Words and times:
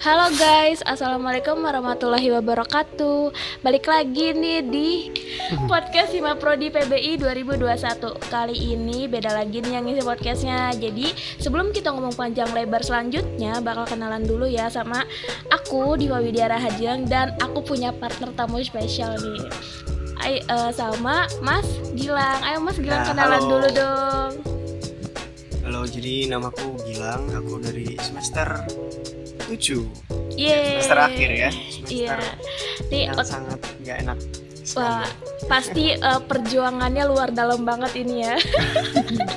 Halo 0.00 0.32
guys, 0.32 0.80
Assalamualaikum 0.88 1.60
warahmatullahi 1.60 2.32
wabarakatuh. 2.32 3.36
Balik 3.60 3.84
lagi 3.84 4.32
nih 4.32 4.64
di 4.64 4.88
podcast 5.70 6.16
Hima 6.16 6.40
Prodi 6.40 6.72
PBI 6.72 7.20
2021 7.20 8.32
Kali 8.32 8.56
ini 8.56 9.04
beda 9.04 9.28
lagi 9.36 9.60
nih 9.60 9.76
yang 9.76 9.84
ngisi 9.84 10.00
podcastnya. 10.00 10.72
Jadi 10.72 11.12
sebelum 11.36 11.76
kita 11.76 11.92
ngomong 11.92 12.16
panjang 12.16 12.48
lebar 12.56 12.80
selanjutnya 12.80 13.60
Bakal 13.60 13.92
kenalan 13.92 14.24
dulu 14.24 14.48
ya 14.48 14.72
sama 14.72 15.04
aku 15.52 16.00
Diva 16.00 16.24
Widiara 16.24 16.56
Hajang 16.56 17.04
Dan 17.04 17.36
aku 17.36 17.60
punya 17.60 17.92
partner 17.92 18.32
tamu 18.32 18.64
spesial 18.64 19.20
nih. 19.20 19.52
Ay, 20.16 20.40
uh, 20.48 20.72
sama 20.72 21.28
Mas 21.44 21.68
Gilang. 21.92 22.40
Ayo 22.40 22.64
Mas 22.64 22.80
Gilang 22.80 23.04
Ya, 23.04 23.12
kenalan 23.12 23.36
halo. 23.44 23.52
dulu 23.52 23.68
dong. 23.76 24.32
Halo, 25.60 25.84
jadi 25.84 26.24
namaku 26.32 26.88
Gilang, 26.88 27.28
aku 27.36 27.60
dari 27.60 28.00
semester 28.00 28.64
7 29.50 30.38
Yeay 30.38 30.78
Semester 30.78 30.98
akhir 31.02 31.30
ya 31.34 31.50
Semester 31.50 31.90
Iya 31.90 32.16
Nih 32.88 33.00
yang 33.10 33.18
sangat 33.26 33.58
gak 33.82 33.98
enak 34.06 34.18
Wah, 34.78 35.02
pasti 35.50 35.94
eh, 35.98 36.20
perjuangannya 36.30 37.04
luar 37.10 37.34
dalam 37.34 37.66
banget 37.66 38.06
ini 38.06 38.22
ya. 38.22 38.36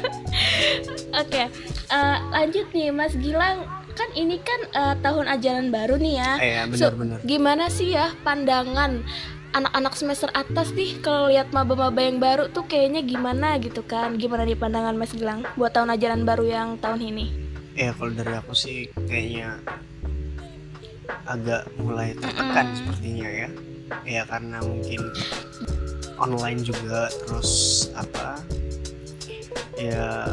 Oke, 1.22 1.50
eh, 1.90 2.18
lanjut 2.30 2.68
nih 2.74 2.94
Mas 2.94 3.18
Gilang. 3.18 3.66
Kan 3.94 4.10
ini 4.18 4.42
kan 4.42 4.62
eh, 4.74 4.96
tahun 5.02 5.26
ajaran 5.30 5.74
baru 5.74 5.98
nih 5.98 6.14
ya. 6.18 6.32
Eh, 6.42 6.52
ya 6.58 6.64
So, 6.74 6.90
benar-benar 6.90 7.18
gimana 7.26 7.66
sih 7.70 7.94
ya 7.94 8.14
pandangan 8.26 9.06
anak-anak 9.54 9.94
semester 9.94 10.30
atas 10.34 10.74
nih 10.74 10.98
kalau 11.06 11.30
lihat 11.30 11.54
maba-maba 11.54 12.02
yang 12.02 12.18
baru 12.18 12.50
tuh 12.50 12.66
kayaknya 12.66 13.06
gimana 13.06 13.58
gitu 13.62 13.86
kan? 13.86 14.18
Gimana 14.18 14.50
nih 14.50 14.58
pandangan 14.58 14.98
Mas 14.98 15.14
Gilang 15.14 15.46
buat 15.58 15.74
tahun 15.74 15.94
ajaran 15.94 16.26
baru 16.26 16.46
yang 16.46 16.70
tahun 16.82 17.02
ini? 17.06 17.26
Eh, 17.74 17.90
kalau 17.94 18.14
dari 18.14 18.34
aku 18.38 18.54
sih 18.54 18.90
kayaknya 19.10 19.62
agak 21.26 21.68
mulai 21.80 22.16
tertekan 22.16 22.66
Mm-mm. 22.70 22.78
sepertinya 22.80 23.30
ya 23.30 23.50
Ya 24.08 24.24
karena 24.26 24.58
mungkin 24.64 25.06
online 26.18 26.66
juga 26.66 27.12
terus 27.24 27.52
apa 27.94 28.42
ya 29.78 30.26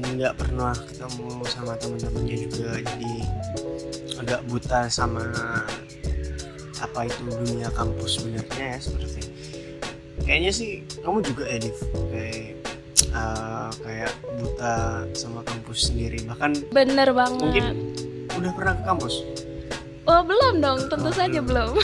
nggak 0.00 0.36
pernah 0.36 0.74
ketemu 0.74 1.40
sama 1.48 1.78
teman-temannya 1.80 2.36
juga 2.50 2.76
jadi 2.82 3.14
agak 4.20 4.40
buta 4.50 4.90
sama 4.90 5.24
apa 6.80 7.00
itu 7.08 7.20
dunia 7.24 7.68
kampus 7.72 8.20
sebenarnya 8.20 8.76
ya 8.76 8.78
seperti 8.80 9.20
kayaknya 10.24 10.52
sih 10.52 10.70
kamu 11.00 11.24
juga 11.24 11.44
ya 11.48 11.58
Div 11.62 11.78
kayak 12.10 12.36
eh, 13.16 13.70
kayak 13.80 14.12
buta 14.40 14.74
sama 15.16 15.40
kampus 15.46 15.88
sendiri 15.88 16.20
bahkan 16.28 16.52
Bener 16.68 17.08
banget. 17.16 17.40
mungkin 17.40 17.64
udah 18.36 18.52
pernah 18.56 18.74
ke 18.76 18.82
kampus 18.84 19.14
Oh 20.08 20.22
belum 20.24 20.64
dong, 20.64 20.88
tentu 20.88 21.10
Oh, 21.10 21.14
saja 21.14 21.40
belum. 21.44 21.76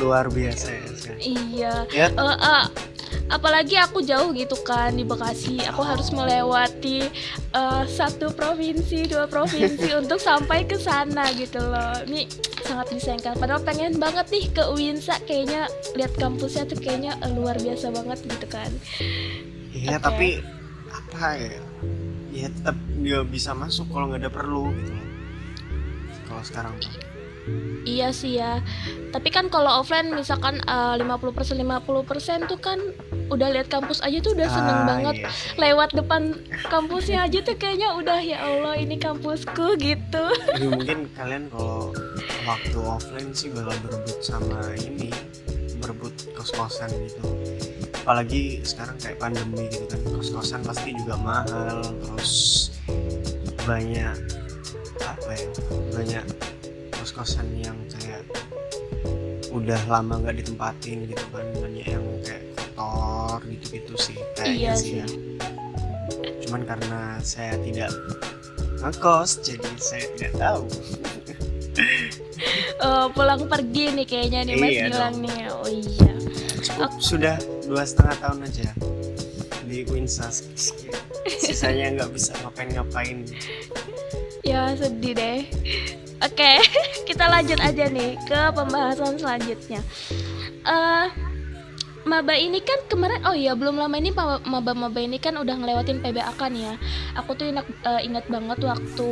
luar 0.00 0.32
biasa 0.32 0.72
ya 0.72 0.80
iya. 1.20 1.74
ya? 1.92 2.08
Eh, 2.08 2.36
eh, 2.40 2.64
apalagi 3.28 3.76
aku 3.76 4.00
jauh 4.00 4.32
gitu 4.32 4.56
kan 4.64 4.96
di 4.96 5.04
Bekasi. 5.04 5.60
Aku 5.68 5.84
harus 5.84 6.08
melewati 6.08 7.04
eh, 7.52 7.84
satu 7.84 8.32
provinsi 8.32 9.12
dua 9.12 9.28
provinsi 9.28 9.92
untuk 10.00 10.16
sampai 10.16 10.64
ke 10.64 10.80
sana 10.80 11.28
gitu 11.36 11.60
loh. 11.60 12.00
Ini 12.08 12.24
sangat 12.64 12.96
disayangkan. 12.96 13.36
Padahal 13.36 13.60
pengen 13.60 14.00
banget 14.00 14.32
nih 14.32 14.48
ke 14.48 14.62
Uinsa. 14.72 15.20
Kayaknya 15.28 15.68
lihat 16.00 16.16
kampusnya 16.16 16.64
tuh 16.64 16.80
kayaknya 16.80 17.20
eh, 17.20 17.30
luar 17.36 17.60
biasa 17.60 17.92
banget 17.92 18.24
gitu 18.24 18.46
kan. 18.48 18.72
Iya 19.76 20.00
Oke. 20.00 20.04
tapi 20.08 20.28
apa 20.88 21.26
ya? 21.36 21.60
Ya 22.32 22.46
tetap 22.48 22.76
nggak 22.96 23.24
bisa 23.28 23.52
masuk 23.52 23.90
kalau 23.92 24.08
nggak 24.08 24.24
ada 24.24 24.32
perlu 24.32 24.72
gitu 24.72 24.94
kalau 26.30 26.42
sekarang? 26.42 26.74
Tuh 26.78 26.94
iya 27.82 28.12
sih 28.12 28.36
ya. 28.36 28.60
Tapi 29.10 29.28
kan 29.28 29.48
kalau 29.48 29.80
offline 29.80 30.12
misalkan 30.12 30.60
eh, 30.60 30.94
50% 30.96 31.56
50% 31.56 32.46
tuh 32.46 32.60
kan 32.60 32.78
udah 33.26 33.48
lihat 33.48 33.66
kampus 33.66 33.98
aja 34.00 34.20
tuh 34.20 34.36
udah 34.36 34.46
seneng 34.46 34.78
Ah, 34.78 34.86
banget. 34.86 35.14
iya 35.16 35.30
lewat 35.56 35.90
depan 35.92 36.36
kampusnya 36.66 37.24
aja 37.24 37.40
tuh 37.40 37.56
kayaknya 37.56 37.94
udah 37.94 38.20
ya 38.20 38.38
Allah 38.40 38.76
ini 38.76 38.94
kampusku 38.94 39.74
gitu. 39.76 40.24
Jadi 40.52 40.66
mungkin 40.68 40.98
kalian 41.12 41.48
kalau 41.48 41.90
waktu 42.44 42.78
offline 42.78 43.32
sih 43.32 43.50
bakal 43.50 43.74
berebut 43.82 44.18
sama 44.20 44.60
ini 44.76 45.10
berebut 45.80 46.12
kos-kosan 46.36 46.92
gitu. 46.92 47.24
Apalagi 48.00 48.60
sekarang 48.62 48.94
kayak 48.96 49.18
pandemi 49.18 49.66
gitu 49.66 49.88
kan 49.88 50.00
kos-kosan 50.12 50.60
pasti 50.62 50.92
juga 50.94 51.16
mahal 51.16 51.80
terus 51.82 52.68
banyak 53.64 54.16
apa 55.30 55.38
ya 55.38 55.50
banyak 55.94 56.24
kos-kosan 56.90 57.46
yang 57.54 57.78
kayak 57.86 58.26
udah 59.54 59.78
lama 59.86 60.18
nggak 60.18 60.42
ditempatin 60.42 61.06
gitu 61.06 61.22
kan 61.30 61.46
banyak 61.54 61.86
yang 61.86 62.02
kayak 62.26 62.42
kotor 62.58 63.38
gitu-gitu 63.46 63.94
sih 63.94 64.18
kayaknya 64.34 64.58
Iya 64.58 64.72
sih 64.74 64.82
sih. 64.82 64.98
ya 64.98 65.06
cuman 66.42 66.66
karena 66.66 67.00
saya 67.22 67.54
tidak 67.62 67.94
ngekos 68.82 69.38
jadi 69.46 69.70
saya 69.78 70.06
tidak 70.18 70.32
tahu 70.34 70.66
Eh, 72.82 73.06
pulang 73.14 73.46
pergi 73.46 73.94
nih 73.94 74.06
kayaknya 74.10 74.40
nih 74.42 74.56
Mas 74.58 74.66
Iya 74.68 74.82
Gilang 74.90 75.14
dong. 75.14 75.22
nih. 75.22 75.38
Oh 75.54 75.68
iya. 75.70 76.10
cukup 76.60 76.90
sudah 76.98 77.36
dua 77.62 77.86
setengah 77.86 78.18
tahun 78.18 78.38
aja 78.44 78.68
di 79.62 79.86
Winsa 79.86 80.26
sisanya 81.38 81.94
nggak 81.94 82.10
bisa 82.10 82.34
ngapain-ngapain 82.36 83.22
Ya 84.50 84.74
sedih 84.74 85.14
deh. 85.14 85.40
Oke, 86.26 86.58
kita 87.08 87.30
lanjut 87.30 87.62
aja 87.62 87.86
nih 87.86 88.18
ke 88.26 88.40
pembahasan 88.50 89.14
selanjutnya. 89.14 89.78
Eh 90.66 91.06
Maba 92.00 92.32
ini 92.32 92.64
kan 92.64 92.80
kemarin 92.88 93.20
oh 93.28 93.36
iya 93.36 93.52
belum 93.52 93.76
lama 93.76 93.92
ini 94.00 94.08
maba- 94.10 94.40
maba-maba 94.42 94.98
ini 95.04 95.20
kan 95.20 95.36
udah 95.36 95.52
ngelewatin 95.52 96.00
PBAK 96.02 96.40
nih 96.50 96.62
ya. 96.66 96.74
Aku 97.22 97.36
tuh 97.38 97.46
ingat 97.52 97.68
eh, 97.86 98.02
ingat 98.08 98.24
banget 98.26 98.58
waktu 98.64 99.10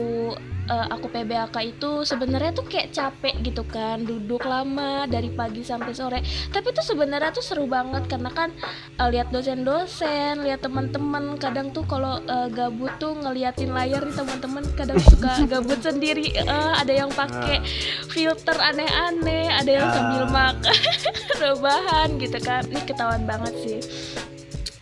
eh, 0.68 0.86
aku 0.88 1.08
PBAK 1.08 1.56
itu 1.64 2.04
sebenarnya 2.04 2.52
tuh 2.52 2.64
kayak 2.64 2.92
capek 2.92 3.34
gitu 3.42 3.64
kan, 3.64 4.04
duduk 4.04 4.44
lama 4.44 5.04
dari 5.04 5.28
pagi 5.28 5.60
sampai 5.60 5.90
sore. 5.90 6.20
Tapi 6.48 6.68
tuh 6.70 6.84
sebenarnya 6.84 7.32
tuh 7.32 7.42
seru 7.42 7.64
banget 7.64 8.06
karena 8.06 8.28
kan 8.28 8.52
eh, 8.94 9.08
lihat 9.08 9.32
dosen-dosen, 9.32 10.44
lihat 10.44 10.60
teman-teman 10.60 11.34
kadang 11.36 11.72
tuh 11.72 11.82
kalau 11.82 12.20
eh, 12.20 12.48
gabut 12.48 12.92
tuh 12.96 13.16
ngeliatin 13.16 13.72
layar 13.72 14.04
nih 14.04 14.14
teman-teman 14.14 14.64
kadang 14.72 15.00
suka 15.00 15.40
gabut 15.52 15.80
sendiri 15.80 16.30
eh, 16.30 16.44
ada 16.76 16.92
yang 16.92 17.08
pakai 17.08 17.64
filter 18.08 18.54
aneh-aneh, 18.54 19.48
ada 19.48 19.70
yang 19.70 19.86
Ah. 19.88 19.94
sambil 19.94 20.24
makan 20.28 20.76
rebahan 21.40 22.08
gitu 22.18 22.38
kan. 22.38 22.60
Ini 22.62 22.80
ketahuan 22.84 23.24
banget 23.24 23.54
sih. 23.62 23.78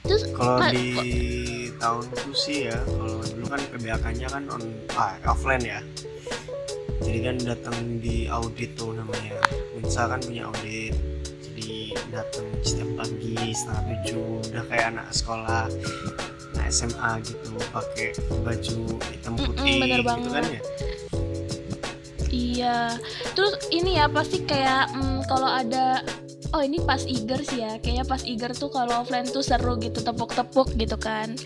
Terus 0.03 0.27
kalau 0.35 0.67
di 0.71 1.46
tahunku 1.79 2.33
sih 2.35 2.73
ya 2.73 2.79
kalau 2.85 3.21
dulu 3.23 3.47
kan 3.49 3.61
PBAK-nya 3.73 4.29
kan 4.31 4.45
on 4.53 4.63
ah, 4.97 5.17
offline 5.29 5.65
ya. 5.65 5.81
Jadi 7.05 7.19
kan 7.23 7.37
datang 7.45 7.77
di 8.03 8.27
audit 8.27 8.73
tuh 8.75 8.97
namanya. 8.97 9.37
Winsa 9.77 10.09
kan 10.09 10.21
punya 10.25 10.49
audit. 10.49 10.97
Jadi 11.45 11.95
datang 12.13 12.47
setiap 12.65 12.91
pagi 13.05 13.37
setengah 13.53 13.83
tujuh 13.85 14.27
udah 14.53 14.65
kayak 14.69 14.87
anak 14.97 15.09
sekolah 15.13 15.65
anak 16.57 16.67
SMA 16.73 17.11
gitu 17.23 17.53
pakai 17.71 18.09
baju 18.43 18.79
hitam 19.13 19.35
putih 19.39 19.77
bener 19.81 20.01
gitu 20.01 20.09
banget. 20.09 20.31
kan 20.33 20.45
ya. 20.49 20.63
Iya, 22.27 22.79
terus 23.33 23.55
ini 23.71 23.97
ya 23.97 24.11
pasti 24.11 24.43
kayak 24.45 24.93
mm, 24.93 25.25
kalau 25.31 25.47
ada 25.47 26.03
Oh 26.55 26.63
ini 26.63 26.79
pas 26.85 27.03
Iger 27.03 27.43
sih 27.43 27.63
ya, 27.63 27.79
kayaknya 27.83 28.05
pas 28.07 28.23
Iger 28.23 28.53
tuh 28.55 28.71
kalau 28.71 29.03
offline 29.03 29.27
tuh 29.27 29.43
seru 29.43 29.79
gitu 29.83 30.01
tepuk-tepuk 30.03 30.71
gitu 30.79 30.97
kan. 30.99 31.35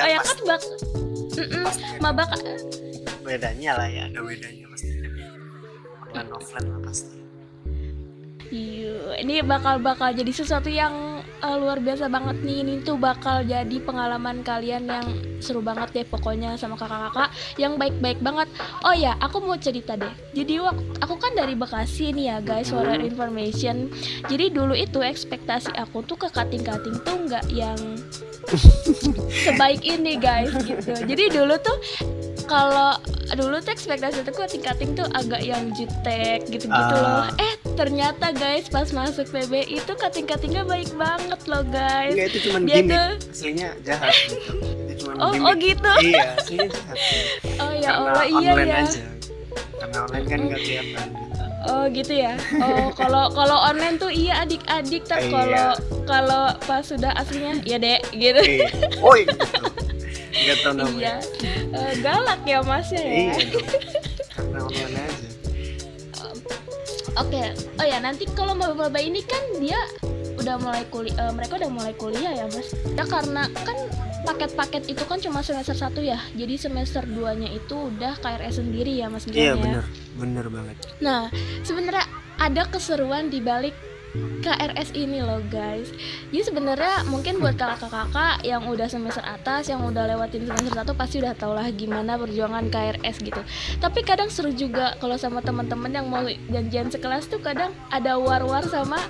oh 0.00 0.08
ya 0.08 0.18
kan 0.20 0.38
bak, 0.44 0.60
pasti 1.64 1.84
ada 1.84 1.98
mabak 1.98 2.28
bedanya 3.24 3.72
lah 3.80 3.88
ya 3.88 4.04
ada 4.08 4.20
bedanya 4.22 4.66
pasti. 4.70 4.88
Online 6.06 6.30
offline 6.32 6.66
lah 6.70 6.80
pasti. 6.84 7.16
Iya, 8.46 9.18
ini 9.20 9.42
bakal 9.42 9.82
bakal 9.82 10.14
jadi 10.14 10.30
sesuatu 10.30 10.70
yang 10.70 11.15
eh, 11.42 11.56
luar 11.56 11.78
biasa 11.82 12.08
banget 12.08 12.36
nih. 12.40 12.56
Ini 12.64 12.74
tuh 12.86 12.96
bakal 12.96 13.44
jadi 13.44 13.76
pengalaman 13.82 14.40
kalian 14.40 14.88
yang 14.88 15.06
seru 15.40 15.60
banget 15.60 15.92
deh 15.92 16.06
pokoknya 16.08 16.56
sama 16.56 16.80
kakak-kakak 16.80 17.30
yang 17.60 17.76
baik-baik 17.76 18.20
banget. 18.24 18.48
Oh 18.82 18.94
ya, 18.96 19.14
aku 19.20 19.44
mau 19.44 19.56
cerita 19.60 19.94
deh. 19.96 20.12
Jadi 20.32 20.60
waktu 20.60 20.84
aku 21.00 21.14
kan 21.20 21.32
dari 21.36 21.52
Bekasi 21.56 22.12
nih 22.12 22.26
ya 22.32 22.38
guys, 22.40 22.72
for 22.72 22.84
your 22.84 23.00
information. 23.00 23.92
Jadi 24.26 24.52
dulu 24.52 24.72
itu 24.72 25.00
ekspektasi 25.04 25.72
aku 25.76 26.04
tuh 26.04 26.16
ke 26.16 26.28
kating-kating 26.32 26.96
tuh 27.04 27.16
nggak 27.28 27.46
yang 27.52 27.78
sebaik 29.44 29.82
ini 29.82 30.16
guys 30.16 30.52
gitu. 30.62 30.92
Jadi 30.92 31.24
dulu 31.32 31.54
tuh 31.60 31.76
kalau 32.46 32.94
dulu 33.28 33.58
tuh 33.58 33.70
ekspektasi 33.70 34.22
tuh 34.22 34.32
kating-kating 34.32 34.94
tuh 34.94 35.06
agak 35.10 35.42
yang 35.42 35.68
jutek 35.70 36.46
gitu-gitu 36.46 36.70
loh. 36.94 37.26
Ah. 37.26 37.30
Eh 37.36 37.54
ternyata 37.74 38.30
guys 38.30 38.66
pas 38.66 38.88
masuk 38.88 39.26
PB 39.26 39.52
itu 39.68 39.92
kating-katingnya 39.92 40.62
baik 40.62 40.88
banget 40.94 41.40
loh 41.44 41.62
guys. 41.62 42.14
Enggak 42.14 42.26
itu 42.30 42.38
cuma 42.44 42.58
Dia 42.60 42.74
gimmick 42.76 42.94
tuh 42.94 43.10
aslinya 43.28 43.68
jahat 43.82 44.12
gitu 44.24 44.52
itu 44.86 44.92
cuma 45.00 45.12
Oh, 45.18 45.30
limit. 45.30 45.44
oh 45.44 45.54
gitu. 45.56 45.92
iya 46.02 46.24
aslinya 46.34 46.68
satu 46.70 46.94
Oh 47.62 47.72
ya 47.72 47.88
karena 47.88 48.10
Allah, 48.10 48.24
iya 48.32 48.52
ya. 48.56 48.76
aja 48.80 49.04
karena 49.76 49.98
online 50.02 50.26
kan 50.26 50.38
nggak 50.42 50.60
kelihatan 50.60 51.06
gitu. 51.10 51.42
Oh 51.66 51.84
gitu 51.90 52.12
ya. 52.14 52.32
Oh 52.56 52.86
kalau 52.94 53.24
kalau 53.28 53.58
online 53.60 53.96
tuh 53.96 54.08
iya 54.08 54.38
adik-adik, 54.40 55.02
tapi 55.02 55.26
Iya. 55.26 55.34
kalau 55.34 55.68
kalau 56.06 56.42
pas 56.62 56.80
sudah 56.80 57.10
aslinya 57.12 57.58
ya 57.62 57.76
dek 57.76 58.06
gitu. 58.12 58.38
Iya. 58.38 58.68
Oi 59.02 59.26
gitu. 59.26 59.44
Nggak 60.36 60.58
tahu 60.60 60.74
namanya. 60.74 61.00
Iya. 61.00 61.16
Eh, 61.72 61.92
galak 62.00 62.40
ya 62.44 62.58
masnya 62.60 63.00
ya. 63.00 63.12
Iya. 63.12 63.34
Karena 64.30 64.58
online 64.68 64.96
aja. 65.06 65.28
Oke. 67.16 67.42
Oh 67.80 67.86
ya 67.86 67.98
nanti 67.98 68.28
kalau 68.32 68.52
maba-maba 68.52 69.00
ini 69.00 69.24
kan 69.24 69.40
dia 69.56 69.78
udah 70.36 70.60
mulai 70.60 70.84
kuliah, 70.92 71.32
mereka 71.32 71.56
udah 71.56 71.70
mulai 71.72 71.92
kuliah 71.96 72.32
ya 72.34 72.44
mas. 72.46 72.68
Ya 72.92 73.04
karena 73.08 73.48
kan 73.64 73.76
paket-paket 74.22 74.90
itu 74.90 75.02
kan 75.06 75.18
cuma 75.18 75.40
semester 75.40 75.72
satu 75.72 76.04
ya. 76.04 76.20
Jadi 76.36 76.60
semester 76.60 77.02
2-nya 77.02 77.48
itu 77.50 77.72
udah 77.72 78.20
KRS 78.20 78.60
sendiri 78.60 79.00
ya 79.00 79.08
mas 79.08 79.24
Iya 79.26 79.54
ya. 79.54 79.56
bener, 79.56 79.84
bener 80.14 80.46
banget. 80.52 80.76
Nah, 81.00 81.32
sebenarnya 81.64 82.04
ada 82.36 82.68
keseruan 82.68 83.32
di 83.32 83.40
balik 83.40 83.72
KRS 84.14 84.94
ini 84.94 85.20
loh 85.20 85.42
guys. 85.50 85.90
Jadi 86.30 86.42
sebenarnya 86.46 87.04
mungkin 87.10 87.42
buat 87.42 87.58
kakak-kakak 87.58 88.46
yang 88.46 88.64
udah 88.64 88.86
semester 88.88 89.24
atas, 89.26 89.68
yang 89.68 89.82
udah 89.84 90.06
lewatin 90.06 90.46
semester 90.46 90.72
satu 90.72 90.92
pasti 90.94 91.20
udah 91.20 91.34
tau 91.34 91.52
lah 91.52 91.66
gimana 91.74 92.16
perjuangan 92.16 92.70
KRS 92.70 93.20
gitu. 93.20 93.40
Tapi 93.82 94.00
kadang 94.06 94.30
seru 94.30 94.54
juga 94.54 94.94
kalau 95.02 95.18
sama 95.18 95.42
teman-teman 95.42 95.90
yang 95.90 96.06
mau 96.06 96.22
janjian 96.48 96.88
sekelas 96.88 97.28
tuh 97.28 97.42
kadang 97.42 97.74
ada 97.90 98.16
war-war 98.16 98.64
sama 98.70 99.00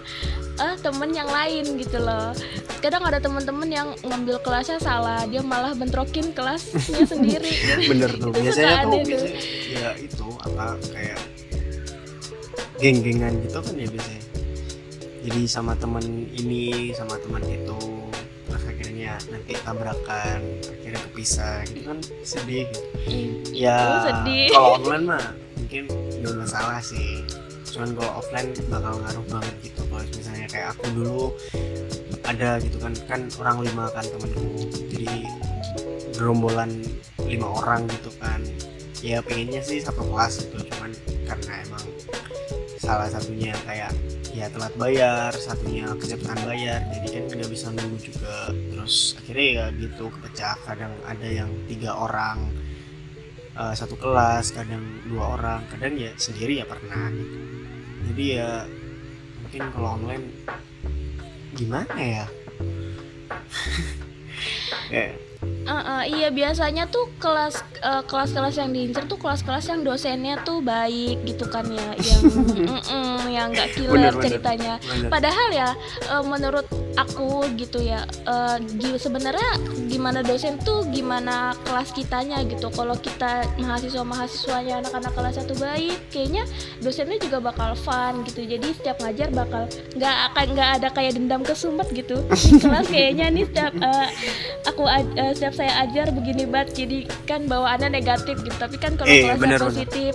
eh, 0.58 0.74
temen 0.80 1.10
yang 1.12 1.28
lain 1.28 1.76
gitu 1.78 2.00
loh. 2.00 2.32
Kadang 2.80 3.04
ada 3.04 3.20
teman-teman 3.20 3.68
yang 3.68 3.88
ngambil 4.02 4.40
kelasnya 4.40 4.80
salah, 4.80 5.26
dia 5.28 5.44
malah 5.44 5.76
bentrokin 5.76 6.32
kelasnya 6.32 7.04
sendiri. 7.12 7.50
gitu. 7.50 7.92
Bener 7.92 8.10
tuh. 8.16 8.30
Biasanya 8.32 8.88
tuh. 8.88 9.02
biasanya, 9.04 9.38
ya 9.68 9.90
itu 10.00 10.26
apa 10.42 10.64
kayak 10.92 11.18
geng-gengan 12.80 13.32
gitu 13.44 13.58
kan 13.60 13.74
ya 13.76 13.88
biasanya. 13.88 14.35
Jadi 15.26 15.42
sama 15.50 15.74
temen 15.74 16.30
ini 16.38 16.94
sama 16.94 17.18
teman 17.18 17.42
itu 17.42 17.74
terus 18.46 18.62
akhirnya 18.62 19.18
nanti 19.26 19.52
tabrakan 19.58 20.38
akhirnya 20.62 21.00
kepisah 21.10 21.66
gitu 21.66 21.82
kan 21.90 21.98
sedih 22.22 22.64
gitu. 22.70 22.80
ya 23.50 23.74
Oh, 23.82 24.02
sedih. 24.06 24.46
kalau 24.54 24.70
online 24.78 25.04
mah 25.10 25.24
mungkin 25.58 25.82
nggak 26.22 26.34
masalah 26.46 26.78
sih 26.78 27.26
cuman 27.74 27.98
kalau 27.98 28.22
offline 28.22 28.54
bakal 28.70 28.94
ngaruh 29.02 29.26
banget 29.26 29.54
gitu 29.66 29.82
kalau 29.90 30.02
misalnya 30.14 30.46
kayak 30.46 30.68
aku 30.78 30.84
dulu 30.94 31.22
ada 32.22 32.62
gitu 32.62 32.78
kan 32.78 32.94
kan 33.10 33.20
orang 33.42 33.66
lima 33.66 33.84
kan 33.90 34.06
temanku 34.06 34.46
jadi 34.94 35.26
gerombolan 36.14 36.70
lima 37.26 37.50
orang 37.50 37.84
gitu 37.90 38.14
kan 38.22 38.40
ya 39.02 39.18
pengennya 39.26 39.60
sih 39.60 39.82
satu 39.82 40.06
kelas 40.06 40.46
gitu 40.46 40.70
cuman 40.70 40.94
karena 41.26 41.52
emang 41.66 41.84
salah 42.78 43.10
satunya 43.10 43.52
kayak 43.66 43.90
ya 44.36 44.52
telat 44.52 44.76
bayar 44.76 45.32
satunya 45.32 45.88
kecepatan 45.96 46.36
bayar 46.44 46.84
jadi 46.92 47.06
kan 47.08 47.22
nggak 47.32 47.50
bisa 47.50 47.72
nunggu 47.72 47.96
juga. 48.04 48.52
Terus 48.52 49.16
akhirnya 49.16 49.48
ya 49.48 49.64
gitu 49.80 50.04
kepecah. 50.12 50.56
Kadang 50.68 50.92
ada 51.08 51.28
yang 51.28 51.48
tiga 51.64 51.96
orang 51.96 52.52
eh, 53.56 53.72
satu 53.72 53.96
kelas 53.96 54.52
kadang 54.52 54.84
dua 55.08 55.40
orang 55.40 55.64
kadang 55.72 55.96
ya 55.96 56.12
sendiri 56.20 56.60
ya 56.60 56.68
pernah 56.68 57.08
gitu. 57.16 57.38
Jadi 58.12 58.24
ya 58.36 58.68
mungkin 59.40 59.62
kalau 59.72 59.88
online 59.96 60.26
gimana 61.56 61.96
ya? 61.96 62.26
Ya 64.86 65.10
Uh, 65.66 65.74
uh, 65.74 66.02
iya 66.06 66.30
biasanya 66.30 66.86
tuh 66.86 67.10
kelas 67.18 67.58
uh, 67.82 68.02
kelas-kelas 68.06 68.54
yang 68.54 68.70
diincer 68.70 69.02
tuh 69.10 69.18
kelas-kelas 69.18 69.66
yang 69.66 69.82
dosennya 69.82 70.38
tuh 70.46 70.62
baik 70.62 71.26
gitu 71.26 71.42
kan 71.50 71.66
ya 71.66 71.90
yang 71.98 72.22
mm-mm, 72.70 73.18
yang 73.34 73.50
nggak 73.50 73.74
killer 73.74 73.90
Bener, 73.90 74.12
bener. 74.14 74.24
ceritanya 74.30 74.74
bener. 74.78 75.10
padahal 75.10 75.48
ya 75.50 75.68
uh, 76.06 76.22
menurut 76.22 76.70
aku 76.96 77.44
gitu 77.60 77.84
ya 77.84 78.08
uh, 78.24 78.56
sebenarnya 78.96 79.60
gimana 79.90 80.24
dosen 80.24 80.56
tuh 80.64 80.88
gimana 80.88 81.52
kelas 81.68 81.92
kitanya 81.92 82.40
gitu 82.48 82.72
kalau 82.72 82.96
kita 82.96 83.44
mahasiswa 83.60 84.00
mahasiswanya 84.00 84.80
anak-anak 84.80 85.12
kelasnya 85.12 85.44
tuh 85.44 85.58
baik 85.60 85.98
kayaknya 86.08 86.48
dosennya 86.80 87.20
juga 87.20 87.38
bakal 87.42 87.76
fun 87.76 88.24
gitu 88.24 88.48
jadi 88.48 88.66
setiap 88.72 88.96
ngajar 89.04 89.28
bakal 89.30 89.68
nggak 89.98 90.16
akan 90.32 90.46
nggak 90.56 90.70
ada 90.80 90.88
kayak 90.94 91.12
dendam 91.20 91.44
kesumet 91.44 91.88
gitu 91.92 92.22
di 92.32 92.50
kelas 92.62 92.88
kayaknya 92.88 93.28
nih 93.28 93.44
setiap 93.44 93.72
uh, 93.82 94.08
aku 94.64 94.82
eh, 94.88 95.32
setiap 95.36 95.52
saya 95.56 95.82
ajar 95.82 96.12
begini 96.12 96.44
banget 96.44 96.76
jadi 96.76 96.98
kan 97.24 97.48
bawaannya 97.48 97.88
negatif 97.90 98.36
gitu. 98.38 98.54
Tapi 98.54 98.76
kan 98.76 98.94
kalau 98.94 99.08
Eh, 99.08 99.24
kelasnya 99.24 99.40
bener, 99.40 99.58
bener. 99.58 99.66
positif 99.66 100.12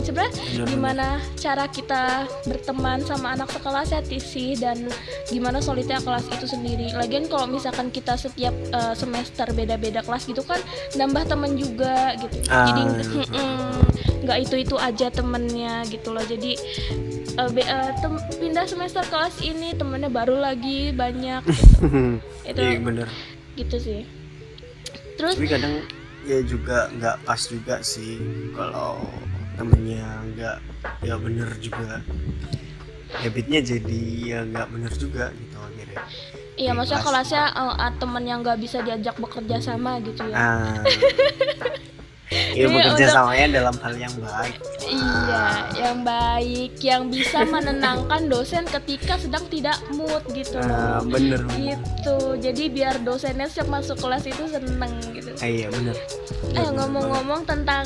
sebenarnya 0.00 0.32
Bener, 0.34 0.66
gimana 0.66 1.06
cara 1.36 1.64
kita 1.66 2.02
berteman 2.42 2.98
sama 3.00 3.32
anak 3.32 3.48
sekelas 3.48 3.88
ya 3.90 4.00
sih 4.18 4.56
dan 4.56 4.90
gimana 5.28 5.60
solidnya 5.60 6.00
kelas 6.00 6.26
itu 6.26 6.46
sendiri. 6.46 6.90
Lagian 6.92 7.24
kalau 7.24 7.46
misalkan 7.46 7.88
kita 7.88 8.18
setiap 8.18 8.52
eh, 8.52 8.94
semester 8.94 9.46
beda-beda 9.50 10.02
kelas 10.02 10.26
gitu 10.26 10.42
kan 10.42 10.58
nambah 10.94 11.24
temen 11.24 11.54
juga 11.54 12.18
gitu. 12.18 12.34
Ah, 12.48 12.66
jadi 12.66 12.82
iya. 13.30 13.46
nggak 14.20 14.38
itu 14.42 14.54
itu 14.58 14.76
aja 14.76 15.06
temennya 15.08 15.86
gitu 15.86 16.10
loh. 16.10 16.22
Jadi 16.22 16.58
eh, 17.30 17.48
be- 17.48 17.62
eh, 17.62 17.90
tem- 17.96 18.24
pindah 18.36 18.66
semester 18.66 19.06
kelas 19.06 19.38
ini 19.40 19.72
temennya 19.72 20.10
baru 20.10 20.36
lagi 20.36 20.90
banyak 20.90 21.46
gitu. 21.46 21.86
itu 22.50 22.58
iya 22.58 22.80
bener 22.80 23.08
gitu 23.54 23.76
sih 23.76 24.00
terus? 25.20 25.36
Tapi 25.36 25.48
kadang 25.52 25.74
ya 26.24 26.38
juga 26.44 26.88
nggak 26.96 27.16
pas 27.28 27.40
juga 27.44 27.76
sih 27.84 28.16
kalau 28.56 29.04
temennya 29.60 30.08
nggak 30.32 30.56
ya 31.04 31.14
bener 31.20 31.50
juga. 31.60 32.00
Habitnya 33.10 33.60
jadi 33.60 34.02
ya 34.24 34.40
nggak 34.48 34.66
bener 34.72 34.92
juga 34.96 35.28
gitu 35.36 35.56
akhirnya. 35.60 36.02
Iya 36.56 36.72
maksudnya 36.72 37.02
kelas. 37.04 37.28
kelasnya 37.28 37.44
ah, 37.52 37.92
temen 38.00 38.24
yang 38.24 38.40
nggak 38.40 38.58
bisa 38.60 38.80
diajak 38.80 39.16
bekerja 39.20 39.56
sama 39.60 40.00
gitu 40.00 40.24
ya. 40.24 40.36
Ah 40.40 40.80
ya 42.30 42.54
Iya, 42.56 42.66
bekerja 42.68 42.94
untuk- 43.00 43.10
samanya 43.12 43.46
dalam 43.52 43.76
hal 43.76 43.94
yang 43.96 44.14
baik 44.16 44.56
Iya, 44.82 45.44
yang 45.76 45.98
baik, 46.00 46.72
yang 46.80 47.02
bisa 47.06 47.42
menenangkan 47.44 48.26
dosen 48.26 48.64
ketika 48.64 49.14
sedang 49.16 49.44
tidak 49.46 49.76
mood 49.90 50.22
gitu 50.30 50.58
ah 50.58 50.98
bener 51.00 51.42
Gitu. 51.52 52.16
Jadi 52.40 52.64
biar 52.68 52.98
dosennya 53.00 53.44
setiap 53.44 53.68
masuk 53.68 53.98
kelas 53.98 54.24
itu 54.24 54.46
seneng 54.46 54.94
gitu. 55.10 55.30
ah, 55.32 55.44
iya 55.44 55.66
bener 55.68 55.94
Eh 55.94 56.06
Bener, 56.50 56.64
bener 56.64 56.72
ngomong-ngomong 56.76 57.40
tentang 57.44 57.84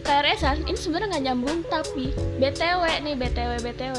KRS-an, 0.00 0.64
ini 0.64 0.74
sebenarnya 0.74 1.08
nggak 1.12 1.24
nyambung 1.24 1.58
tapi 1.66 2.08
BTW 2.36 2.82
nih 3.00 3.14
BTW 3.14 3.50
BTW. 3.60 3.98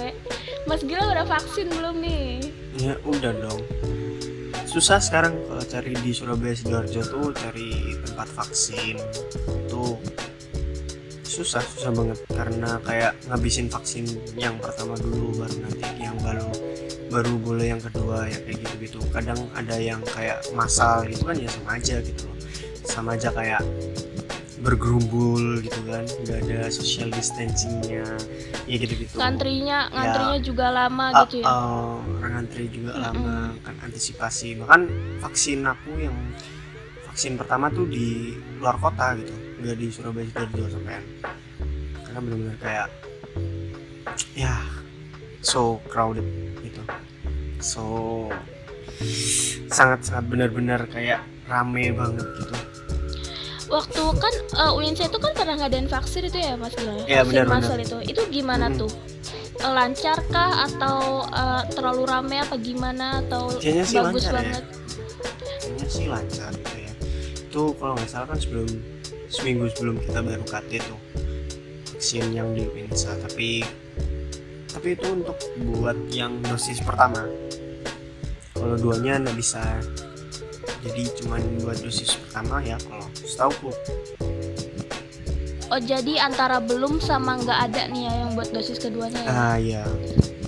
Mas 0.65 0.81
Gila 0.81 1.07
udah 1.07 1.25
vaksin 1.25 1.69
belum 1.69 1.99
nih? 1.99 2.41
ya 2.73 2.95
udah 3.01 3.31
dong 3.37 3.61
susah 4.71 5.03
sekarang 5.03 5.35
kalau 5.51 5.63
cari 5.67 5.91
di 5.99 6.15
Surabaya 6.15 6.55
sidoarjo 6.55 7.03
tuh 7.03 7.35
cari 7.35 7.99
tempat 8.07 8.27
vaksin. 8.31 8.95
Itu 9.67 9.99
susah 11.27 11.59
susah 11.59 11.91
banget. 11.91 12.23
Karena 12.31 12.79
kayak 12.79 13.19
ngabisin 13.27 13.67
vaksin 13.67 14.07
yang 14.39 14.55
pertama 14.63 14.95
dulu 14.95 15.43
baru 15.43 15.55
nanti 15.59 15.83
yang 15.99 16.15
baru 16.23 16.47
baru 17.11 17.33
boleh 17.43 17.75
yang 17.75 17.81
kedua 17.83 18.23
ya 18.31 18.39
kayak 18.47 18.63
gitu 18.63 18.75
gitu 18.87 18.99
kadang 19.11 19.35
ada 19.51 19.75
yang 19.75 19.99
kayak 20.15 20.39
masal 20.55 21.03
gitu 21.03 21.27
kan 21.27 21.35
ya 21.35 21.51
sama 21.51 21.75
aja 21.75 21.95
gitu. 21.99 22.25
Sama 22.87 23.09
aja 23.19 23.29
kayak 23.35 23.59
bergerumbul 24.61 25.59
gitu 25.59 25.79
kan. 25.89 26.05
Nggak 26.23 26.37
ada 26.47 26.59
social 26.69 27.09
distancingnya. 27.09 28.05
Ya 28.69 28.75
gitu 28.77 28.93
gitu 28.95 29.17
Ngantrinya 29.17 29.89
ngantrinya 29.89 30.39
juga 30.39 30.65
lama 30.69 31.05
Ah, 31.11 31.25
gitu 31.25 31.41
ya. 31.41 31.45
ah, 31.49 31.97
orang 32.21 32.33
antri 32.45 32.69
juga 32.69 32.93
Mm-mm. 32.93 33.03
lama 33.03 33.35
kan 33.65 33.75
antisipasi. 33.83 34.61
Bahkan 34.61 34.81
vaksin 35.19 35.65
aku 35.65 35.91
yang 35.99 36.15
vaksin 37.09 37.35
pertama 37.35 37.67
tuh 37.67 37.89
di 37.89 38.37
luar 38.61 38.77
kota 38.77 39.17
gitu. 39.17 39.33
Nggak 39.59 39.75
di 39.75 39.87
Surabaya 39.89 40.25
sidoarjo 40.29 40.63
sampean. 40.71 41.03
Karena 42.05 42.19
benar-benar 42.21 42.57
kayak 42.61 42.87
ya 44.31 44.55
so 45.41 45.81
crowded 45.89 46.25
gitu. 46.61 46.81
So 47.59 47.83
sangat 49.71 50.05
sangat 50.05 50.25
benar-benar 50.29 50.85
kayak 50.85 51.25
rame 51.49 51.89
banget 51.91 52.27
gitu 52.37 52.55
Waktu 53.71 54.03
kan 54.19 54.33
uh, 54.59 54.75
UNC 54.75 55.07
itu 55.07 55.17
kan 55.17 55.31
pernah 55.31 55.55
ngadain 55.55 55.87
vaksin 55.87 56.27
itu 56.27 56.37
ya 56.37 56.59
Mas 56.59 56.75
Iya, 56.75 57.23
Vaksin 57.23 57.23
benar-benar. 57.23 57.47
massal 57.55 57.79
itu. 57.79 57.97
Itu 58.03 58.21
gimana 58.27 58.67
Mm-mm. 58.67 58.83
tuh? 58.83 58.91
Eh, 59.57 59.71
Lancar 59.71 60.19
kah 60.27 60.67
atau 60.67 61.23
eh, 61.23 61.63
terlalu 61.71 62.03
rame 62.03 62.37
apa 62.37 62.55
gimana 62.57 63.21
atau 63.21 63.47
Kayaknya 63.55 63.85
sih 63.87 63.97
bagus 63.97 64.23
lancar 64.23 64.33
ya. 64.33 64.35
banget? 64.35 64.65
kayaknya 65.61 65.87
sih 65.87 66.05
lancar 66.09 66.51
gitu 66.51 66.75
ya 66.75 66.93
itu 67.37 67.63
kalau 67.77 67.93
nggak 67.93 68.09
salah 68.09 68.27
kan 68.27 68.39
sebelum 68.41 68.67
seminggu 69.29 69.69
sebelum 69.71 69.95
kita 70.01 70.19
baru 70.19 70.43
KT 70.43 70.71
tuh 70.81 70.99
vaksin 71.87 72.33
yang 72.33 72.49
di 72.51 72.65
Winsa 72.65 73.13
tapi 73.21 73.61
tapi 74.67 74.87
itu 74.97 75.07
untuk 75.13 75.37
buat 75.69 75.93
yang 76.09 76.41
dosis 76.41 76.81
pertama 76.81 77.21
kalau 78.51 78.75
duanya 78.75 79.21
nggak 79.21 79.37
bisa 79.37 79.61
jadi 80.81 81.03
cuman 81.21 81.41
buat 81.61 81.77
dosis 81.79 82.17
pertama 82.17 82.61
ya 82.61 82.77
kalau 82.81 83.07
setahu 83.21 83.69
Oh 85.71 85.79
jadi 85.79 86.19
antara 86.19 86.59
belum 86.59 86.99
sama 86.99 87.39
nggak 87.39 87.59
ada 87.71 87.87
nih 87.87 88.03
ya 88.03 88.13
yang 88.27 88.35
buat 88.35 88.51
dosis 88.51 88.75
keduanya 88.75 89.23
ya? 89.23 89.31
ah 89.31 89.55
ya 89.55 89.83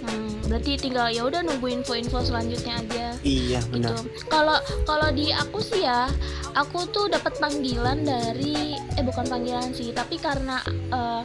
Hmm, 0.03 0.35
berarti 0.51 0.75
tinggal 0.75 1.07
ya 1.07 1.23
udah 1.23 1.39
nunggu 1.39 1.79
info-info 1.79 2.27
selanjutnya 2.27 2.75
aja. 2.75 3.05
iya 3.23 3.63
gitu. 3.63 3.71
benar 3.71 3.95
Kalau 4.27 4.57
kalau 4.83 5.07
di 5.15 5.31
aku 5.31 5.63
sih 5.63 5.87
ya, 5.87 6.11
aku 6.51 6.83
tuh 6.91 7.07
dapat 7.07 7.39
panggilan 7.39 8.03
dari 8.03 8.75
eh 8.75 8.99
bukan 8.99 9.23
panggilan 9.23 9.71
sih, 9.71 9.95
tapi 9.95 10.19
karena 10.19 10.59
eh, 10.91 11.23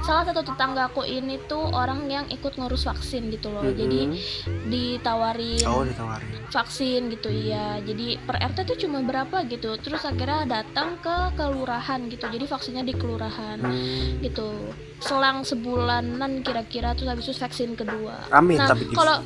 salah 0.00 0.24
satu 0.24 0.40
tetangga 0.42 0.88
aku 0.88 1.02
ini 1.02 1.36
tuh 1.44 1.68
orang 1.70 2.08
yang 2.08 2.24
ikut 2.28 2.56
ngurus 2.56 2.84
vaksin 2.84 3.28
gitu 3.28 3.48
loh. 3.48 3.66
Jadi 3.66 4.08
Mhm. 4.08 4.68
ditawarin 4.68 5.66
oh 5.66 5.82
ditawarin 5.84 6.28
vaksin 6.48 7.12
gitu 7.12 7.28
iya. 7.28 7.76
Jadi 7.80 8.16
per 8.18 8.40
RT 8.40 8.64
tuh 8.64 8.76
cuma 8.80 9.04
berapa 9.04 9.44
gitu. 9.44 9.76
Terus 9.78 10.02
akhirnya 10.02 10.48
datang 10.48 10.96
ke 11.00 11.36
kelurahan 11.36 12.00
gitu. 12.08 12.24
Jadi 12.24 12.44
vaksinnya 12.44 12.84
di 12.84 12.94
kelurahan 12.94 13.60
Hmm, 13.60 14.20
gitu. 14.20 14.72
Selang 14.98 15.46
sebulanan 15.46 16.42
kira-kira 16.42 16.96
terus 16.96 17.08
habis 17.08 17.24
itu 17.28 17.36
vaksin 17.36 17.76
kedua. 17.76 18.26
rame 18.28 18.58
Nah, 18.58 18.68
tapi 18.68 18.84
kalau 18.90 19.22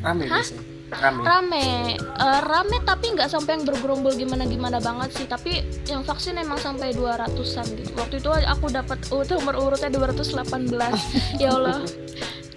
rame 0.00 0.24
Hah? 0.24 0.44
Rame. 0.90 1.20
Rame. 1.22 1.66
Eh, 1.98 2.40
rame 2.44 2.76
tapi 2.82 3.14
nggak 3.14 3.30
sampai 3.30 3.58
yang 3.58 3.64
bergerombol 3.64 4.12
gimana 4.14 4.44
gimana 4.44 4.78
banget 4.82 5.14
sih. 5.14 5.26
Tapi 5.30 5.62
yang 5.86 6.02
vaksin 6.02 6.36
emang 6.36 6.58
sampai 6.58 6.92
200-an 6.92 7.66
gitu. 7.78 7.90
Waktu 7.94 8.14
itu 8.18 8.30
aku 8.30 8.66
dapat 8.68 8.98
uh, 9.14 9.24
nomor 9.38 9.54
urutnya 9.58 9.90
218 9.90 11.42
ya 11.42 11.50
Allah. 11.54 11.80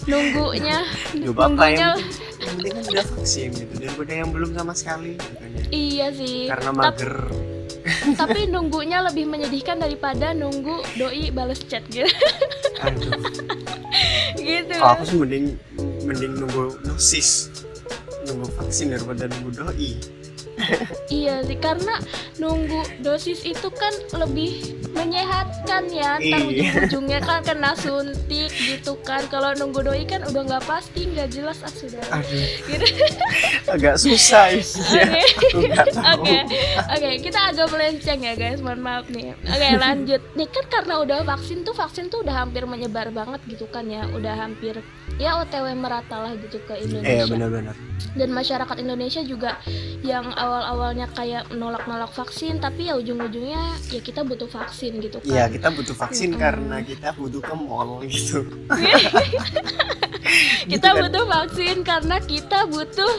Nunggunya. 0.10 0.84
Nunggunya 1.16 1.32
penting 1.32 1.75
kan 2.44 2.84
udah 2.92 3.06
vaksin 3.18 3.50
gitu. 3.56 3.74
Daripada 3.80 4.12
yang 4.12 4.30
belum 4.36 4.52
sama 4.52 4.74
sekali 4.75 5.16
gitu 5.16 5.36
kan 5.40 5.50
ya. 5.54 5.63
iya 5.72 6.08
sih. 6.12 6.50
Karena 6.50 6.70
mager. 6.75 7.13
tapi 8.16 8.48
nunggunya 8.48 9.04
lebih 9.04 9.28
menyedihkan 9.28 9.75
daripada 9.75 10.32
nunggu 10.32 10.84
doi 10.96 11.32
bales 11.32 11.60
chat 11.68 11.84
gitu. 11.92 12.10
Aduh. 12.84 13.12
Gitu. 14.34 14.75
Kalau 14.75 14.98
aku 14.98 15.04
sih 15.08 15.18
mending 15.22 15.56
mending 16.04 16.36
nunggu 16.36 16.75
dosis 16.84 17.48
nunggu 18.27 18.48
vaksin 18.56 18.92
daripada 18.94 19.27
nunggu 19.27 19.50
doi 19.51 19.92
Iya 21.10 21.42
sih 21.46 21.58
karena 21.58 21.98
nunggu 22.38 23.02
dosis 23.02 23.42
itu 23.44 23.68
kan 23.70 23.92
lebih 24.16 24.62
menyehatkan 24.94 25.90
ya. 25.90 26.18
Ntar 26.18 26.24
Iya. 26.24 26.38
ujung-ujungnya 26.48 27.20
kan 27.22 27.42
kena 27.42 27.74
suntik 27.74 28.52
gitu 28.54 28.94
kan. 29.02 29.26
Kalau 29.28 29.54
nunggu 29.58 29.82
doi 29.82 30.06
kan 30.06 30.22
udah 30.24 30.42
nggak 30.46 30.66
pasti 30.66 31.10
nggak 31.10 31.30
jelas 31.34 31.60
ah 31.62 31.74
sudah. 31.74 32.04
Gitu. 32.66 32.86
Agak 33.68 33.98
susah 33.98 34.54
ya. 34.54 34.62
Oke. 36.14 36.38
Oke, 36.94 37.10
kita 37.22 37.40
agak 37.52 37.68
melenceng 37.70 38.20
ya 38.22 38.34
guys, 38.34 38.62
mohon 38.62 38.82
maaf 38.82 39.06
nih. 39.10 39.34
Oke, 39.36 39.68
lanjut. 39.78 40.22
Nih 40.34 40.48
kan 40.50 40.66
karena 40.70 40.94
udah 41.02 41.18
vaksin 41.26 41.66
tuh, 41.66 41.74
vaksin 41.74 42.08
tuh 42.10 42.22
udah 42.22 42.46
hampir 42.46 42.64
menyebar 42.66 43.10
banget 43.10 43.42
gitu 43.50 43.66
kan 43.70 43.86
ya, 43.90 44.06
udah 44.10 44.34
hampir 44.38 44.80
ya 45.22 45.38
OTW 45.38 45.78
merata 45.78 46.26
lah 46.26 46.34
gitu 46.34 46.58
ke 46.66 46.74
eh 46.74 46.86
Indonesia. 46.86 47.30
benar-benar. 47.30 47.76
Dan 48.14 48.30
masyarakat 48.34 48.76
Indonesia 48.82 49.22
juga 49.22 49.58
yang 50.02 50.34
awal-awalnya 50.44 51.08
kayak 51.10 51.48
menolak-nolak 51.50 52.12
vaksin, 52.12 52.60
tapi 52.60 52.88
ya 52.88 52.96
ujung-ujungnya 52.96 53.64
ya 53.88 54.00
kita 54.00 54.22
butuh 54.22 54.48
vaksin 54.48 55.00
gitu 55.00 55.18
kan. 55.20 55.32
ya 55.32 55.44
kita 55.48 55.68
butuh 55.70 55.96
vaksin 55.96 56.30
Mm-mm. 56.30 56.42
karena 56.42 56.78
kita 56.82 57.10
butuh 57.14 57.40
ke 57.40 57.54
mall 57.56 58.04
gitu 58.06 58.40
kita 60.64 60.66
Gitu 60.66 60.80
kan. 60.86 60.96
butuh 61.00 61.24
vaksin 61.26 61.78
karena 61.84 62.18
kita 62.20 62.60
butuh 62.66 63.14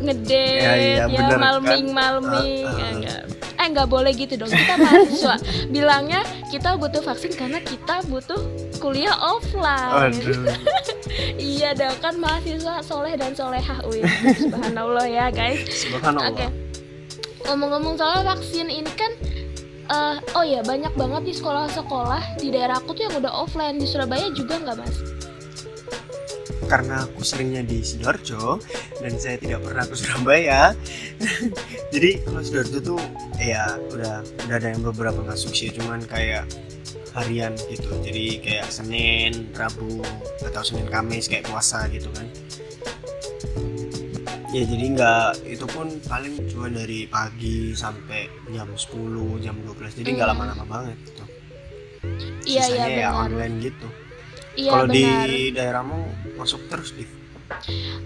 ngedate 0.00 0.60
Ya, 0.60 0.72
iya, 0.76 1.04
ya, 1.06 1.24
kan. 1.30 1.38
malming 1.86 2.64
Ah, 2.64 2.70
ah. 2.70 2.76
Ya, 2.76 2.86
enggak 2.90 3.20
eh 3.64 3.68
nggak 3.72 3.88
boleh 3.88 4.12
gitu 4.12 4.36
dong. 4.36 4.52
Kita 4.52 4.76
mahasiswa. 4.76 5.36
Bilangnya 5.72 6.20
kita 6.52 6.76
butuh 6.76 7.00
vaksin 7.00 7.32
karena 7.32 7.64
kita 7.64 8.04
butuh 8.12 8.36
kuliah 8.76 9.16
offline. 9.16 10.12
Aduh. 10.12 10.44
Iya 11.38 11.78
dong 11.78 11.94
kan 12.02 12.18
mahasiswa 12.18 12.82
soleh 12.82 13.14
dan 13.14 13.32
solehah. 13.32 13.80
Wih 13.86 14.02
subhanallah 14.34 15.06
ya 15.06 15.30
guys. 15.30 15.62
Subhanallah. 15.70 16.34
Oke. 16.34 16.46
Ngomong-ngomong 17.46 17.94
soal 17.94 18.26
vaksin 18.26 18.66
ini 18.66 18.90
kan 18.98 19.14
eh, 19.94 20.16
oh 20.34 20.42
ya 20.42 20.60
banyak 20.66 20.90
banget 20.98 21.22
di 21.30 21.32
sekolah-sekolah 21.38 22.42
di 22.42 22.50
daerah 22.50 22.82
aku 22.82 22.98
tuh 22.98 23.06
yang 23.06 23.14
udah 23.22 23.30
offline. 23.30 23.78
Di 23.78 23.86
Surabaya 23.86 24.26
juga 24.34 24.58
nggak 24.58 24.76
mas? 24.76 25.13
Karena 26.64 27.04
aku 27.04 27.20
seringnya 27.20 27.62
di 27.62 27.80
sidoarjo 27.80 28.58
dan 28.98 29.12
saya 29.16 29.36
tidak 29.36 29.62
pernah 29.62 29.84
ke 29.84 29.94
Surabaya. 29.94 30.62
Jadi 31.94 32.10
kalau 32.22 32.40
sidoarjo 32.40 32.78
tuh 32.80 33.00
ya 33.38 33.76
udah 33.92 34.20
udah 34.44 34.56
ada 34.56 34.68
yang 34.68 34.82
beberapa 34.82 35.20
masuk 35.20 35.52
sih 35.52 35.70
cuman 35.70 36.02
kayak 36.04 36.44
harian 37.14 37.54
gitu. 37.68 37.88
Jadi 38.02 38.42
kayak 38.42 38.66
Senin 38.68 39.48
Rabu 39.52 40.02
atau 40.42 40.62
Senin 40.62 40.90
Kamis 40.90 41.30
kayak 41.30 41.46
puasa 41.46 41.86
gitu 41.88 42.10
kan. 42.10 42.26
Ya 44.50 44.62
jadi 44.62 44.86
nggak 44.94 45.50
itu 45.50 45.66
pun 45.66 45.98
paling 46.06 46.38
cuma 46.46 46.70
dari 46.70 47.10
pagi 47.10 47.74
sampai 47.74 48.30
jam 48.54 48.70
10 48.70 49.42
jam 49.42 49.58
12 49.58 49.98
jadi 49.98 50.08
nggak 50.14 50.28
Hmm. 50.30 50.38
lama-lama 50.38 50.64
banget 50.64 50.96
gitu. 51.04 51.24
Iya 52.44 52.62
iya 52.62 52.62
sisanya 52.62 52.86
ya 52.86 53.08
benar. 53.10 53.22
online 53.26 53.54
gitu 53.58 53.88
Iya 54.54 54.70
kalau 54.70 54.86
di 54.88 55.04
daerahmu 55.50 55.98
masuk 56.34 56.66
terus 56.68 56.92
di 56.92 57.04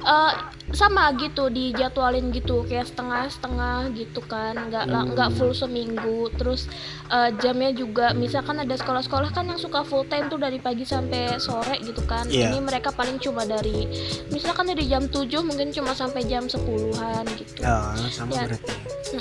Eh, 0.00 0.33
sama 0.71 1.11
gitu 1.14 1.49
dijadwalin 1.49 2.31
gitu 2.31 2.62
kayak 2.62 2.87
setengah-setengah 2.87 3.90
gitu 3.93 4.21
kan 4.21 4.69
nggak 4.69 4.85
Hmm. 4.85 5.09
nggak 5.09 5.31
full 5.33 5.50
seminggu 5.52 6.28
terus 6.35 6.67
eh, 7.09 7.31
jamnya 7.37 7.73
juga 7.73 8.12
misalkan 8.12 8.59
ada 8.59 8.75
sekolah-sekolah 8.75 9.31
kan 9.31 9.47
yang 9.47 9.57
suka 9.57 9.83
full 9.83 10.05
time 10.05 10.26
tuh 10.26 10.37
dari 10.37 10.59
pagi 10.59 10.85
sampai 10.85 11.38
sore 11.38 11.81
gitu 11.81 12.02
kan 12.02 12.26
Iya. 12.26 12.50
ini 12.50 12.61
mereka 12.61 12.90
paling 12.90 13.17
cuma 13.19 13.43
dari 13.43 13.88
misalkan 14.28 14.69
dari 14.69 14.85
jam 14.85 15.07
7 15.07 15.40
mungkin 15.40 15.71
cuma 15.71 15.90
sampai 15.93 16.23
jam 16.23 16.45
10-an 16.45 17.25
gitu 17.35 17.62
Ya, 17.62 17.78
sama 18.11 18.31
Ya. 18.33 18.43
berarti. 18.45 18.73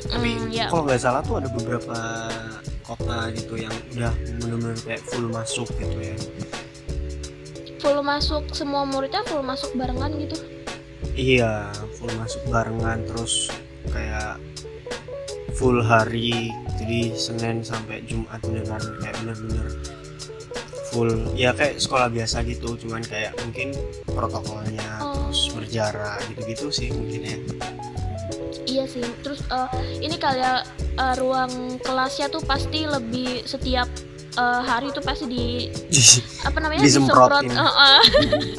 Tapi 0.03 0.29
ya 0.51 0.65
kalau 0.67 0.83
nggak 0.83 0.99
salah 0.99 1.21
tuh 1.21 1.35
ada 1.37 1.49
beberapa 1.49 1.97
kota 2.83 3.17
gitu 3.31 3.53
yang 3.55 3.73
udah 3.91 4.11
benar-benar 4.35 4.77
kayak 4.81 5.01
full 5.03 5.27
masuk 5.27 5.69
gitu 5.73 5.97
ya. 5.97 6.15
Full 7.77 7.99
masuk 8.01 8.43
semua 8.51 8.83
muridnya 8.83 9.21
full 9.25 9.41
masuk 9.41 9.73
barengan 9.75 10.13
gitu 10.17 10.37
Iya, 11.17 11.73
full 11.97 12.13
masuk 12.21 12.45
barengan 12.45 13.01
terus 13.09 13.49
kayak 13.89 14.37
full 15.57 15.81
hari. 15.81 16.53
Jadi 16.77 17.09
Senin 17.17 17.65
sampai 17.65 18.05
Jumat 18.05 18.37
beneran 18.45 18.77
kayak 19.01 19.17
bener-bener 19.25 19.65
full 20.93 21.09
ya 21.33 21.51
kayak 21.51 21.81
sekolah 21.81 22.07
biasa 22.07 22.45
gitu 22.45 22.77
cuman 22.77 23.01
kayak 23.01 23.33
mungkin 23.41 23.73
protokolnya 24.07 24.85
Oh. 25.01 25.27
terus 25.27 25.51
berjarak 25.51 26.21
gitu-gitu 26.31 26.69
sih 26.69 26.93
mungkin 26.93 27.21
ya 27.25 27.37
Iya 28.67 28.83
sih. 28.85 29.03
Terus 29.25 29.41
eh, 29.47 29.69
ini 29.99 30.15
kayak 30.15 30.69
eh, 30.77 31.15
ruang 31.17 31.81
kelasnya 31.81 32.29
tuh 32.29 32.45
pasti 32.45 32.85
lebih 32.85 33.41
setiap 33.43 33.89
eh, 34.37 34.61
hari 34.63 34.87
tuh 34.89 35.01
pasti 35.01 35.25
di 35.25 35.45
apa 36.41 36.57
namanya 36.57 36.81
Disemprotin. 36.81 37.49
disemprot. 37.49 37.65
Heeh. 37.73 37.99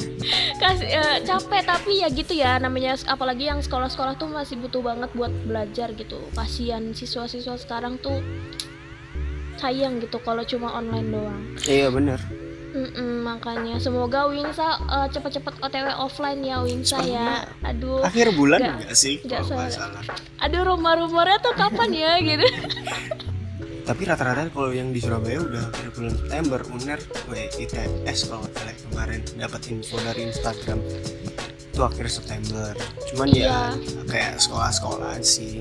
Kasih 0.61 0.87
eh, 0.87 1.17
capek 1.23 1.61
tapi 1.63 1.91
ya 1.97 2.07
gitu 2.09 2.33
ya 2.33 2.57
namanya 2.57 2.99
apalagi 3.05 3.47
yang 3.47 3.59
sekolah-sekolah 3.59 4.13
tuh 4.15 4.27
masih 4.27 4.57
butuh 4.57 4.81
banget 4.81 5.09
buat 5.13 5.31
belajar 5.41 5.91
gitu. 5.93 6.19
Kasihan 6.31 6.91
siswa-siswa 6.91 7.55
sekarang 7.55 7.95
tuh 7.97 8.19
sayang 9.55 9.99
gitu 9.99 10.19
kalau 10.19 10.43
cuma 10.43 10.71
online 10.71 11.09
doang. 11.09 11.41
iya 11.65 11.87
bener 11.89 12.15
Mm-mm, 12.69 13.25
makanya 13.25 13.75
semoga 13.75 14.23
Winsa 14.25 14.77
eh, 14.79 15.07
cepet-cepet 15.09 15.57
OTW 15.59 15.89
offline 15.97 16.39
ya 16.39 16.61
Winsa 16.61 17.01
ya. 17.01 17.43
Aduh. 17.61 17.99
akhir 17.99 18.31
bulan 18.31 18.61
Nggak- 18.61 18.75
enggak 18.79 18.95
sih 18.95 19.15
nggak 19.19 19.41
kalau 19.41 19.57
nggak 19.57 19.71
salah. 19.73 20.01
salah 20.05 20.17
Aduh 20.39 20.61
rumor-rumornya 20.63 21.37
tuh 21.39 21.53
kapan 21.55 21.89
ya 21.91 22.11
gitu. 22.21 22.45
tapi 23.89 24.05
rata-rata 24.05 24.53
kalau 24.53 24.69
yang 24.69 24.93
di 24.93 25.01
Surabaya 25.01 25.41
udah 25.41 25.73
akhir 25.73 25.87
bulan 25.97 26.13
September 26.13 26.59
UNER 26.69 26.99
ITS 27.57 28.29
kalau 28.29 28.45
nggak 28.45 28.53
salah 28.53 28.75
kemarin 28.85 29.21
dapat 29.33 29.61
info 29.73 29.97
dari 30.05 30.29
Instagram. 30.29 30.77
Itu 31.73 31.81
akhir 31.81 32.05
September. 32.05 32.77
Cuman 33.09 33.27
ya 33.33 33.73
Iya. 33.73 34.05
kayak 34.05 34.33
sekolah-sekolah 34.45 35.17
sih. 35.25 35.57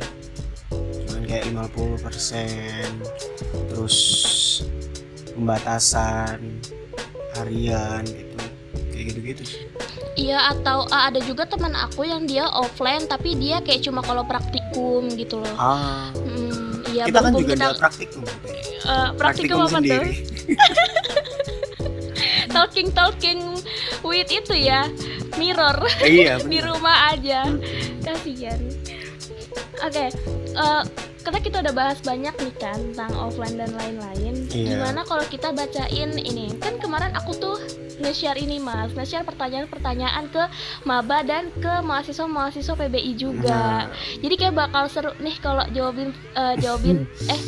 Cuman 1.08 1.24
kayak 1.24 1.48
50% 1.56 2.92
terus 3.72 3.96
pembatasan 5.32 6.60
harian 7.40 8.04
gitu. 8.04 8.36
Kayak 8.92 9.04
gitu-gitu 9.08 9.42
sih. 9.56 9.62
Iya 10.18 10.52
atau 10.52 10.84
ah, 10.92 11.08
ada 11.08 11.24
juga 11.24 11.48
teman 11.48 11.72
aku 11.72 12.04
yang 12.04 12.28
dia 12.28 12.44
offline 12.44 13.08
tapi 13.08 13.38
dia 13.40 13.64
kayak 13.64 13.86
cuma 13.88 14.04
kalau 14.04 14.20
praktikum 14.28 15.08
gitu 15.16 15.40
loh. 15.40 15.54
ah. 15.56 16.10
Hmm, 16.12 16.57
iya 16.92 17.04
kita 17.06 17.18
kan 17.20 17.32
juga 17.36 17.52
kita 17.54 17.64
ada 17.68 17.78
praktikum 17.78 18.22
ya. 18.24 18.34
eh, 18.88 19.08
praktikum, 19.16 19.58
apa 19.64 19.78
tuh? 19.80 20.02
Talking 22.48 22.88
talking 22.96 23.40
with 24.02 24.30
itu 24.32 24.54
ya 24.56 24.88
mirror 25.36 25.78
iya 26.02 26.40
di 26.52 26.58
rumah 26.58 27.12
aja. 27.14 27.44
Kasihan. 28.02 28.58
Oke, 29.84 30.06
eh, 30.56 30.82
karena 31.22 31.40
kita 31.42 31.56
udah 31.60 31.74
bahas 31.74 31.98
banyak 32.00 32.34
nih 32.38 32.54
kan 32.56 32.78
tentang 32.92 33.12
offline 33.18 33.58
dan 33.58 33.70
lain-lain. 33.74 34.34
Iya. 34.48 34.78
Gimana 34.78 35.02
kalau 35.04 35.24
kita 35.26 35.50
bacain 35.52 36.10
ini? 36.14 36.54
Kan 36.62 36.78
kemarin 36.78 37.12
aku 37.18 37.34
tuh 37.36 37.58
nge-share 37.98 38.38
ini 38.38 38.62
mas, 38.62 38.94
nge-share 38.94 39.26
pertanyaan-pertanyaan 39.26 40.30
ke 40.30 40.42
maba 40.86 41.26
dan 41.26 41.50
ke 41.58 41.82
mahasiswa-mahasiswa 41.82 42.74
PBI 42.78 43.12
juga. 43.18 43.90
Nah, 43.90 43.94
Jadi 44.22 44.34
kayak 44.38 44.54
bakal 44.54 44.86
seru 44.86 45.10
nih 45.18 45.34
kalau 45.42 45.66
jawabin 45.74 46.14
eh, 46.14 46.54
jawabin 46.62 47.04
eh 47.34 47.40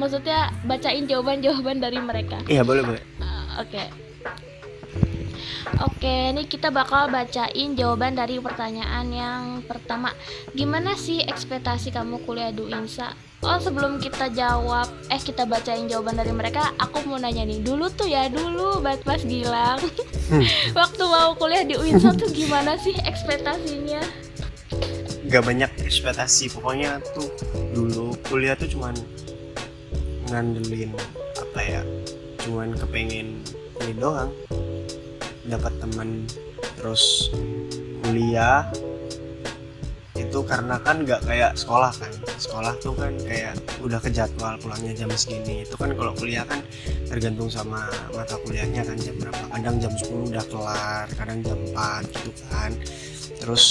maksudnya 0.00 0.48
bacain 0.64 1.04
jawaban-jawaban 1.04 1.78
dari 1.80 1.98
mereka. 2.00 2.40
iya 2.48 2.64
boleh 2.64 2.82
boleh. 2.82 3.02
Uh, 3.20 3.60
Oke. 3.60 4.07
Oke, 5.82 6.32
ini 6.32 6.46
kita 6.46 6.70
bakal 6.72 7.10
bacain 7.10 7.74
jawaban 7.74 8.14
dari 8.14 8.38
pertanyaan 8.38 9.06
yang 9.10 9.42
pertama. 9.66 10.14
Gimana 10.54 10.94
sih 10.94 11.22
ekspektasi 11.22 11.92
kamu 11.92 12.22
kuliah 12.22 12.54
di 12.54 12.66
UINSA? 12.66 13.12
Oh, 13.46 13.58
sebelum 13.62 14.02
kita 14.02 14.34
jawab, 14.34 14.90
eh 15.14 15.20
kita 15.22 15.46
bacain 15.46 15.86
jawaban 15.86 16.18
dari 16.18 16.34
mereka, 16.34 16.74
aku 16.74 17.06
mau 17.06 17.22
nanya 17.22 17.46
nih. 17.46 17.62
Dulu 17.62 17.86
tuh 17.94 18.10
ya, 18.10 18.26
dulu 18.26 18.82
Bat 18.82 19.06
Mas 19.06 19.22
Gilang. 19.22 19.78
Hmm. 20.26 20.42
Waktu 20.78 21.02
mau 21.06 21.38
kuliah 21.38 21.62
di 21.62 21.78
UINSA 21.78 22.18
tuh 22.18 22.30
gimana 22.34 22.74
sih 22.78 22.98
ekspektasinya? 22.98 24.02
Gak 25.28 25.44
banyak 25.44 25.70
ekspektasi 25.84 26.50
pokoknya 26.56 26.98
tuh 27.14 27.28
dulu 27.76 28.16
kuliah 28.26 28.56
tuh 28.56 28.66
cuman 28.66 28.96
ngandelin 30.28 30.92
apa 31.40 31.60
ya 31.64 31.82
cuman 32.44 32.76
kepengen 32.76 33.40
ini 33.80 33.92
doang 33.96 34.32
dapat 35.48 35.72
teman 35.80 36.28
terus 36.78 37.32
kuliah 38.04 38.68
itu 40.18 40.42
karena 40.42 40.76
kan 40.82 41.06
nggak 41.06 41.22
kayak 41.24 41.54
sekolah 41.54 41.94
kan. 41.94 42.12
Sekolah 42.38 42.74
tuh 42.82 42.94
kan 42.98 43.14
kayak 43.22 43.54
udah 43.78 44.02
ke 44.02 44.10
jadwal 44.10 44.58
pulangnya 44.58 44.92
jam 44.92 45.10
segini. 45.14 45.62
Itu 45.62 45.78
kan 45.78 45.94
kalau 45.94 46.12
kuliah 46.18 46.42
kan 46.42 46.60
tergantung 47.06 47.46
sama 47.46 47.86
mata 48.10 48.34
kuliahnya 48.42 48.82
kan 48.82 48.98
jam 48.98 49.14
berapa. 49.16 49.42
Kadang 49.54 49.78
jam 49.78 49.92
10 49.94 50.30
udah 50.34 50.44
kelar 50.50 51.06
kadang 51.14 51.38
jam 51.46 51.58
4 51.70 52.10
gitu 52.10 52.32
kan. 52.50 52.70
Terus 53.38 53.64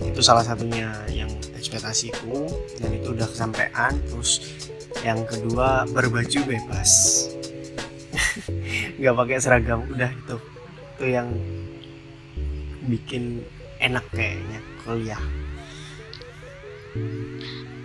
itu 0.00 0.20
salah 0.24 0.42
satunya 0.42 0.88
yang 1.12 1.28
ekspektasiku 1.52 2.48
dan 2.80 2.90
itu 2.96 3.12
udah 3.12 3.28
kesampaian. 3.28 3.92
Terus 4.08 4.40
yang 5.04 5.20
kedua 5.28 5.84
berbaju 5.92 6.40
bebas. 6.48 6.90
Nggak 8.98 9.14
pakai 9.14 9.36
seragam 9.40 9.84
udah 9.92 10.08
itu 10.08 10.51
itu 11.02 11.18
yang 11.18 11.34
bikin 12.86 13.42
enak 13.82 14.06
kayaknya 14.14 14.62
kuliah 14.86 15.18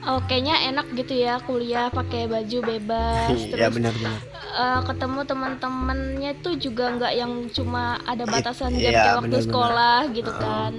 Oh, 0.07 0.21
kayaknya 0.29 0.69
enak 0.69 0.87
gitu 0.93 1.17
ya 1.17 1.41
kuliah 1.41 1.89
pakai 1.89 2.29
baju 2.29 2.57
bebas 2.61 3.33
ya 3.33 3.49
terus 3.49 3.73
benar-benar 3.73 4.21
eh, 4.37 4.79
ketemu 4.85 5.19
teman-temannya 5.25 6.31
tuh 6.45 6.61
juga 6.61 6.93
nggak 6.93 7.13
yang 7.17 7.33
cuma 7.49 7.97
ada 8.05 8.29
batasan 8.29 8.77
jam 8.77 8.93
iya, 8.93 9.01
kayak 9.01 9.17
waktu 9.17 9.25
benar-benar. 9.33 9.49
sekolah 9.49 9.99
gitu 10.13 10.31
Heeh. 10.31 10.41
kan. 10.45 10.73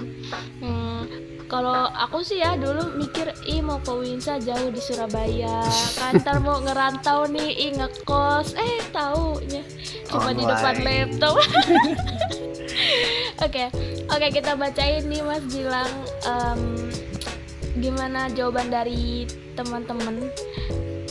Hmm, 0.63 1.01
kalau 1.49 1.73
aku 1.89 2.21
sih 2.21 2.37
ya 2.37 2.53
dulu 2.53 2.93
mikir, 2.95 3.25
ih 3.43 3.59
mau 3.59 3.81
ke 3.81 3.89
Winsa 3.89 4.37
jauh 4.37 4.69
di 4.69 4.77
Surabaya, 4.77 5.65
kan 5.97 6.13
ntar 6.15 6.37
mau 6.37 6.61
ngerantau 6.61 7.25
nih, 7.25 7.49
ih 7.59 7.71
ngekos, 7.73 8.53
eh 8.53 8.85
taunya 8.89 9.65
cuma 10.05 10.29
di 10.29 10.41
depan 10.41 10.73
Online. 10.75 10.85
laptop. 11.09 11.35
Oke, 13.39 13.71
oke 14.05 14.27
kita 14.29 14.51
bacain 14.53 15.03
nih 15.03 15.21
Mas 15.21 15.43
Gilang, 15.47 15.89
em, 16.21 16.91
gimana 17.77 18.27
jawaban 18.29 18.67
dari 18.67 19.23
teman-teman. 19.53 20.27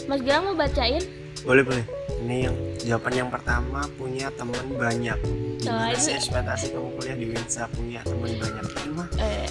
Mas 0.05 0.21
Gilang 0.21 0.45
mau 0.45 0.57
bacain? 0.57 1.01
boleh 1.39 1.63
boleh 1.63 1.85
ini 2.21 2.45
yang 2.45 2.57
jawaban 2.83 3.15
yang 3.15 3.31
pertama 3.31 3.81
punya 3.95 4.29
teman 4.35 4.59
banyak 4.71 5.17
gimana 5.57 5.95
ini- 5.95 5.97
sih 5.97 6.13
ekspektasi 6.13 6.75
kamu 6.75 6.91
kuliah 6.93 7.17
di 7.17 7.27
Winsa 7.31 7.71
punya 7.71 8.03
teman 8.03 8.37
banyak 8.37 8.65
ini 8.69 8.91
mah 8.91 9.09
eh, 9.17 9.48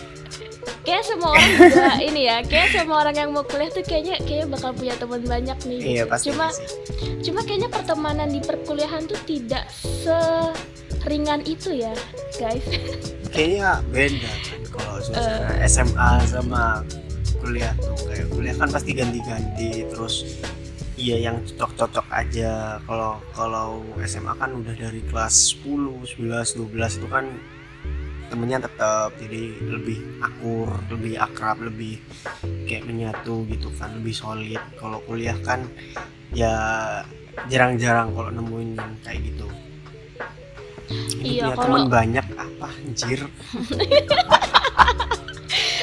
kayak 0.87 1.03
semua 1.03 1.35
orang 1.35 1.51
juga 1.51 1.87
ini 2.07 2.21
ya 2.25 2.37
kayak 2.41 2.67
semua 2.71 2.97
orang 3.03 3.15
yang 3.17 3.29
mau 3.29 3.43
kuliah 3.43 3.67
tuh 3.67 3.83
kayaknya 3.83 4.15
kayak 4.23 4.47
bakal 4.47 4.71
punya 4.71 4.95
teman 4.95 5.21
banyak 5.21 5.57
nih 5.67 5.79
iya 5.83 6.03
pasti 6.07 6.31
cuma 6.31 6.47
sih. 6.49 6.63
cuma 7.21 7.43
kayaknya 7.43 7.67
pertemanan 7.67 8.31
di 8.31 8.39
perkuliahan 8.39 9.03
tuh 9.03 9.19
tidak 9.27 9.67
seringan 11.03 11.43
itu 11.43 11.75
ya 11.75 11.91
guys 12.39 12.63
kayaknya 13.35 13.83
beda 13.91 14.31
kan 14.47 14.61
kalau 14.71 14.95
Eh. 14.97 15.03
suasana 15.03 15.53
SMA 15.67 16.11
sama 16.25 16.63
kuliah 17.37 17.73
tuh 17.77 17.95
kayak 18.07 18.27
kuliah 18.31 18.55
kan 18.55 18.69
pasti 18.71 18.91
ganti-ganti 18.95 19.85
terus 19.91 20.15
iya 20.97 21.29
yang 21.29 21.43
cocok-cocok 21.45 22.07
aja 22.09 22.81
kalau 22.83 23.21
kalau 23.31 23.85
SMA 24.01 24.33
kan 24.33 24.49
udah 24.55 24.73
dari 24.73 25.05
kelas 25.05 25.53
10, 25.61 26.01
11, 26.17 26.57
12 26.57 26.97
itu 26.97 27.07
kan 27.07 27.25
temennya 28.27 28.59
tetap 28.61 29.15
jadi 29.15 29.41
lebih 29.61 29.97
akur, 30.19 30.69
lebih 30.89 31.13
akrab, 31.17 31.57
lebih 31.61 31.99
kayak 32.63 32.83
menyatu 32.83 33.47
gitu 33.47 33.71
kan, 33.73 33.91
lebih 33.93 34.11
solid. 34.11 34.59
Kalau 34.75 34.99
kuliah 35.01 35.35
kan 35.39 35.63
ya 36.31 36.53
jarang-jarang 37.45 38.11
kalau 38.11 38.29
nemuin 38.29 38.69
yang 38.73 38.91
kayak 39.01 39.21
gitu. 39.23 39.47
Ini 40.87 41.19
Iya, 41.19 41.43
punya 41.43 41.55
kalau- 41.55 41.63
teman 41.63 41.83
banyak 41.89 42.25
apa 42.31 42.67
anjir? 42.77 43.19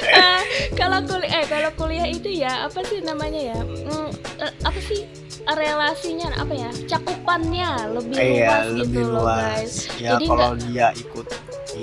Eh, 0.05 0.43
kalau 0.75 1.01
kuliah 1.03 1.33
eh 1.35 1.45
kalau 1.45 1.71
kuliah 1.75 2.07
itu 2.07 2.29
ya 2.31 2.69
apa 2.69 2.85
sih 2.85 3.01
namanya 3.01 3.41
ya 3.51 3.59
Mm, 3.59 4.09
eh, 4.39 4.53
apa 4.63 4.79
sih 4.79 5.03
relasinya 5.45 6.29
apa 6.37 6.55
ya 6.55 6.71
cakupannya 6.87 7.71
lebih 7.91 8.15
Iya, 8.15 8.47
luas 8.47 8.67
lebih 8.77 8.85
gitu 8.95 9.11
loh 9.11 9.25
luas. 9.25 9.41
guys 9.41 9.75
Ya 9.97 10.11
Jadi 10.15 10.25
kalau 10.29 10.51
dia 10.57 10.87
ikut 10.95 11.27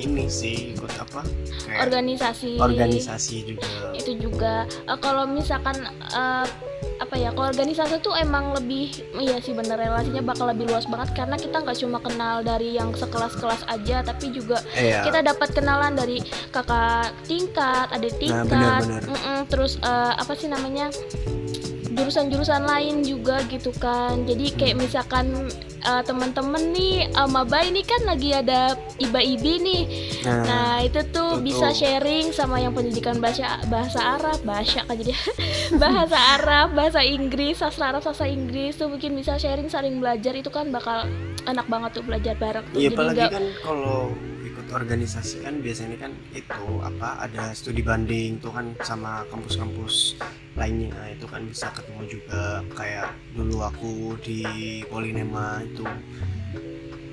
ini 0.01 0.25
sih 0.25 0.73
ikut 0.73 0.91
apa? 0.97 1.21
Kayak 1.61 1.79
organisasi 1.85 2.57
organisasi 2.57 3.35
juga. 3.47 3.67
itu 3.93 4.11
juga 4.17 4.53
Eh, 4.83 4.97
kalau 4.97 5.23
misalkan 5.25 5.77
eh, 6.11 6.45
apa 6.97 7.15
ya 7.17 7.33
kalau 7.33 7.49
organisasi 7.49 7.97
tuh 7.99 8.13
emang 8.13 8.53
lebih 8.53 8.93
iya 9.15 9.41
sih 9.41 9.53
bener 9.53 9.73
relasinya 9.73 10.21
bakal 10.21 10.45
lebih 10.45 10.69
luas 10.69 10.85
banget 10.85 11.09
karena 11.13 11.33
kita 11.33 11.57
nggak 11.57 11.77
cuma 11.77 11.97
kenal 11.97 12.45
dari 12.45 12.77
yang 12.77 12.93
sekelas-kelas 12.93 13.65
aja 13.67 14.05
tapi 14.05 14.29
juga 14.29 14.61
Iya. 14.71 15.01
kita 15.01 15.25
dapat 15.25 15.49
kenalan 15.49 15.97
dari 15.97 16.21
kakak 16.49 17.09
tingkat 17.25 17.89
adik 17.89 18.13
tingkat 18.17 18.45
benar-benar. 18.45 19.01
mm-mm, 19.07 19.39
terus 19.49 19.81
eh, 19.81 20.13
apa 20.13 20.33
sih 20.33 20.45
namanya 20.45 20.93
jurusan-jurusan 21.93 22.63
lain 22.63 23.01
juga 23.01 23.41
gitu 23.45 23.71
kan. 23.73 24.23
Jadi 24.23 24.54
kayak 24.54 24.77
misalkan 24.77 25.49
eh, 25.80 26.01
teman-teman 26.01 26.71
nih 26.71 27.08
eh, 27.08 27.27
maba 27.27 27.62
ini 27.62 27.82
kan 27.82 28.01
lagi 28.04 28.32
ada 28.32 28.73
iba-ibi 28.97 29.54
nih. 29.58 29.84
Nah, 30.21 30.43
Nah, 30.43 30.75
itu 30.82 31.01
tuh 31.06 31.19
itu 31.34 31.43
bisa 31.43 31.69
sharing 31.71 32.32
sama 32.32 32.58
yang 32.58 32.71
pendidikan 32.71 33.17
bahasa 33.17 33.62
bahasa 33.65 33.99
Arab, 34.17 34.39
bahasa 34.41 34.82
kan 34.82 34.95
jadi 34.95 35.13
bahasa 35.84 36.17
Arab, 36.36 36.67
bahasa 36.71 37.01
Inggris, 37.01 37.58
sastra 37.58 37.89
Arab, 37.89 38.01
sastra 38.01 38.25
Inggris 38.25 38.73
tuh 38.73 38.88
mungkin 38.88 39.13
bisa 39.13 39.36
sharing 39.36 39.67
saling 39.67 39.97
belajar. 39.97 40.34
Itu 40.34 40.49
kan 40.49 40.69
bakal 40.69 41.06
enak 41.43 41.65
banget 41.65 41.91
tuh 41.93 42.04
belajar 42.04 42.34
bareng 42.36 42.65
tuh. 42.69 42.77
Iya 42.77 42.88
Jadi 42.88 42.95
apalagi 42.95 43.17
nggak- 43.19 43.32
kan 43.32 43.45
kalau 43.62 44.13
organisasi 44.71 45.43
kan 45.43 45.60
biasanya 45.60 45.99
kan 45.99 46.12
itu 46.31 46.65
apa 46.79 47.27
ada 47.27 47.51
studi 47.51 47.84
banding 47.84 48.39
tuh 48.39 48.55
kan 48.55 48.71
sama 48.81 49.27
kampus-kampus 49.27 50.15
lainnya 50.55 50.91
Nah, 50.91 51.07
itu 51.10 51.25
kan 51.25 51.41
bisa 51.47 51.71
ketemu 51.71 52.03
juga 52.19 52.62
kayak 52.75 53.10
dulu 53.34 53.63
aku 53.63 53.91
di 54.21 54.43
Polinema 54.86 55.63
itu 55.63 55.81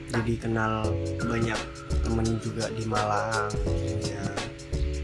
jadi 0.09 0.35
kenal 0.41 0.89
banyak 1.21 1.61
temen 2.01 2.27
juga 2.41 2.69
di 2.73 2.85
Malang 2.89 3.49
akhirnya. 3.53 4.25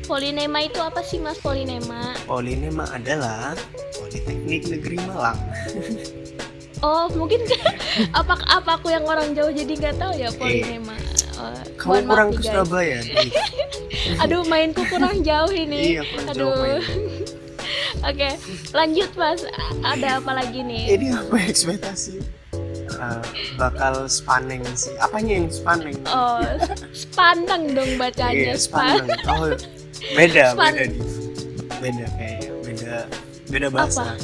Polinema 0.04 0.58
itu 0.64 0.80
apa 0.84 1.00
sih 1.00 1.16
Mas 1.16 1.40
Polinema? 1.40 2.12
Polinema 2.28 2.84
adalah 2.92 3.56
Politeknik 3.96 4.68
Negeri 4.68 4.96
Malang 5.08 5.38
Oh, 6.84 7.08
mungkin 7.16 7.40
apa 8.20 8.36
apa 8.44 8.70
aku 8.76 8.92
yang 8.92 9.08
orang 9.08 9.32
jauh 9.32 9.48
jadi 9.48 9.72
nggak 9.72 9.96
tahu 9.96 10.12
ya 10.20 10.28
Polinema. 10.36 10.92
Oh, 11.44 11.52
kamu 11.76 12.00
kurang 12.04 12.28
nih, 12.30 12.38
ke. 12.38 12.44
Surabaya. 12.44 12.98
Aduh, 14.22 14.42
mainku 14.44 14.82
kurang 14.86 15.20
jauh 15.20 15.50
ini. 15.50 15.94
iya 15.94 16.02
kurang 16.02 16.26
jauh 16.30 16.48
Aduh. 16.48 16.80
main. 16.80 16.82
Oke, 18.08 18.30
lanjut 18.70 19.10
Mas. 19.14 19.40
Ada 19.80 20.20
apa 20.20 20.32
lagi 20.34 20.60
nih? 20.60 20.84
ini 20.90 21.06
apa 21.10 21.36
ekspektasi 21.40 22.20
Eh, 22.94 23.22
bakal 23.56 24.06
spaneng 24.06 24.62
sih 24.72 24.94
apanya 24.96 25.34
yang 25.34 25.48
spaneng 25.50 25.98
Oh, 26.06 26.38
spandang 26.92 27.74
dong 27.74 27.98
bacanya. 27.98 28.54
Iya, 28.54 28.54
Span. 28.54 29.02
spaneng 29.02 29.18
oh 29.26 29.50
beda 30.14 30.44
Span- 30.54 30.74
beda 30.74 30.84
di 30.86 31.00
beda 31.74 32.06
kayaknya 32.14 32.50
beda 32.62 32.94
beda 33.46 33.68
bahasa 33.68 34.14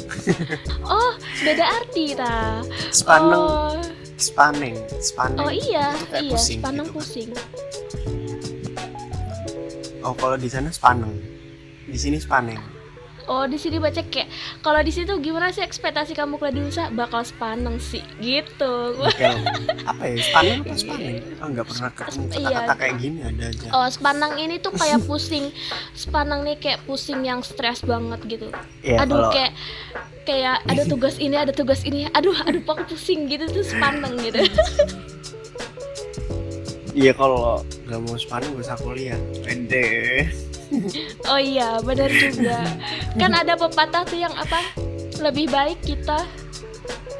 Oh, 0.81 1.11
beda 1.41 1.65
arti 1.67 2.15
ta. 2.15 2.63
spaneng 2.89 3.43
Oh, 3.43 3.75
spaneng 4.21 4.77
spaneng 5.01 5.41
oh 5.41 5.49
iya, 5.49 5.91
iya, 6.13 6.31
pusing 6.31 6.61
spandang 6.61 6.87
gitu. 6.87 6.95
pusing. 7.01 7.29
oh 10.05 10.13
kalau 10.13 10.37
di 10.37 10.47
sana 10.47 10.69
spaneng 10.69 11.13
di 11.89 11.97
sini 11.97 12.21
spaneng 12.21 12.61
Oh 13.29 13.45
di 13.45 13.57
sini 13.61 13.77
baca 13.77 14.01
kayak 14.01 14.29
kalau 14.65 14.81
di 14.81 14.89
situ 14.89 15.13
gimana 15.21 15.53
sih 15.53 15.61
ekspektasi 15.61 16.17
kamu 16.17 16.41
di 16.51 16.59
Unsa 16.65 16.89
bakal 16.89 17.21
sepaneng 17.21 17.77
sih 17.77 18.01
gitu. 18.17 18.97
Oke, 18.97 19.27
apa 19.85 20.03
ya? 20.09 20.15
Spaneng 20.17 20.57
apa 20.65 20.73
spaneng? 20.73 21.15
Oh, 21.37 21.47
nggak 21.53 21.65
pernah 21.69 21.89
ketemu 21.93 22.25
kata-kata 22.27 22.63
Iya. 22.65 22.75
kayak 22.75 22.95
gini 22.97 23.19
ada 23.21 23.43
aja. 23.53 23.67
Oh 23.71 23.87
sepanang 23.87 24.33
ini 24.41 24.55
tuh 24.57 24.73
kayak 24.73 24.99
pusing, 25.05 25.53
sepanang 25.93 26.41
nih 26.45 26.57
kayak 26.57 26.79
pusing 26.89 27.21
yang 27.21 27.45
stres 27.45 27.85
banget 27.85 28.19
gitu. 28.25 28.47
Iya, 28.81 29.05
aduh 29.05 29.29
kalau 29.29 29.29
kayak 29.33 29.51
kayak 30.25 30.57
ada 30.65 30.83
tugas 30.85 31.15
ini 31.17 31.35
ada 31.37 31.53
tugas 31.53 31.81
ini, 31.85 32.09
aduh 32.13 32.35
aduh 32.45 32.61
aku 32.65 32.93
pusing 32.93 33.29
gitu 33.29 33.45
tuh 33.49 33.65
sepanang 33.65 34.17
gitu. 34.21 34.41
iya 36.91 37.15
kalau 37.15 37.63
nggak 37.87 37.99
mau 38.03 38.17
spaneng 38.19 38.51
gak 38.57 38.65
usah 38.67 38.77
kuliah. 38.79 39.19
Pede. 39.45 40.27
Oh 41.31 41.39
iya 41.39 41.79
benar 41.83 42.07
juga. 42.07 42.63
Kan 43.19 43.31
ada 43.35 43.55
pepatah 43.55 44.03
tuh 44.07 44.19
yang 44.19 44.33
apa? 44.33 44.59
Lebih 45.19 45.51
baik 45.51 45.83
kita 45.83 46.23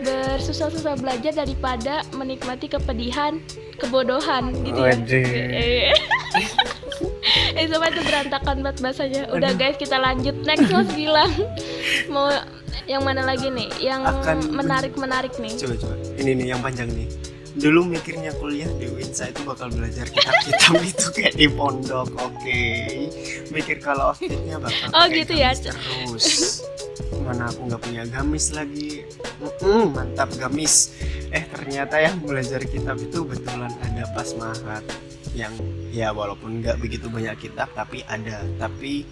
bersusah-susah 0.01 0.97
belajar 0.97 1.35
daripada 1.35 2.01
menikmati 2.17 2.65
kepedihan 2.65 3.37
kebodohan 3.77 4.55
gitu 4.65 4.79
ya. 4.81 4.95
Eh, 7.51 7.67
sama 7.69 7.91
itu 7.91 8.01
berantakan 8.01 8.65
banget 8.65 8.77
bahasanya. 8.81 9.21
Udah 9.33 9.53
guys 9.53 9.77
kita 9.77 9.97
lanjut 9.97 10.33
next 10.45 10.69
mas 10.69 10.89
bilang 10.93 11.29
mau 12.09 12.29
yang 12.89 13.05
mana 13.05 13.21
lagi 13.21 13.51
nih? 13.51 13.69
Yang 13.77 14.01
Akan- 14.07 14.49
menarik-menarik 14.49 15.33
nih. 15.37 15.53
Coba 15.59 15.75
coba. 15.77 15.95
Ini 16.17 16.31
nih 16.37 16.45
yang 16.55 16.61
panjang 16.63 16.89
nih. 16.89 17.07
Dulu 17.51 17.83
mikirnya 17.83 18.31
kuliah 18.39 18.71
di 18.79 18.87
Winsa 18.87 19.27
itu 19.27 19.43
bakal 19.43 19.67
belajar 19.69 20.07
kitab-kitab 20.07 20.73
itu 20.91 21.05
kayak 21.11 21.35
di 21.35 21.47
pondok, 21.47 22.07
oke. 22.15 22.63
Mikir 23.51 23.83
kalau 23.83 24.15
outfitnya 24.15 24.55
bakal 24.55 24.87
Oh, 24.95 25.05
gitu 25.07 25.33
ya. 25.35 25.51
terus. 25.51 26.61
Mana 27.21 27.51
aku 27.51 27.67
nggak 27.67 27.81
punya 27.83 28.03
gamis 28.07 28.55
lagi. 28.55 29.03
Mm-mm, 29.43 29.91
mantap 29.91 30.31
gamis. 30.39 30.95
Eh 31.29 31.43
ternyata 31.47 31.99
yang 31.99 32.23
belajar 32.23 32.63
kitab 32.63 32.95
itu 32.97 33.23
betulan 33.23 33.71
ada 33.83 34.03
pas 34.15 34.31
mahat 34.35 34.83
yang 35.31 35.51
ya 35.91 36.11
walaupun 36.11 36.59
nggak 36.59 36.75
begitu 36.79 37.07
banyak 37.07 37.35
kitab 37.39 37.71
tapi 37.71 38.03
ada 38.03 38.43
tapi 38.59 39.07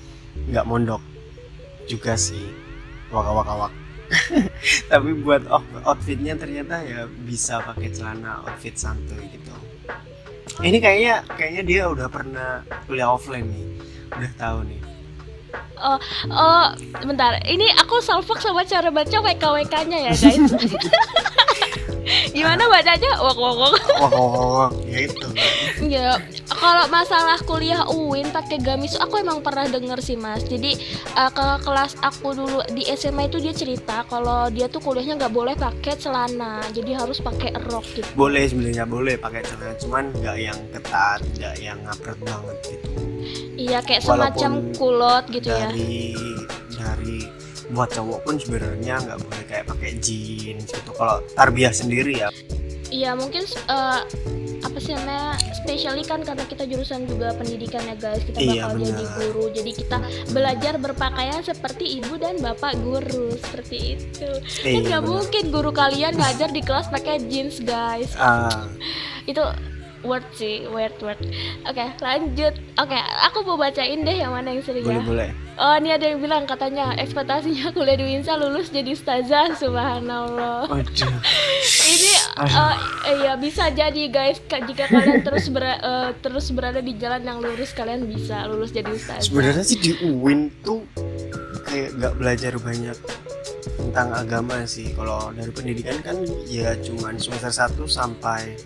nggak 0.51 0.67
mondok 0.67 0.99
juga 1.87 2.19
sih 2.19 2.43
waka 3.07 3.31
waka 3.31 3.53
wak 3.55 3.73
tapi 4.91 5.09
buat 5.21 5.45
out- 5.47 5.83
outfitnya 5.85 6.33
ternyata 6.35 6.81
ya 6.81 7.05
bisa 7.05 7.61
pakai 7.61 7.93
celana 7.93 8.41
outfit 8.45 8.75
santuy 8.75 9.21
gitu 9.29 9.53
ini 10.65 10.77
kayaknya 10.81 11.23
kayaknya 11.37 11.63
dia 11.63 11.83
udah 11.87 12.07
pernah 12.09 12.65
kuliah 12.89 13.09
offline 13.09 13.47
nih 13.47 13.65
udah 14.17 14.31
tahu 14.37 14.59
nih 14.65 14.81
Oh, 15.79 16.65
bentar. 17.07 17.39
Ini 17.47 17.71
aku 17.79 18.03
salfok 18.03 18.43
sama 18.43 18.67
cara 18.67 18.91
baca 18.91 19.17
WKWK-nya 19.23 20.11
ya, 20.11 20.13
guys. 20.13 20.51
Gimana 22.35 22.67
bacanya? 22.67 23.11
Wak 23.23 23.37
wak 23.37 23.55
wak. 23.55 23.71
wak 23.71 24.11
wak 24.11 24.11
wak, 24.11 24.49
wak 24.59 24.71
gitu 24.91 25.27
Ya, 25.87 26.19
kalau 26.59 26.85
masalah 26.91 27.39
kuliah 27.41 27.87
UIN 27.87 28.29
pakai 28.29 28.59
gamis 28.59 28.99
aku 28.99 29.23
emang 29.23 29.39
pernah 29.39 29.65
denger 29.65 29.97
sih 29.99 30.19
mas. 30.19 30.43
Jadi 30.43 30.75
eh, 31.15 31.31
ke 31.31 31.47
kelas 31.63 31.95
aku 32.03 32.35
dulu 32.35 32.59
di 32.69 32.83
SMA 32.93 33.31
itu 33.31 33.39
dia 33.39 33.55
cerita 33.55 34.03
kalau 34.05 34.51
dia 34.51 34.67
tuh 34.67 34.83
kuliahnya 34.83 35.15
nggak 35.15 35.33
boleh 35.33 35.55
pakai 35.55 35.95
celana, 35.95 36.59
jadi 36.71 36.99
harus 36.99 37.19
pakai 37.19 37.55
rok 37.65 37.85
gitu. 37.95 38.07
boleh 38.13 38.43
sebenarnya 38.45 38.85
boleh 38.85 39.15
pakai 39.15 39.41
celana 39.41 39.73
cuman 39.79 40.03
nggak 40.11 40.37
yang 40.37 40.59
ketat 40.75 41.19
nggak 41.37 41.55
yang 41.59 41.77
ngapret 41.87 42.19
banget 42.19 42.57
gitu 42.67 42.89
Iya 43.59 43.79
kayak 43.83 44.01
Walaupun 44.07 44.19
semacam 44.39 44.51
kulot 44.75 45.23
gitu 45.31 45.47
ya. 45.51 45.67
dari 45.67 46.15
dari 46.71 47.19
buat 47.69 47.89
cowok 47.91 48.19
pun 48.25 48.35
sebenarnya 48.39 48.95
nggak 48.97 49.19
boleh 49.21 49.43
kayak 49.45 49.65
pakai 49.67 49.91
jeans 50.01 50.65
gitu 50.65 50.91
kalau 50.95 51.21
tarbiyah 51.35 51.73
sendiri 51.75 52.17
ya 52.17 52.29
Iya 52.89 53.13
mungkin 53.13 53.45
eh, 53.45 54.01
apa 54.59 54.77
sih 54.77 54.91
namanya 54.91 55.39
especially 55.55 56.03
kan 56.03 56.19
karena 56.19 56.43
kita 56.43 56.67
jurusan 56.67 57.07
juga 57.07 57.31
pendidikan 57.37 57.79
ya 57.85 57.95
guys. 57.95 58.21
Kita 58.25 58.37
Iya, 58.41 58.67
bakal 58.67 58.81
jadi 58.81 59.05
guru. 59.15 59.43
Jadi 59.53 59.71
kita 59.71 59.97
belajar 60.29 60.73
berpakaian 60.75 61.41
seperti 61.41 62.01
ibu 62.01 62.19
dan 62.19 62.41
bapak 62.41 62.75
guru. 62.81 63.31
Seperti 63.39 63.95
itu. 63.95 64.29
Kan 64.29 64.67
Iya, 64.67 64.79
nggak 64.83 65.01
benar. 65.05 65.11
mungkin 65.15 65.43
guru 65.53 65.71
kalian 65.71 66.13
ngajar 66.17 66.49
di 66.51 66.61
kelas 66.65 66.89
pakai 66.89 67.23
jeans 67.29 67.61
guys. 67.61 68.11
Ah, 68.17 68.67
itu 69.23 69.41
word 70.03 70.23
sih 70.35 70.65
word 70.71 70.95
word. 71.03 71.19
Oke 71.67 71.85
lanjut. 71.99 72.55
Oke 72.79 72.97
aku 72.97 73.43
mau 73.43 73.59
bacain 73.59 74.01
deh 74.03 74.17
yang 74.19 74.31
mana 74.31 74.55
yang 74.55 74.63
seru 74.63 74.79
boleh 74.79 74.99
ya. 74.99 75.03
boleh. 75.03 75.29
Oh 75.59 75.75
ini 75.75 75.91
ada 75.91 76.07
yang 76.07 76.23
bilang 76.23 76.47
katanya 76.47 76.95
ekspektasinya 76.95 77.71
kuliah 77.75 77.99
di 77.99 78.05
Winsa 78.07 78.39
lulus 78.39 78.71
jadi 78.71 78.95
ustazah 78.95 79.59
subhanallah. 79.59 80.71
Ini 81.89 82.11
eh, 82.39 82.75
eh, 83.11 83.15
ya 83.27 83.33
bisa 83.35 83.67
jadi 83.67 84.03
guys. 84.07 84.39
Ka- 84.47 84.63
jika 84.63 84.87
kalian 84.87 85.19
terus 85.19 85.51
ber- 85.51 85.83
eh, 85.91 86.15
terus 86.23 86.47
berada 86.55 86.79
di 86.79 86.95
jalan 86.95 87.27
yang 87.27 87.43
lurus 87.43 87.75
kalian 87.75 88.07
bisa 88.07 88.47
lulus 88.47 88.71
jadi 88.71 88.87
ustazah. 88.87 89.27
Sebenarnya 89.27 89.67
sih 89.67 89.75
di 89.83 89.91
UIN 89.99 90.47
tuh 90.63 90.87
kayak 91.69 91.89
nggak 91.93 92.13
belajar 92.15 92.53
banyak 92.57 92.97
tentang 93.71 94.07
agama 94.11 94.65
sih. 94.65 94.91
Kalau 94.91 95.29
dari 95.31 95.49
pendidikan 95.49 95.97
kan 96.01 96.17
ya 96.43 96.73
cuman 96.75 97.15
semester 97.15 97.49
1 97.49 97.85
sampai 97.85 98.57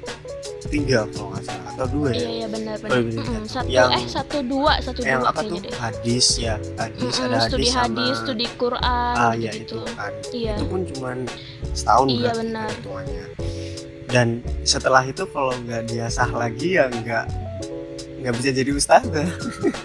tiga 0.66 1.06
kalau 1.08 1.30
nggak 1.30 1.44
salah 1.44 1.70
atau 1.70 1.86
dua 1.88 2.10
iya 2.10 2.18
ya. 2.18 2.30
Iya 2.34 2.48
benar 2.50 2.76
Oh, 2.76 2.82
benar 2.82 2.96
iya, 2.96 3.04
benar. 3.04 3.26
Mm-mm, 3.26 3.44
satu 3.46 3.68
Yang- 3.70 3.92
eh 3.94 4.06
satu 4.08 4.38
dua 4.42 4.74
satu 4.80 5.00
yang 5.02 5.22
dua 5.22 5.30
apa 5.30 5.42
tuh? 5.44 5.60
deh. 5.60 5.74
Hadis 5.76 6.26
ya 6.36 6.56
hadis 6.74 7.14
Mm-mm, 7.14 7.26
ada 7.26 7.36
hadis 7.36 7.50
studi 7.52 7.68
sama 7.68 7.84
hadis 7.86 8.16
studi 8.18 8.48
Quran 8.56 9.14
ah 9.14 9.34
ya 9.36 9.52
gitu 9.52 9.78
itu 9.78 9.78
kan. 9.94 10.12
Iya. 10.32 10.54
itu 10.56 10.66
pun 10.66 10.82
cuman 10.88 11.18
setahun 11.74 12.08
Iya, 12.10 12.32
benar. 12.34 12.68
hitungannya 12.72 13.26
dan 14.08 14.28
setelah 14.64 15.04
itu 15.04 15.24
kalau 15.28 15.54
nggak 15.60 15.84
dia 15.86 16.06
sah 16.08 16.30
lagi 16.30 16.78
ya 16.78 16.86
nggak 16.88 17.26
nggak 18.20 18.34
bisa 18.36 18.50
jadi 18.52 18.72
ustazah 18.72 19.30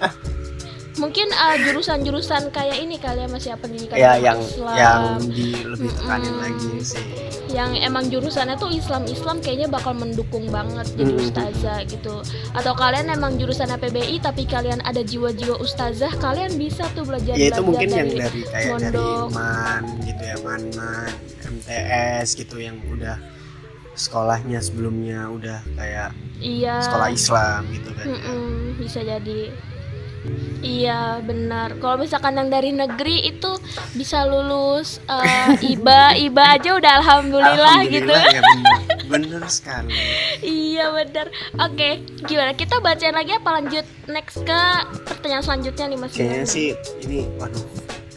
mungkin 0.98 1.28
eh, 1.30 1.56
jurusan-jurusan 1.66 2.50
kayak 2.50 2.78
ini 2.82 2.98
kali 2.98 3.24
ya 3.24 3.28
masih 3.30 3.50
apa 3.54 3.66
pendidikan 3.66 3.96
ya 3.96 4.18
yang 4.18 4.38
Islam 4.38 4.76
yang 4.76 5.02
di 5.30 5.48
lebih 5.62 5.90
tekanin 5.94 6.30
Mm-mm. 6.30 6.42
lagi 6.42 6.72
sih 6.82 7.06
yang 7.48 7.72
emang 7.78 8.12
jurusannya 8.12 8.60
tuh 8.60 8.68
Islam 8.68 9.08
Islam 9.08 9.40
kayaknya 9.40 9.72
bakal 9.72 9.96
mendukung 9.96 10.50
banget 10.52 10.84
jadi 10.98 11.12
Mm-mm. 11.14 11.24
ustazah 11.30 11.80
gitu 11.88 12.20
atau 12.52 12.72
kalian 12.76 13.08
emang 13.14 13.38
jurusan 13.40 13.70
PBI 13.70 14.20
tapi 14.20 14.44
kalian 14.44 14.82
ada 14.82 15.00
jiwa-jiwa 15.00 15.56
ustazah 15.62 16.10
kalian 16.18 16.58
bisa 16.58 16.84
tuh 16.92 17.06
belajar 17.06 17.38
ya 17.38 17.54
itu 17.54 17.62
belajar 17.62 17.64
mungkin 17.64 17.88
yang 17.88 18.08
dari 18.10 18.18
dari 18.18 18.42
kayak 18.50 18.66
dari 18.82 18.98
mondok. 18.98 19.28
man 19.32 19.82
gitu 20.02 20.22
ya 20.26 20.36
man 20.42 20.62
man 20.74 21.12
MTS 21.46 22.28
gitu 22.36 22.56
yang 22.58 22.76
udah 22.90 23.16
sekolahnya 23.98 24.62
sebelumnya 24.62 25.26
udah 25.30 25.58
kayak 25.74 26.14
iya 26.38 26.78
sekolah 26.82 27.08
Islam 27.10 27.60
gitu 27.74 27.90
kan 27.94 28.06
Mm-mm, 28.06 28.78
bisa 28.78 29.02
jadi 29.02 29.50
Iya 30.58 31.22
benar. 31.22 31.78
Kalau 31.78 31.96
misalkan 31.96 32.34
yang 32.34 32.50
dari 32.50 32.74
negeri 32.74 33.22
itu 33.24 33.54
bisa 33.94 34.26
lulus 34.26 34.98
eh, 35.06 35.54
iba 35.64 36.12
iba 36.26 36.58
aja 36.58 36.74
udah 36.74 36.92
alhamdulillah, 36.98 37.86
gitu. 37.86 38.10
Alhamdulillah 38.10 38.34
ya 38.34 38.42
bener 38.42 38.78
bener 39.06 39.42
sekali 39.46 39.94
Iya 40.42 40.90
benar. 40.90 41.26
Oke, 41.62 42.02
gimana? 42.26 42.52
Kita 42.52 42.82
bacain 42.82 43.14
lagi 43.14 43.32
apa 43.32 43.50
lanjut 43.54 43.86
next 44.06 44.42
ke 44.42 44.60
pertanyaan 45.06 45.42
selanjutnya 45.42 45.84
nih 45.86 45.98
Mas? 45.98 46.12
kayaknya 46.12 46.44
sih 46.44 46.68
ini 47.02 47.24
waduh 47.38 47.62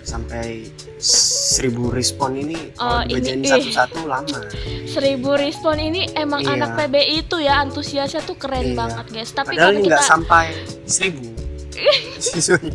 sampai 0.01 0.67
seribu 0.99 1.87
respon 1.87 2.35
ini 2.35 2.73
Oh, 2.75 2.99
kalau 2.99 3.07
ini, 3.07 3.47
satu-satu 3.47 4.03
lama 4.03 4.39
Seribu 4.83 5.39
respon 5.39 5.79
ini 5.79 6.09
emang 6.13 6.43
Iya. 6.43 6.57
anak 6.57 6.69
PBI 6.75 7.23
itu 7.23 7.37
ya 7.39 7.63
antusiasnya 7.63 8.19
tuh 8.21 8.35
keren 8.35 8.73
Iya. 8.73 8.75
banget 8.75 9.05
guys. 9.07 9.31
Tapi 9.31 9.55
padahal 9.55 9.77
ini 9.77 9.87
kita 9.87 10.03
sampai 10.03 10.51
seribu 10.83 11.30
siswanya 12.19 12.73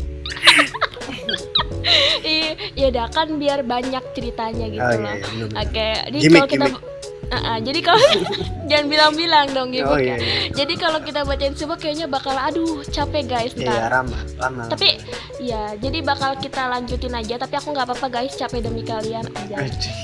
Iya, 2.19 2.51
ya 2.75 2.85
udah 2.91 3.07
kan 3.09 3.39
biar 3.39 3.63
banyak 3.63 4.03
ceritanya 4.11 4.67
gitu 4.67 4.83
oh 4.83 4.91
loh. 4.91 4.99
iya, 4.99 5.13
iya 5.13 5.25
bener-bener. 5.25 5.63
Oke, 5.63 5.87
jadi 6.09 6.17
Gimik, 6.19 6.35
kalau 6.35 6.49
kita 6.49 6.65
gimik. 6.67 6.83
Ah, 7.27 7.43
ah, 7.45 7.57
jadi 7.59 7.79
kalau 7.81 7.99
jangan 8.71 8.85
bilang-bilang 8.87 9.47
dong 9.51 9.69
gitu 9.71 9.83
oh 9.85 9.99
ya. 9.99 10.15
iya 10.15 10.17
iya 10.17 10.35
Jadi 10.53 10.73
kalau 10.75 10.99
kita 11.01 11.23
bacain 11.23 11.51
semua 11.53 11.75
kayaknya 11.75 12.07
bakal 12.07 12.31
aduh 12.31 12.79
capek 12.85 13.23
guys 13.25 13.51
iya 13.53 13.67
ntar. 13.67 13.99
lama 13.99 14.15
lama 14.37 14.63
Tapi 14.71 14.95
ya 15.37 15.75
jadi 15.75 15.99
bakal 16.01 16.39
kita 16.39 16.67
lanjutin 16.67 17.11
aja 17.11 17.35
tapi 17.35 17.53
aku 17.53 17.71
nggak 17.71 17.83
apa-apa 17.85 18.07
guys 18.09 18.31
capek 18.33 18.63
demi 18.63 18.79
kalian 18.81 19.27
aja. 19.27 19.55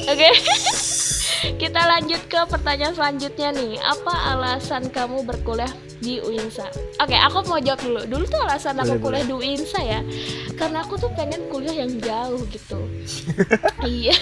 Oke. 0.05 0.29
kita 1.59 1.81
lanjut 1.83 2.21
ke 2.31 2.39
pertanyaan 2.47 2.95
selanjutnya 2.95 3.49
nih. 3.51 3.73
Apa 3.79 4.13
alasan 4.35 4.87
kamu 4.89 5.27
berkuliah 5.27 5.69
di 5.99 6.19
UINSA? 6.19 6.67
Oke, 6.99 7.15
aku 7.15 7.43
mau 7.47 7.59
jawab 7.59 7.79
dulu. 7.83 8.01
Dulu 8.07 8.23
tuh 8.27 8.41
alasan 8.43 8.79
aku 8.79 8.95
Boleh, 8.99 9.23
kuliah 9.23 9.25
di 9.27 9.33
UINSA 9.33 9.79
ya. 9.83 9.99
Karena 10.55 10.83
aku 10.83 10.95
tuh 10.95 11.11
pengen 11.15 11.43
kuliah 11.51 11.83
yang 11.83 11.91
jauh 11.99 12.41
gitu. 12.49 12.79
iya. 13.87 14.15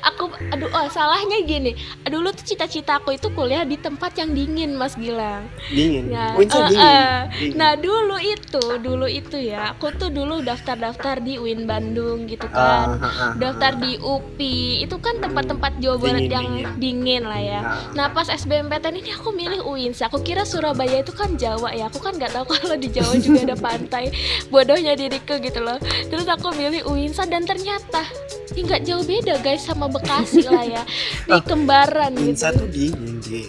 aku 0.00 0.32
aduh 0.48 0.70
oh 0.72 0.88
salahnya 0.88 1.44
gini 1.44 1.76
dulu 2.08 2.32
tuh 2.32 2.40
cita-cita 2.40 2.96
aku 2.96 3.12
itu 3.12 3.28
kuliah 3.36 3.68
di 3.68 3.76
tempat 3.76 4.16
yang 4.16 4.32
dingin 4.32 4.72
Mas 4.72 4.96
Gilang 4.96 5.44
dingin 5.68 6.08
Ya, 6.08 6.32
Unsa 6.40 6.56
eh, 6.56 6.68
dingin. 6.72 6.80
eh. 6.80 7.16
Dingin. 7.36 7.56
Nah 7.60 7.72
dulu 7.76 8.16
itu, 8.16 8.64
dulu 8.80 9.04
itu 9.04 9.36
ya, 9.36 9.76
aku 9.76 9.92
tuh 9.92 10.08
dulu 10.08 10.40
daftar-daftar 10.40 11.20
di 11.20 11.36
UIN 11.36 11.68
Bandung 11.68 12.24
gitu 12.24 12.48
kan, 12.48 12.96
ah, 12.96 13.04
ah, 13.04 13.32
daftar 13.36 13.76
ah. 13.76 13.80
di 13.82 14.00
UPI, 14.00 14.88
itu 14.88 14.96
kan 15.04 15.20
tempat-tempat 15.20 15.76
Jawa 15.84 15.96
Barat 16.00 16.17
Dingin, 16.18 16.34
yang 16.34 16.74
dingin. 16.76 17.22
lah 17.22 17.38
ya. 17.38 17.60
Ah. 17.60 17.78
Nah 17.94 18.06
pas 18.10 18.26
SBMPTN 18.26 18.98
ini 18.98 19.10
aku 19.12 19.30
milih 19.30 19.62
UIN, 19.62 19.92
sih. 19.92 20.02
aku 20.02 20.18
kira 20.20 20.42
Surabaya 20.42 20.98
itu 20.98 21.14
kan 21.14 21.34
Jawa 21.34 21.70
ya, 21.70 21.86
aku 21.86 21.98
kan 21.98 22.18
nggak 22.18 22.34
tahu 22.34 22.44
kalau 22.58 22.74
di 22.74 22.88
Jawa 22.90 23.14
juga 23.16 23.40
ada 23.44 23.56
pantai, 23.56 24.10
bodohnya 24.48 24.92
diriku 24.92 25.38
gitu 25.38 25.60
loh. 25.60 25.78
Terus 26.08 26.26
aku 26.26 26.50
milih 26.52 26.82
UINSA 26.84 27.24
dan 27.24 27.44
ternyata 27.44 28.02
ini 28.50 28.66
nggak 28.66 28.82
jauh 28.82 29.04
beda 29.04 29.38
guys 29.38 29.62
sama 29.62 29.86
Bekasi 29.86 30.42
lah 30.44 30.66
ya, 30.66 30.82
di 31.28 31.32
Oh, 31.32 31.42
kembaran 31.44 32.10
Unsa 32.16 32.50
gitu. 32.50 32.64
tuh 32.64 32.68
dingin 32.68 33.14
deh 33.22 33.46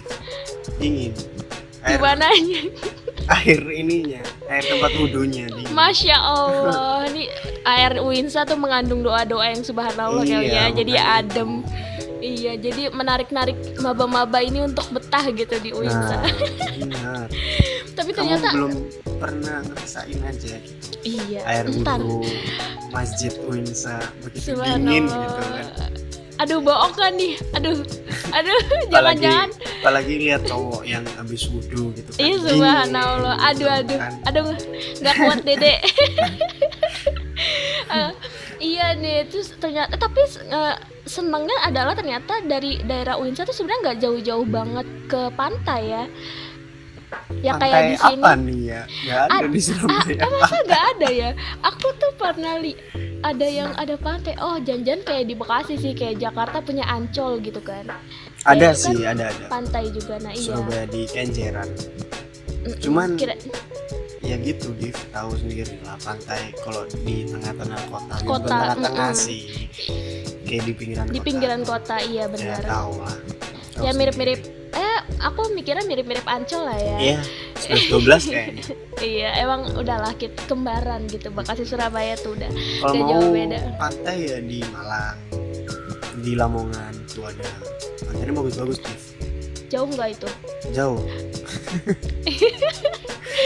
dingin 0.78 1.12
air, 1.82 1.98
Gimana 1.98 2.30
air 3.40 3.60
ininya 3.66 4.20
air 4.46 4.64
tempat 4.64 4.92
wudhunya 4.94 5.48
dingin 5.48 5.72
Masya 5.72 6.14
Allah, 6.14 7.08
ini 7.08 7.26
air 7.64 7.98
Uinsa 7.98 8.44
tuh 8.44 8.54
mengandung 8.54 9.00
doa-doa 9.00 9.50
yang 9.50 9.62
subhanallah 9.62 10.22
kali 10.22 10.46
ya, 10.46 10.68
Iya, 10.68 10.78
jadi 10.78 10.92
makanya 10.94 11.18
adem. 11.18 11.50
Iya, 12.20 12.52
jadi 12.54 12.92
menarik-narik 12.92 13.56
maba-maba 13.80 14.38
ini 14.40 14.60
untuk 14.60 14.86
betah 14.92 15.24
gitu 15.30 15.56
di 15.58 15.72
Uinsa. 15.72 16.20
nah 16.20 16.22
benar 16.76 17.26
Tapi 17.98 18.10
kamu 18.12 18.28
ternyata 18.36 18.48
belum 18.54 18.72
pernah 19.18 19.56
ngerasain 19.66 20.20
aja 20.20 20.56
gitu 20.56 20.86
iya, 21.00 21.40
air 21.44 21.64
entar. 21.66 21.96
wudhu 22.00 22.24
masjid 22.90 23.32
Unsa 23.44 24.00
begitu 24.20 24.52
dingin 24.52 25.04
gitu 25.08 25.40
kan. 25.44 25.92
Aduh 26.40 26.56
bohong 26.56 26.96
kan 26.96 27.12
nih, 27.12 27.36
aduh, 27.52 27.76
aduh, 28.32 28.58
jangan-jangan. 28.88 29.52
apalagi 29.84 30.14
lihat 30.24 30.40
cowok 30.48 30.88
yang 30.88 31.04
habis 31.20 31.44
wudhu 31.52 31.92
gitu 31.92 32.08
kan 32.10 32.20
Iya 32.20 32.36
subhanallah, 32.40 33.36
gitu 33.36 33.44
aduh 33.44 33.68
aduh, 33.76 33.98
kan. 34.00 34.12
aduh, 34.24 34.44
nggak 35.00 35.14
kuat 35.18 35.40
dede. 35.48 35.74
Eh, 37.90 38.10
iya 38.62 38.94
nih, 38.94 39.26
terus 39.26 39.50
ternyata 39.58 39.98
tapi 39.98 40.22
eh, 40.22 40.76
senengnya 41.10 41.58
adalah 41.60 41.92
ternyata 41.92 42.38
dari 42.40 42.78
daerah 42.80 43.18
Uinsa 43.18 43.42
tuh 43.42 43.50
sebenarnya 43.50 43.80
nggak 43.84 43.98
jauh-jauh 44.00 44.46
banget 44.46 44.86
ke 45.06 45.26
pantai 45.34 45.82
ya. 45.88 46.04
Ya 47.36 47.52
Pantai 47.52 47.68
kayak 47.68 47.82
di 47.84 47.96
sini. 47.98 48.22
apa 48.22 48.30
nih 48.38 48.60
ya 48.62 48.80
nggak 48.86 49.20
ada 49.20 49.34
Ad- 49.34 49.50
di 49.50 49.58
Ah, 49.58 49.64
Surabaya 49.66 50.14
eh, 50.16 50.30
masa 50.32 50.56
nggak 50.62 50.84
ada 50.88 51.08
ya? 51.10 51.30
Aku 51.64 51.88
tuh 51.92 52.12
pernah 52.14 52.54
li 52.56 52.72
ada 53.20 53.46
yang 53.50 53.70
ada 53.74 53.94
pantai. 53.98 54.34
Oh, 54.38 54.56
janjian 54.58 55.02
kayak 55.02 55.26
di 55.26 55.34
Bekasi 55.34 55.74
sih, 55.74 55.92
kayak 55.92 56.22
Jakarta 56.22 56.62
punya 56.62 56.86
Ancol 56.86 57.42
gitu 57.42 57.58
kan. 57.60 57.82
ada 58.40 58.70
kan 58.70 58.72
sih 58.72 59.02
ada 59.02 59.26
ada 59.26 59.46
Pantai 59.48 59.90
juga. 59.90 60.16
Nah, 60.16 60.30
iya. 60.30 60.40
Surabaya 60.40 60.86
di 60.86 61.02
Kenjeran 61.04 61.68
cuman- 62.78 63.16
Kira 63.16 63.34
ya 64.30 64.36
gitu 64.38 64.70
Div. 64.78 64.94
Tahu 65.10 65.30
sendiri 65.34 65.74
lah 65.82 65.98
pantai 65.98 66.54
kalau 66.62 66.86
di 66.86 67.26
tengah-tengah 67.26 67.80
kota, 67.90 68.14
Kota, 68.22 68.46
tengah-tengah 68.46 69.10
sih. 69.12 69.42
Kayak 70.46 70.62
di 70.66 70.72
pinggiran 70.74 71.04
di 71.06 71.18
kota. 71.18 71.26
pinggiran 71.26 71.60
kota, 71.66 71.96
iya 72.02 72.24
ya 72.26 72.32
benar. 72.32 72.62
tahu 72.62 72.92
lah. 73.02 73.18
Tahu 73.74 73.82
ya 73.86 73.90
mirip-mirip 73.94 74.40
eh 74.70 74.98
aku 75.18 75.50
mikirnya 75.50 75.82
mirip-mirip 75.82 76.22
Ancol 76.26 76.62
lah 76.70 76.78
ya. 76.78 76.96
Iya 76.98 77.18
12 77.90 78.30
kayaknya. 78.30 78.64
Iya 79.00 79.32
emang 79.40 79.64
udahlah 79.80 80.12
kita 80.12 80.36
kembaran 80.44 81.08
gitu. 81.08 81.32
Bekasi 81.32 81.64
Surabaya 81.64 82.20
tuh 82.20 82.36
udah 82.36 82.52
kalau 82.84 82.94
mau 83.00 83.08
jauh 83.16 83.32
beda. 83.32 83.60
pantai 83.80 84.28
ya 84.28 84.38
di 84.44 84.60
Malang 84.68 85.16
di 86.20 86.36
Lamongan 86.36 86.92
tuh 87.08 87.24
ada. 87.24 87.48
Pantainya 88.04 88.32
bagus-bagus 88.36 88.76
Div. 88.84 89.02
Jauh 89.72 89.88
nggak 89.88 90.20
itu? 90.20 90.28
Jauh 90.76 91.00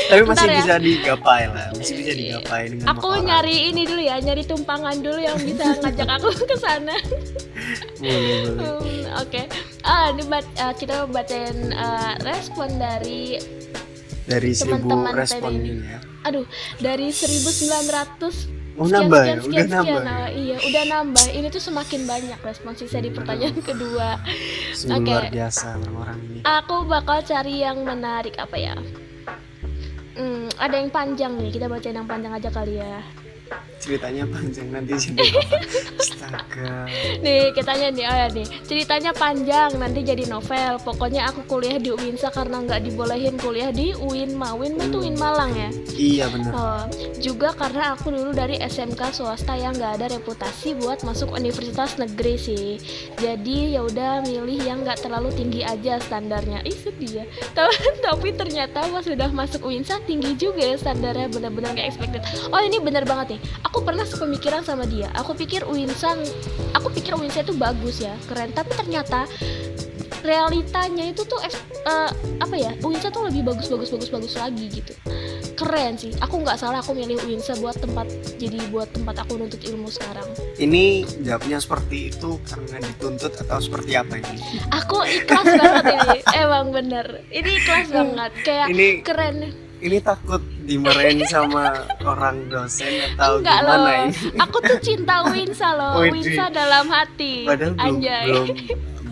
tapi 0.04 0.20
masih 0.20 0.28
Bentar 0.28 0.46
ya. 0.46 0.58
bisa 0.58 0.74
digapai 0.78 1.42
lah 1.46 1.66
masih 1.72 1.94
bisa 1.96 2.12
digapai 2.12 2.62
dengan 2.68 2.86
aku 2.86 3.08
nyari 3.18 3.56
ini 3.68 3.82
dulu 3.84 4.02
ya 4.02 4.16
nyari 4.18 4.42
tumpangan 4.42 4.96
dulu 4.98 5.18
yang 5.18 5.38
bisa 5.38 5.64
ngajak 5.78 6.08
aku 6.10 6.28
ke 6.50 6.56
sana 6.56 6.96
boleh 7.98 8.36
boleh 8.44 8.72
Hmm, 8.84 9.22
oke 9.22 9.42
ah 9.82 10.10
ini 10.10 10.22
bat- 10.24 10.54
eh, 10.54 10.74
kita 10.74 11.06
bacain 11.06 11.56
eh, 11.70 12.12
respon 12.20 12.68
dari 12.76 13.38
dari 14.24 14.50
seribu 14.50 14.90
Teman-teman 14.90 15.12
respon 15.14 15.52
ini 15.54 15.72
ya 15.86 15.98
aduh 16.24 16.44
dari 16.78 17.08
1900 17.08 18.52
Oh 18.74 18.90
sekian, 18.90 19.06
nambah 19.06 19.22
sekian, 19.22 19.30
ya, 19.30 19.38
sekian, 19.38 19.46
udah 19.46 19.62
sekian. 19.62 19.70
nambah. 19.70 20.02
Nah, 20.02 20.26
iya, 20.34 20.56
udah 20.58 20.82
nambah. 20.90 21.26
Ini 21.30 21.46
tuh 21.46 21.62
semakin 21.62 22.00
banyak 22.04 22.40
respon 22.42 22.74
sisa 22.74 22.98
di 22.98 23.14
pertanyaan 23.14 23.54
kedua. 23.62 24.18
Oke. 24.90 24.98
luar 25.06 25.30
biasa 25.30 25.78
orang-orang 25.78 26.18
ini. 26.18 26.38
Aku 26.42 26.82
bakal 26.82 27.22
cari 27.22 27.62
yang 27.62 27.86
menarik 27.86 28.34
apa 28.34 28.56
ya? 28.58 28.74
Hmm, 30.14 30.46
ada 30.62 30.78
yang 30.78 30.94
panjang 30.94 31.34
nih. 31.34 31.50
Kita 31.50 31.66
bacain 31.66 31.98
yang 31.98 32.06
panjang 32.06 32.30
aja 32.30 32.46
kali 32.46 32.78
ya. 32.78 33.02
Ceritanya 33.84 34.24
panjang 34.24 34.68
nanti 34.72 34.96
jadi 35.04 35.28
apa? 35.36 35.56
Astaga. 36.00 36.88
Nih, 37.20 37.52
kitanya 37.52 37.92
nih, 37.92 38.04
oh 38.08 38.16
ya 38.16 38.28
nih. 38.32 38.46
Ceritanya 38.64 39.12
panjang, 39.12 39.76
nanti 39.76 40.00
jadi 40.00 40.24
novel. 40.24 40.80
Pokoknya 40.80 41.28
aku 41.28 41.44
kuliah 41.44 41.76
di 41.76 41.92
UINSA 41.92 42.32
karena 42.32 42.64
nggak 42.64 42.80
dibolehin 42.80 43.36
kuliah 43.36 43.68
di 43.68 43.92
UIN 43.92 44.32
Ma. 44.32 44.56
UIN 44.56 44.80
Ma 44.80 44.88
tuh 44.88 45.04
UIN 45.04 45.20
Malang 45.20 45.52
ya. 45.52 45.68
Iya 45.92 46.24
benar. 46.32 46.52
Oh, 46.56 46.82
juga 47.20 47.52
karena 47.52 47.92
aku 47.92 48.08
dulu 48.08 48.32
dari 48.32 48.56
SMK 48.56 49.12
swasta 49.12 49.52
yang 49.52 49.76
nggak 49.76 50.00
ada 50.00 50.06
reputasi 50.16 50.80
buat 50.80 51.04
masuk 51.04 51.36
universitas 51.36 52.00
negeri 52.00 52.40
sih. 52.40 52.80
Jadi 53.20 53.76
ya 53.76 53.84
udah 53.84 54.24
milih 54.24 54.64
yang 54.64 54.80
nggak 54.80 55.04
terlalu 55.04 55.28
tinggi 55.36 55.60
aja 55.60 56.00
standarnya. 56.00 56.64
Ih 56.64 56.72
sedih 56.72 57.20
ya. 57.20 57.24
Tapi- 58.00 58.32
ternyata 58.34 58.82
pas 58.88 59.04
sudah 59.04 59.28
masuk 59.30 59.68
UINSA 59.68 60.00
tinggi 60.08 60.34
juga 60.34 60.64
ya 60.64 60.76
standarnya 60.80 61.28
bener-bener 61.28 61.76
nggak 61.76 61.86
expected. 61.92 62.22
Oh 62.48 62.58
ini 62.58 62.80
bener 62.80 63.04
banget 63.04 63.33
nih. 63.34 63.40
Aku 63.66 63.82
pernah 63.82 64.06
sepemikiran 64.06 64.62
sama 64.62 64.86
dia. 64.86 65.10
Aku 65.18 65.34
pikir 65.34 65.66
UINSA, 65.66 66.14
aku 66.72 66.88
pikir 66.94 67.18
UINSA 67.18 67.42
itu 67.42 67.54
bagus 67.58 68.00
ya, 68.00 68.14
keren. 68.30 68.54
Tapi 68.54 68.70
ternyata 68.78 69.26
realitanya 70.24 71.04
itu 71.04 71.22
tuh 71.28 71.36
eh, 71.44 72.10
apa 72.40 72.54
ya 72.56 72.72
UINSA 72.80 73.12
tuh 73.12 73.28
lebih 73.28 73.44
bagus 73.44 73.68
bagus 73.68 73.92
bagus 73.92 74.08
bagus 74.08 74.34
lagi 74.40 74.72
gitu 74.72 74.96
keren 75.54 75.94
sih 75.94 76.10
aku 76.18 76.42
nggak 76.42 76.58
salah 76.58 76.82
aku 76.82 76.96
milih 76.96 77.20
UINSA 77.22 77.60
buat 77.62 77.78
tempat 77.78 78.08
jadi 78.40 78.58
buat 78.74 78.90
tempat 78.90 79.22
aku 79.22 79.38
nuntut 79.38 79.62
ilmu 79.62 79.86
sekarang 79.92 80.26
Ini 80.58 81.06
jawabnya 81.22 81.62
seperti 81.62 82.10
itu 82.10 82.40
karena 82.42 82.82
dituntut 82.82 83.32
atau 83.38 83.58
seperti 83.62 83.94
apa 83.94 84.18
ini? 84.18 84.64
aku 84.74 85.04
ikhlas 85.06 85.46
banget 85.46 85.84
ini 85.94 86.18
emang 86.42 86.66
bener 86.74 87.06
ini 87.30 87.50
ikhlas 87.60 87.88
banget 87.92 88.32
kayak 88.42 88.66
Ini 88.72 88.86
keren 89.06 89.36
ini 89.84 90.00
takut 90.00 90.40
dimarahin 90.64 91.20
sama 91.28 91.76
orang 92.00 92.48
dosen 92.48 92.88
atau 93.14 93.38
enggak 93.38 93.60
gimana 93.60 93.76
loh. 93.76 93.94
ini? 94.08 94.12
aku 94.40 94.56
tuh 94.64 94.78
cinta 94.80 95.14
UINSA 95.28 95.68
loh. 95.76 95.92
Widih. 96.00 96.32
UINSA 96.32 96.44
dalam 96.48 96.84
hati. 96.88 97.44
Padahal 97.44 97.72
belum 97.76 97.84
anjay. 97.84 98.24
belum 98.26 98.46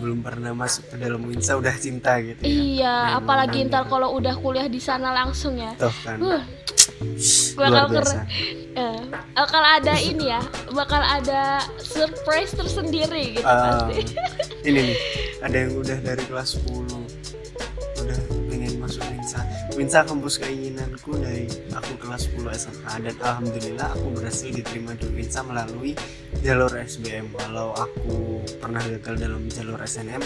belum 0.03 0.19
pernah 0.19 0.51
masuk 0.51 0.83
ke 0.91 0.95
dalam 0.99 1.23
Winsa 1.23 1.55
udah 1.55 1.71
cinta 1.79 2.19
gitu 2.19 2.43
ya. 2.43 2.51
iya 2.51 2.95
Memang 3.07 3.17
apalagi 3.23 3.57
ntar 3.71 3.87
kalau 3.87 4.11
udah 4.19 4.35
kuliah 4.35 4.67
di 4.67 4.83
sana 4.83 5.15
langsung 5.15 5.55
ya. 5.55 5.71
Tuh 5.79 5.95
kan. 6.03 6.19
uh 6.19 6.43
bakal 7.55 7.85
keren. 7.87 8.27
Eh, 8.73 8.99
bakal 9.31 9.63
ada 9.63 9.95
ini 9.95 10.27
ya 10.27 10.41
bakal 10.75 10.99
ada 10.99 11.63
surprise 11.79 12.51
tersendiri 12.51 13.39
gitu 13.39 13.47
Ah, 13.47 13.87
pasti. 13.87 14.11
ini 14.67 14.91
nih 14.91 14.97
ada 15.39 15.55
yang 15.55 15.71
udah 15.79 15.97
dari 16.03 16.23
kelas 16.27 16.59
10 16.59 16.67
udah 16.67 16.67
pengen 16.67 16.89
masuk 16.89 17.02
Winsa 19.73 20.05
Winsa 20.05 20.05
kampus 20.05 20.37
keinginanku 20.37 21.17
dari 21.17 21.49
aku 21.73 21.97
kelas 21.97 22.29
10 22.29 22.45
SMA 22.53 22.93
dan 23.01 23.15
alhamdulillah 23.19 23.89
aku 23.89 24.07
berhasil 24.13 24.49
diterima 24.49 24.93
di 24.93 25.09
Winsa 25.09 25.41
melalui 25.41 25.97
jalur 26.41 26.69
SBM 26.69 27.33
walau 27.33 27.73
aku 27.73 28.37
pernah 28.61 28.81
gagal 28.85 29.17
dalam 29.17 29.49
jalur 29.49 29.81
SNM 29.81 30.21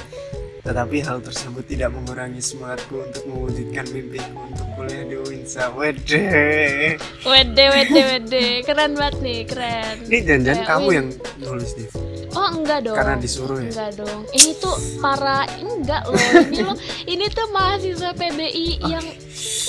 tetapi 0.68 1.00
hal 1.00 1.24
tersebut 1.24 1.64
tidak 1.64 1.96
mengurangi 1.96 2.44
semangatku 2.44 3.08
untuk 3.08 3.24
mewujudkan 3.24 3.88
mimpiku 3.96 4.36
untuk 4.52 4.68
kuliah 4.76 5.04
di 5.06 5.16
Winsa 5.16 5.72
wede 5.72 7.00
Wede, 7.24 7.66
wede, 7.72 8.02
wede, 8.04 8.46
keren 8.68 9.00
banget 9.00 9.16
nih, 9.24 9.40
keren. 9.48 9.96
ini 10.12 10.18
jangan 10.28 10.44
Kayak 10.44 10.68
kamu 10.68 10.84
Win. 10.84 10.96
yang 10.96 11.08
nulis 11.40 11.72
Div 11.72 11.92
Oh 12.36 12.50
enggak 12.54 12.80
dong. 12.84 12.94
karena 12.94 13.16
disuruh 13.18 13.58
ya 13.58 13.72
Enggak 13.72 13.92
dong. 13.98 14.22
Ini 14.30 14.52
tuh 14.62 14.76
para 15.02 15.42
enggak 15.58 16.06
loh. 16.06 16.22
Ini 16.46 16.60
loh, 16.62 16.78
ini 17.18 17.26
tuh 17.34 17.48
mahasiswa 17.50 18.12
PBI 18.14 18.68
yang 18.86 19.06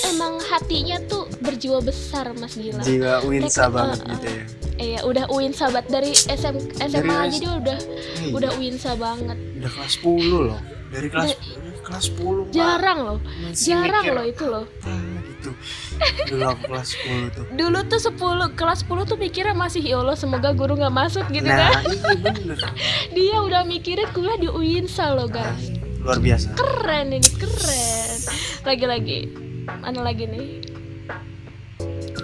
emang 0.05 0.39
hatinya 0.43 0.97
tuh 1.05 1.25
berjiwa 1.39 1.79
besar 1.79 2.31
Mas 2.33 2.53
Gila. 2.53 2.81
jiwa 2.81 3.21
Winsa 3.23 3.63
Tek- 3.63 3.73
banget 3.73 3.99
uh, 3.99 4.09
gitu 4.11 4.27
ya 4.29 4.43
Eh 4.79 4.95
ya 4.95 5.03
udah 5.03 5.27
UIN 5.27 5.51
sahabat 5.51 5.91
dari 5.91 6.15
SM, 6.15 6.55
SMA 6.79 7.03
Dari 7.03 7.11
aja 7.11 7.35
dia 7.37 7.51
udah 7.53 7.79
Hey. 8.15 8.31
udah 8.31 8.51
UINSA 8.55 8.95
banget. 8.95 9.35
udah 9.59 9.71
kelas 9.75 9.93
10 9.97 10.07
loh 10.47 10.59
dari 10.87 11.07
kelas 11.07 11.29
Da- 11.29 11.41
dari 11.51 11.79
kelas 11.81 12.03
10 12.09 12.15
Pak. 12.15 12.53
Jarang 12.53 12.99
loh. 13.01 13.17
Jarang 13.51 14.03
mikir 14.03 14.13
loh 14.13 14.25
itu 14.25 14.43
loh. 14.45 14.63
gitu. 14.63 15.51
itu 15.51 15.51
dulu 16.29 16.43
aku 16.45 16.63
kelas 16.65 16.89
10 16.95 17.27
tuh 17.29 17.43
dulu 17.59 17.79
tuh 17.85 17.99
10 17.99 18.55
kelas 18.55 18.79
10 18.83 19.03
tuh 19.05 19.17
mikirnya 19.17 19.51
masih 19.53 19.79
ya 19.81 19.95
Allah 19.97 20.15
semoga 20.15 20.51
guru 20.51 20.75
nggak 20.75 20.91
masuk 20.93 21.27
gitu 21.27 21.43
nah 21.43 21.59
kan 21.69 21.83
iya 21.85 22.11
bener 22.17 22.59
dia 23.15 23.35
udah 23.37 23.61
mikirnya 23.63 24.07
kuliah 24.09 24.35
di 24.37 24.47
UINSA 24.47 25.11
loh 25.11 25.27
Nah, 25.27 25.43
guys 25.43 25.63
luar 25.99 26.17
biasa 26.17 26.55
keren 26.55 27.07
ini 27.13 27.29
keren 27.35 28.15
lagi-lagi 28.61 29.19
mana 29.77 29.99
lagi 30.01 30.25
nih? 30.25 30.65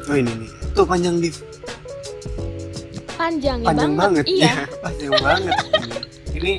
Oh 0.10 0.15
ini 0.17 0.31
nih. 0.45 0.49
Tuh 0.73 0.86
panjang 0.86 1.21
div. 1.21 1.36
Panjang 3.15 3.63
ya 3.63 3.67
panjang 3.71 3.93
banget, 3.95 4.25
iya. 4.27 4.51
Ya, 4.51 4.55
panjang 4.84 5.13
banget. 5.21 5.55
Ini. 6.36 6.53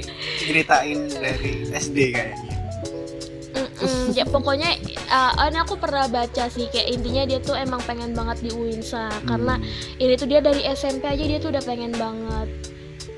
ceritain 0.47 1.11
dari 1.11 1.67
SD 1.75 2.15
kayaknya. 2.15 2.55
Mm-mm, 3.57 4.15
ya 4.15 4.23
pokoknya 4.25 4.79
uh, 5.11 5.49
ini 5.51 5.59
aku 5.59 5.75
pernah 5.75 6.07
baca 6.07 6.47
sih 6.47 6.71
kayak 6.71 6.87
intinya 6.97 7.27
dia 7.27 7.43
tuh 7.43 7.59
emang 7.59 7.83
pengen 7.83 8.15
banget 8.15 8.47
di 8.47 8.51
UINSA 8.55 9.11
karena 9.27 9.59
Hmm. 9.59 10.03
ini 10.03 10.15
tuh 10.15 10.29
dia 10.31 10.39
dari 10.39 10.63
SMP 10.71 11.03
aja 11.09 11.25
dia 11.25 11.39
tuh 11.43 11.51
udah 11.51 11.65
pengen 11.67 11.93
banget 11.99 12.49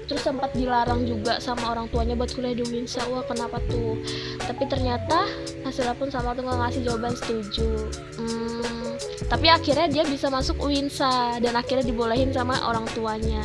terus 0.09 0.25
sempat 0.25 0.57
dilarang 0.57 1.05
juga 1.05 1.37
sama 1.39 1.77
orang 1.77 1.87
tuanya 1.93 2.17
buat 2.17 2.33
kuliah 2.33 2.57
di 2.57 2.65
UINSA 2.65 3.05
wah 3.13 3.21
kenapa 3.29 3.61
tuh? 3.69 4.01
Tapi 4.41 4.65
ternyata 4.65 5.29
hasilnya 5.63 5.93
pun 5.95 6.09
sama 6.09 6.33
tuh 6.33 6.49
nggak 6.49 6.59
ngasih 6.65 6.81
jawaban 6.89 7.13
setuju. 7.13 7.69
Hmm, 8.17 8.97
tapi 9.29 9.53
akhirnya 9.53 9.87
dia 9.93 10.05
bisa 10.09 10.33
masuk 10.33 10.57
UINSA 10.65 11.45
dan 11.45 11.53
akhirnya 11.55 11.85
dibolehin 11.85 12.33
sama 12.33 12.57
orang 12.65 12.89
tuanya. 12.97 13.45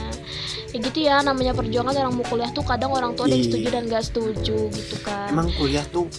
Ya 0.74 0.80
gitu 0.82 1.06
ya 1.06 1.22
namanya 1.22 1.54
perjuangan 1.54 1.94
orang 1.94 2.18
mau 2.18 2.26
kuliah 2.26 2.50
tuh 2.50 2.66
kadang 2.66 2.90
orang 2.96 3.14
tua 3.14 3.30
ada 3.30 3.38
yang 3.38 3.46
Iya. 3.46 3.50
setuju 3.52 3.68
dan 3.70 3.84
gak 3.92 4.04
setuju 4.10 4.58
gitu 4.74 4.96
kan. 5.06 5.30
Emang 5.30 5.52
kuliah 5.54 5.86
tuh 5.94 6.10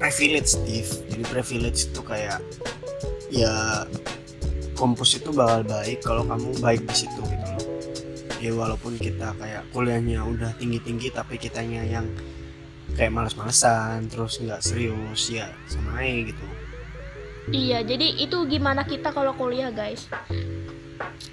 privilege 0.00 0.56
Steve. 0.56 0.88
Jadi 1.12 1.24
privilege 1.28 1.92
itu 1.92 2.00
kayak 2.00 2.40
ya 3.28 3.84
kompos 4.72 5.18
itu 5.18 5.28
bakal 5.34 5.66
baik 5.66 6.00
kalau 6.00 6.22
kamu 6.24 6.54
baik 6.62 6.80
di 6.86 6.94
situ 7.04 7.20
gitu 7.20 7.37
ya 8.38 8.50
walaupun 8.52 8.96
kita 8.96 9.34
kayak 9.34 9.66
kuliahnya 9.68 10.22
udah 10.22 10.54
tinggi 10.54 10.78
tinggi 10.78 11.08
tapi 11.08 11.36
kitanya 11.36 11.82
yang 11.82 12.06
kayak 12.90 13.10
males-malesan 13.10 14.06
terus 14.06 14.38
nggak 14.38 14.60
serius 14.60 15.28
ya 15.28 15.50
sama 15.66 15.98
aja 15.98 16.28
gitu 16.28 16.46
Iya, 17.48 17.80
jadi 17.80 18.04
itu 18.20 18.44
gimana 18.44 18.84
kita 18.84 19.08
kalau 19.08 19.32
kuliah, 19.32 19.72
guys? 19.72 20.04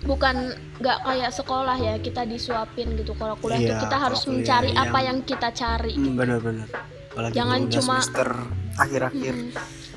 Bukan 0.01 0.35
nggak 0.77 0.97
kayak 1.01 1.31
sekolah 1.33 1.75
ya, 1.75 1.97
kita 1.97 2.23
disuapin 2.23 2.95
gitu. 2.95 3.11
Kalau 3.13 3.35
kuliah 3.35 3.59
Iya, 3.59 3.69
tuh 3.69 3.77
kita 3.83 3.97
harus 3.99 4.21
mencari 4.23 4.71
yang- 4.71 4.79
apa 4.85 4.99
yang 5.01 5.17
kita 5.21 5.49
cari. 5.51 5.91
hmm, 5.93 6.15
bener-bener 6.15 6.67
apalagi 7.11 7.33
Jangan 7.33 7.59
cuma- 7.65 7.99
semester 7.99 8.29
akhir-akhir 8.75 9.33
Hmm. 9.33 9.51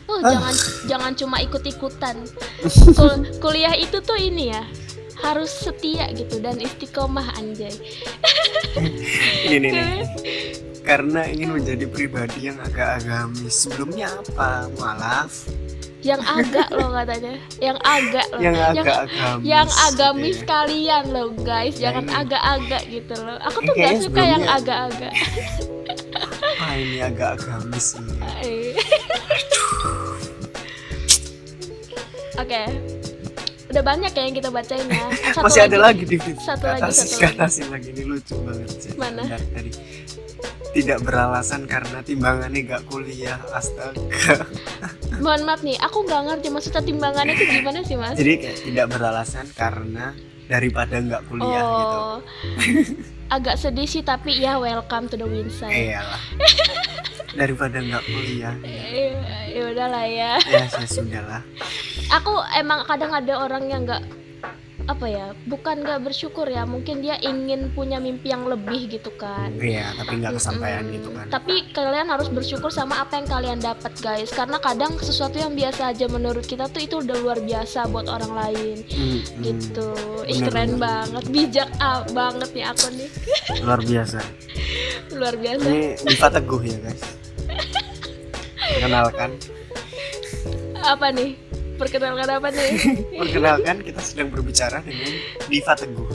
Oh, 0.08 0.18
Ah. 0.18 0.26
jangan 0.26 0.54
jangan 0.88 1.12
cuma 1.14 1.36
ikut-ikutan. 1.38 2.16
Kul- 2.98 3.38
kuliah 3.38 3.76
itu 3.76 4.00
tuh 4.00 4.16
ini 4.16 4.48
ya, 4.48 4.66
harus 5.22 5.50
setia 5.50 6.10
gitu 6.14 6.38
dan 6.38 6.58
istiqomah 6.58 7.34
anjay. 7.38 7.74
ini 9.48 9.68
nih, 9.74 10.06
karena 10.86 11.26
ingin 11.26 11.58
menjadi 11.58 11.84
pribadi 11.90 12.48
yang 12.48 12.58
agak 12.62 13.02
agamis 13.02 13.66
sebelumnya 13.66 14.08
apa 14.08 14.70
mualaf 14.78 15.50
Yang 15.98 16.22
agak 16.30 16.68
loh 16.70 16.94
katanya, 16.94 17.34
yang 17.58 17.78
agak 17.82 18.26
loh. 18.30 18.38
yang 18.38 18.54
yang 18.54 18.86
agak 18.86 18.98
agamis 19.10 19.42
yang 19.42 19.68
agamis 19.90 20.38
ya. 20.38 20.46
kalian 20.46 21.04
loh 21.10 21.30
guys 21.42 21.74
jangan 21.74 22.06
agak-agak 22.06 22.82
gitu 22.86 23.14
loh 23.18 23.34
aku 23.42 23.58
tuh 23.66 23.74
gak 23.74 23.98
suka 23.98 24.22
yang 24.22 24.44
agak-agak 24.46 25.12
Wah 26.58 26.74
ini 26.74 26.98
agak 27.02 27.38
agamis 27.38 27.94
ini. 27.98 28.18
Oke. 32.38 32.62
Udah 33.68 33.82
banyak 33.84 34.12
ya 34.16 34.22
yang 34.24 34.36
kita 34.36 34.48
bacain 34.48 34.88
ya. 34.88 35.06
Satu 35.36 35.44
Masih 35.44 35.60
ada 35.68 35.78
lagi 35.78 36.04
di. 36.08 36.16
Satu 36.40 36.64
lagi, 36.64 36.90
satu 36.92 37.16
lagi. 37.20 37.62
lagi 37.68 37.88
ini 37.92 38.02
lucu 38.08 38.34
banget 38.40 38.68
sih. 38.80 38.92
Mana? 38.96 39.22
Tadi 39.28 39.70
tidak 40.76 40.98
beralasan 41.02 41.64
karena 41.64 41.98
timbangannya 42.04 42.60
gak 42.68 42.84
kuliah 42.86 43.40
astaga 43.50 43.98
Mohon 45.24 45.42
maaf 45.48 45.60
nih, 45.66 45.74
aku 45.80 46.06
nggak 46.06 46.22
ngerti 46.30 46.48
maksudnya 46.52 46.82
timbangannya 46.84 47.34
itu 47.34 47.44
gimana 47.50 47.80
sih 47.82 47.96
mas? 47.98 48.14
jadi 48.14 48.32
kayak 48.38 48.58
tidak 48.62 48.86
beralasan 48.94 49.46
karena 49.56 50.14
daripada 50.46 50.94
nggak 51.02 51.22
kuliah 51.26 51.62
gitu 51.66 51.96
oh, 51.98 52.18
agak 53.36 53.56
sedih 53.58 53.88
sih 53.88 54.00
tapi 54.06 54.38
ya 54.38 54.56
welcome 54.56 55.10
to 55.10 55.18
the 55.18 55.26
Winside. 55.26 55.74
iyalah 55.74 56.22
daripada 57.32 57.78
nggak 57.78 58.04
kuliah 58.04 58.54
ya, 58.60 58.82
Eh, 58.88 59.10
ya 59.52 59.62
udahlah 59.68 60.04
ya. 60.04 60.32
ya 60.44 60.62
ya 60.64 60.86
sudah 60.86 61.22
lah 61.22 61.42
Aku 62.10 62.32
emang 62.54 62.84
kadang 62.84 63.12
ada 63.12 63.34
orang 63.38 63.68
yang 63.68 63.82
nggak 63.84 64.00
apa 64.88 65.04
ya, 65.04 65.26
bukan 65.44 65.84
nggak 65.84 66.00
bersyukur 66.00 66.48
ya, 66.48 66.64
mungkin 66.64 67.04
dia 67.04 67.20
ingin 67.20 67.68
punya 67.76 68.00
mimpi 68.00 68.32
yang 68.32 68.48
lebih 68.48 68.88
gitu 68.88 69.12
kan. 69.14 69.52
iya 69.60 69.92
tapi 69.94 70.16
nggak 70.16 70.40
kesampaian 70.40 70.80
Mm-mm. 70.80 70.96
gitu 70.96 71.08
kan 71.12 71.26
Tapi 71.28 71.54
kalian 71.70 72.08
harus 72.08 72.32
bersyukur 72.32 72.72
sama 72.72 73.04
apa 73.04 73.20
yang 73.20 73.28
kalian 73.28 73.58
dapat 73.60 73.92
guys, 74.00 74.32
karena 74.32 74.56
kadang 74.56 74.96
sesuatu 74.96 75.36
yang 75.36 75.52
biasa 75.52 75.92
aja 75.92 76.08
menurut 76.08 76.42
kita 76.42 76.66
tuh 76.66 76.80
itu 76.80 77.04
udah 77.04 77.16
luar 77.20 77.38
biasa 77.38 77.84
buat 77.86 78.08
orang 78.08 78.32
lain. 78.32 78.76
Hmm. 78.88 79.20
Gitu, 79.44 79.88
ih 80.24 80.40
Bener, 80.40 80.46
keren 80.48 80.70
bener. 80.72 80.80
banget, 80.80 81.24
bijak 81.28 81.70
ah, 81.78 82.00
banget 82.08 82.48
nih 82.50 82.64
aku 82.64 82.86
nih, 82.96 83.08
luar 83.68 83.80
biasa 83.80 84.20
luar 85.12 85.34
biasa. 85.36 85.66
ini 85.66 85.80
Diva 86.00 86.28
Teguh 86.28 86.62
ya 86.62 86.78
guys 86.80 87.02
perkenalkan 88.72 89.30
Apa 90.78 91.10
nih? 91.10 91.34
Perkenalkan 91.78 92.28
apa 92.28 92.48
nih? 92.50 92.70
perkenalkan 93.22 93.76
kita 93.80 94.00
sedang 94.02 94.28
berbicara 94.28 94.82
dengan 94.82 95.14
Diva 95.46 95.72
Teguh 95.72 96.08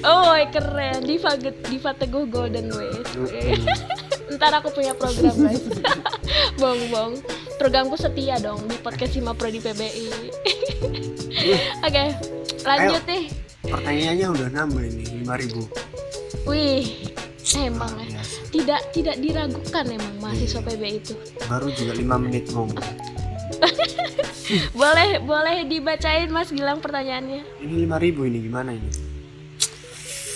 Oh, 0.00 0.32
keren, 0.48 1.04
Diva 1.04 1.36
Diva 1.36 1.92
Teguh 1.92 2.24
Golden 2.24 2.72
Ways. 2.72 3.04
Hmm. 3.12 3.68
Ntar 4.34 4.56
aku 4.56 4.72
punya 4.72 4.96
program 4.96 5.36
guys. 5.36 5.60
bong 6.60 6.88
bong. 6.88 7.12
Programku 7.54 7.94
setia 7.94 8.40
dong 8.40 8.64
di 8.64 8.80
podcast 8.80 9.12
Sima 9.12 9.36
Pro 9.36 9.46
di 9.46 9.60
PBI. 9.60 10.08
Oke, 11.82 12.04
lanjut 12.62 13.04
nih. 13.04 13.28
pertanyaannya 13.60 14.26
udah 14.30 14.48
nambah 14.50 14.82
ini 14.82 15.04
5000 15.22 16.48
Wih, 16.48 16.84
emang 17.54 17.92
Luar 17.92 18.08
ya. 18.08 18.22
Tidak 18.48 18.80
tidak 18.90 19.16
diragukan 19.20 19.84
emang 19.86 20.14
mahasiswa 20.18 20.58
Iya. 20.58 20.68
PBI 20.72 20.94
itu. 20.96 21.14
baru 21.44 21.68
juga 21.70 21.92
5 21.92 22.16
menit 22.18 22.44
ngomong 22.48 22.80
Boleh 24.72 25.18
boleh 25.18 25.64
dibacain 25.64 26.28
Mas 26.28 26.50
Gilang 26.50 26.78
pertanyaannya. 26.78 27.40
ini 27.60 27.86
5000 27.86 28.28
ini 28.30 28.38
gimana 28.40 28.70
ini 28.72 28.90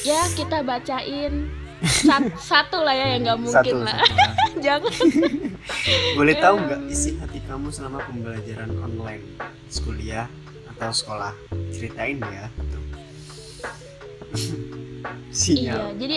Ya 0.05 0.21
kita 0.33 0.61
bacain 0.61 1.49
Sat- 1.85 2.33
satu 2.53 2.81
lah 2.81 2.93
ya 2.93 3.07
yang 3.13 3.29
nggak 3.29 3.39
mungkin 3.41 3.75
satu, 3.75 3.77
lah. 3.83 3.97
satu. 3.99 4.17
Jangan. 4.67 4.95
boleh 6.19 6.35
tahu 6.37 6.57
nggak 6.61 6.81
isi 6.89 7.17
hati 7.19 7.41
kamu 7.45 7.69
selama 7.69 7.99
pembelajaran 8.05 8.71
online 8.79 9.25
kuliah 9.83 10.29
atau 10.71 10.91
sekolah 10.91 11.33
ceritain 11.71 12.17
ya 12.21 12.47
gitu. 12.49 12.79
Iya, 14.35 15.31
sinyal 15.31 15.95
jadi 15.95 16.15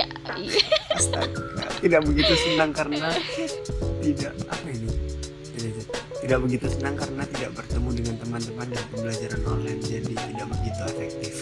astaga 0.89 1.43
tidak 1.81 2.01
begitu 2.05 2.33
senang 2.33 2.71
karena 2.73 3.13
tidak 4.01 4.33
apa 4.49 4.67
ini 4.67 4.89
tidak, 6.27 6.43
begitu 6.43 6.67
senang 6.67 6.95
karena 6.99 7.23
tidak 7.31 7.51
bertemu 7.55 7.89
dengan 7.95 8.15
teman-teman 8.19 8.67
dan 8.67 8.83
pembelajaran 8.91 9.41
online 9.47 9.79
jadi 9.79 10.11
tidak 10.11 10.47
begitu 10.51 10.81
efektif. 10.91 11.33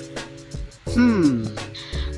Hmm. 0.93 1.49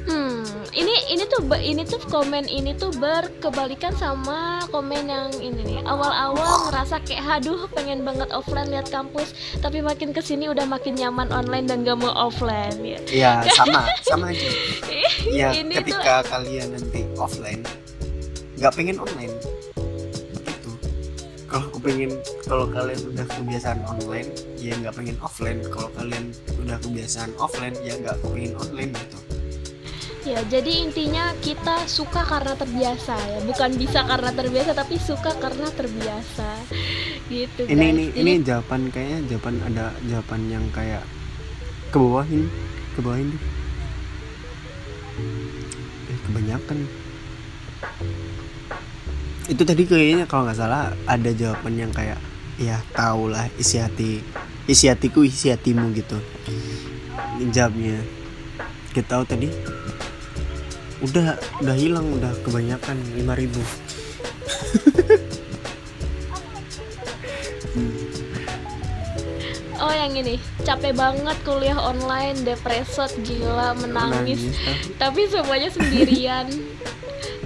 Hmm, 0.07 0.43
ini 0.75 0.95
ini 1.11 1.23
tuh 1.31 1.43
ini 1.55 1.83
tuh 1.87 1.99
komen 2.11 2.47
ini 2.47 2.75
tuh 2.75 2.91
berkebalikan 2.95 3.95
sama 3.95 4.67
komen 4.67 5.07
yang 5.07 5.31
ini 5.39 5.63
nih. 5.63 5.79
Awal-awal 5.87 6.67
ngerasa 6.67 6.99
kayak 7.07 7.23
haduh 7.23 7.71
pengen 7.71 8.03
banget 8.03 8.27
offline 8.35 8.67
lihat 8.67 8.91
kampus, 8.91 9.31
tapi 9.63 9.79
makin 9.79 10.11
ke 10.11 10.19
sini 10.19 10.51
udah 10.51 10.67
makin 10.67 10.99
nyaman 10.99 11.31
online 11.31 11.71
dan 11.71 11.87
gak 11.87 12.03
mau 12.03 12.11
offline. 12.11 12.75
Ya. 12.83 12.99
ya 13.07 13.31
sama 13.55 13.87
sama 14.03 14.35
aja. 14.35 14.47
Ya 15.27 15.51
Ini 15.55 15.71
tuh- 15.71 15.91
ketika 15.91 16.23
kalian 16.27 16.71
nanti 16.71 17.03
offline 17.19 17.63
nggak 18.57 18.73
pengen 18.73 18.97
online 18.97 19.33
kalau 21.47 21.63
aku 21.71 21.79
pengen 21.79 22.11
kalau 22.43 22.67
kalian 22.67 22.99
udah 23.07 23.25
kebiasaan 23.25 23.79
online 23.87 24.29
ya 24.59 24.75
nggak 24.77 24.93
pengen 24.93 25.17
offline. 25.23 25.63
Kalau 25.71 25.89
kalian 25.95 26.35
udah 26.59 26.77
kebiasaan 26.83 27.31
offline 27.39 27.75
ya 27.81 27.95
nggak 27.97 28.19
pengen 28.19 28.53
online 28.59 28.91
gitu. 28.91 29.17
Ya, 30.27 30.43
jadi 30.51 30.83
intinya 30.83 31.31
kita 31.39 31.87
suka 31.87 32.19
karena 32.27 32.51
terbiasa 32.51 33.15
ya, 33.15 33.39
bukan 33.47 33.79
bisa 33.79 34.03
karena 34.03 34.35
terbiasa 34.35 34.75
tapi 34.75 34.99
suka 34.99 35.31
karena 35.39 35.71
terbiasa. 35.71 36.51
Gitu 37.31 37.63
guys. 37.63 37.71
ini 37.71 37.85
ini 37.95 38.03
Jadi- 38.11 38.19
ini 38.19 38.31
jawaban 38.43 38.81
kayaknya 38.91 39.19
jawaban 39.31 39.55
ada 39.63 39.95
jawaban 40.03 40.41
yang 40.51 40.67
kayak 40.75 41.03
ke 41.87 41.95
bawah 41.95 42.27
ini 42.27 42.51
ke 42.91 42.99
bawah 42.99 43.19
ini. 43.23 43.37
Eh, 46.11 46.19
kebanyakan 46.27 46.77
itu 49.47 49.63
tadi 49.63 49.87
kayaknya 49.87 50.27
kalau 50.27 50.43
nggak 50.43 50.59
salah 50.59 50.91
ada 51.07 51.31
jawaban 51.31 51.79
yang 51.79 51.91
kayak 51.95 52.19
ya 52.59 52.83
tau 52.91 53.31
lah 53.31 53.47
isi 53.55 53.79
hati 53.79 54.19
isi 54.67 54.91
hatiku 54.91 55.23
isi 55.23 55.47
hatimu 55.47 55.95
gitu 55.95 56.19
jawabnya 57.55 58.03
kita 58.91 59.07
tahu 59.07 59.23
tadi 59.23 59.47
udah 60.99 61.39
udah 61.63 61.75
hilang 61.79 62.11
udah 62.11 62.33
kebanyakan 62.43 62.99
5000 63.15 63.55
Oh 69.77 69.93
yang 69.93 70.09
ini 70.17 70.41
capek 70.65 70.97
banget 70.97 71.37
kuliah 71.45 71.77
online, 71.77 72.41
depresot, 72.41 73.13
gila, 73.21 73.77
menangis. 73.77 74.49
Nangis, 74.49 74.97
Tapi 74.97 75.29
semuanya 75.29 75.69
sendirian. 75.69 76.49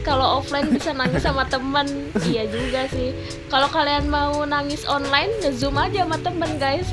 Kalau 0.02 0.42
offline 0.42 0.66
bisa 0.68 0.92
nangis 0.92 1.22
sama 1.22 1.46
temen, 1.46 1.86
iya 2.26 2.50
juga 2.50 2.90
sih. 2.90 3.14
Kalau 3.48 3.70
kalian 3.70 4.10
mau 4.10 4.42
nangis 4.44 4.82
online, 4.84 5.30
ngezoom 5.40 5.78
aja 5.78 6.02
sama 6.04 6.18
temen 6.18 6.52
guys. 6.58 6.90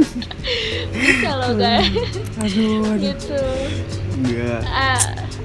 bisa 0.96 1.30
loh 1.36 1.52
guys. 1.54 1.92
aduh 2.38 2.94
aduh 2.94 3.02
gitu. 3.02 3.40
enggak 4.16 4.62
Ah, 4.64 5.00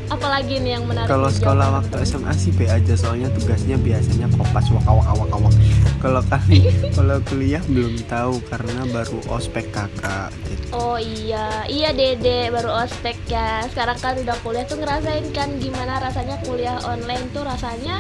apalagi 0.08 0.62
nih 0.62 0.78
yang 0.78 0.86
menarik? 0.86 1.10
kalau 1.10 1.28
sekolah 1.28 1.82
waktu 1.82 1.96
SMA 2.06 2.32
sih 2.36 2.52
B 2.54 2.68
aja 2.68 2.94
soalnya 2.94 3.28
tugasnya 3.34 3.76
biasanya 3.76 4.28
kopas 4.38 4.70
wak 4.70 4.86
wak 4.86 5.08
wak 5.18 5.28
wak 5.34 5.54
kalau 6.02 6.22
kali 6.26 6.66
kalau 6.92 7.22
kuliah 7.30 7.62
belum 7.70 7.94
tahu 8.10 8.42
karena 8.50 8.82
baru 8.90 9.22
ospek 9.30 9.70
kakak 9.70 10.34
gitu 10.50 10.66
Oh 10.74 10.96
iya, 10.98 11.68
iya 11.68 11.92
Dede 11.92 12.48
baru 12.48 12.72
ospek 12.82 13.28
ya. 13.28 13.62
Sekarang 13.68 14.00
kan 14.00 14.16
udah 14.18 14.34
kuliah 14.40 14.64
tuh 14.64 14.80
ngerasain 14.80 15.30
kan 15.30 15.52
gimana 15.60 16.00
rasanya 16.00 16.40
kuliah 16.42 16.80
online 16.82 17.28
tuh 17.30 17.44
rasanya 17.44 18.00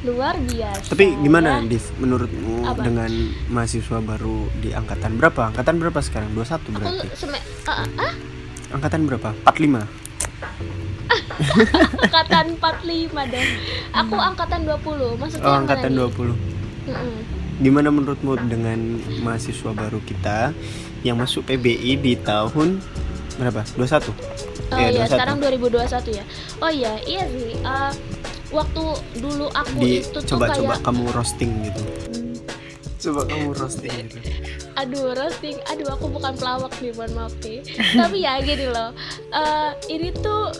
luar 0.00 0.36
biasa. 0.38 0.92
tapi 0.92 1.12
gimana 1.18 1.60
ya. 1.60 1.66
Div 1.66 1.84
menurutmu 1.98 2.62
Apa? 2.64 2.78
dengan 2.84 3.10
mahasiswa 3.48 3.98
baru 3.98 4.46
di 4.56 4.70
angkatan 4.70 5.16
berapa 5.16 5.50
angkatan 5.50 5.76
berapa 5.76 5.98
sekarang 5.98 6.30
21 6.30 6.46
Aku 6.46 6.70
berarti 6.78 7.06
seme 7.16 7.38
ah, 7.66 7.82
ah, 7.98 8.14
angkatan 8.70 9.00
berapa 9.08 9.34
45 9.42 9.82
angkatan 12.06 12.46
45 12.60 13.32
dong. 13.32 13.48
Aku 13.94 14.16
angkatan 14.16 14.60
20. 14.64 15.20
Maksudnya 15.20 15.48
oh 15.48 15.56
angkatan 15.58 15.90
mana 15.92 16.06
nih? 16.06 16.16
20 16.16 16.56
Mm-mm. 16.86 17.18
Gimana 17.56 17.88
menurutmu 17.88 18.36
dengan 18.46 19.00
mahasiswa 19.24 19.72
baru 19.72 20.00
kita 20.04 20.52
yang 21.00 21.16
masuk 21.16 21.48
PBI 21.48 21.96
di 21.96 22.14
tahun 22.20 22.80
berapa 23.36 23.64
21 23.76 24.12
Oh 24.66 24.82
Iya, 24.82 24.90
iya, 24.90 25.06
21. 25.06 25.14
sekarang 25.14 25.36
2021 25.38 26.10
ya. 26.10 26.24
Oh 26.58 26.66
iya, 26.66 26.98
iya 27.06 27.22
sih. 27.30 27.54
Ah, 27.62 27.94
waktu 28.50 28.82
dulu 29.18 29.46
aku 29.50 29.78
di 29.78 30.02
itu 30.02 30.10
tuh 30.10 30.22
coba-coba 30.36 30.74
kayak 30.78 30.86
kamu 30.86 31.04
roasting 31.14 31.50
gitu 31.66 31.82
Hmm, 31.82 32.34
coba 33.02 33.20
kamu 33.26 33.48
roasting 33.54 33.94
gitu 34.06 34.18
aduh 34.80 35.16
roasting 35.16 35.56
aduh 35.66 35.88
aku 35.90 36.06
bukan 36.06 36.32
pelawak 36.38 36.72
nih 36.78 36.92
mohon 36.94 37.12
maaf 37.16 37.34
nih 37.42 37.60
tapi 37.96 38.22
ya 38.22 38.38
gini 38.38 38.66
loh 38.70 38.90
eh, 39.32 39.70
ini 39.90 40.14
tuh 40.14 40.52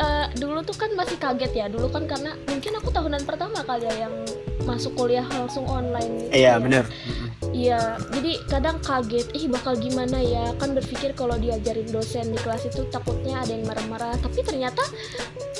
eh, 0.00 0.26
dulu 0.36 0.60
tuh 0.64 0.76
kan 0.76 0.90
masih 0.92 1.16
kaget 1.16 1.52
ya 1.52 1.66
dulu 1.68 1.88
kan 1.88 2.04
karena 2.04 2.36
mungkin 2.48 2.72
aku 2.76 2.88
tahunan 2.92 3.22
pertama 3.24 3.60
kali 3.64 3.88
ya 3.88 4.08
yang 4.08 4.14
masuk 4.66 4.92
kuliah 4.98 5.24
langsung 5.30 5.64
online 5.70 6.26
gitu 6.26 6.32
iya 6.34 6.58
ya. 6.58 6.62
bener 6.62 6.84
Iya, 7.52 7.98
jadi 8.14 8.32
kadang 8.46 8.78
kaget, 8.82 9.26
ih 9.34 9.46
bakal 9.50 9.76
gimana 9.76 10.18
ya? 10.18 10.54
Kan 10.56 10.74
berpikir 10.74 11.12
kalau 11.14 11.36
diajarin 11.36 11.88
dosen 11.90 12.32
di 12.32 12.38
kelas 12.40 12.66
itu 12.66 12.86
takutnya 12.90 13.42
ada 13.42 13.52
yang 13.52 13.64
marah-marah, 13.66 14.14
tapi 14.18 14.42
ternyata 14.42 14.82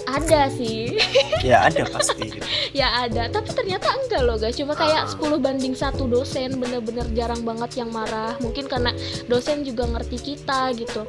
ada 0.07 0.47
sih. 0.55 0.95
ya 1.43 1.67
ada 1.67 1.83
pasti 1.91 2.31
gitu. 2.31 2.47
ya 2.81 3.07
ada, 3.07 3.27
tapi 3.27 3.51
ternyata 3.51 3.91
enggak 3.91 4.23
loh 4.23 4.39
guys. 4.39 4.55
Cuma 4.55 4.73
kayak 4.73 4.95
Ah. 4.97 5.11
10 5.11 5.39
banding 5.43 5.75
satu 5.75 6.07
dosen, 6.07 6.57
bener-bener 6.63 7.05
jarang 7.13 7.43
banget 7.43 7.83
yang 7.83 7.91
marah. 7.91 8.39
Mungkin 8.39 8.71
karena 8.71 8.95
dosen 9.27 9.67
juga 9.67 9.85
ngerti 9.91 10.19
kita 10.19 10.71
gitu. 10.79 11.03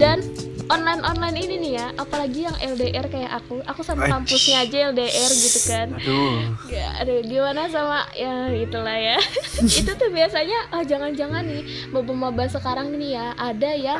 Dan 0.00 0.24
online-online 0.68 1.36
ini 1.38 1.54
nih 1.60 1.72
ya, 1.80 1.86
apalagi 1.96 2.44
yang 2.44 2.56
LDR 2.60 3.08
kayak 3.08 3.32
aku, 3.40 3.60
aku 3.64 3.80
sama 3.80 4.04
kampusnya 4.04 4.64
aja 4.68 4.92
LDR 4.92 5.32
gitu 5.32 5.60
kan. 5.64 5.88
aduh 5.96 6.40
Ya, 6.68 6.92
aduh 7.00 7.24
gimana 7.24 7.68
sama 7.72 8.04
ya 8.12 8.52
itulah 8.52 8.96
ya. 8.96 9.16
itu 9.80 9.90
tuh 9.92 10.08
biasanya 10.18 10.58
ah 10.70 10.82
jangan-jangan 10.82 11.46
nih 11.46 11.62
maba-maba 11.88 12.50
sekarang 12.50 12.90
nih 12.92 13.14
ya 13.14 13.26
ada 13.38 13.70
ya 13.70 13.96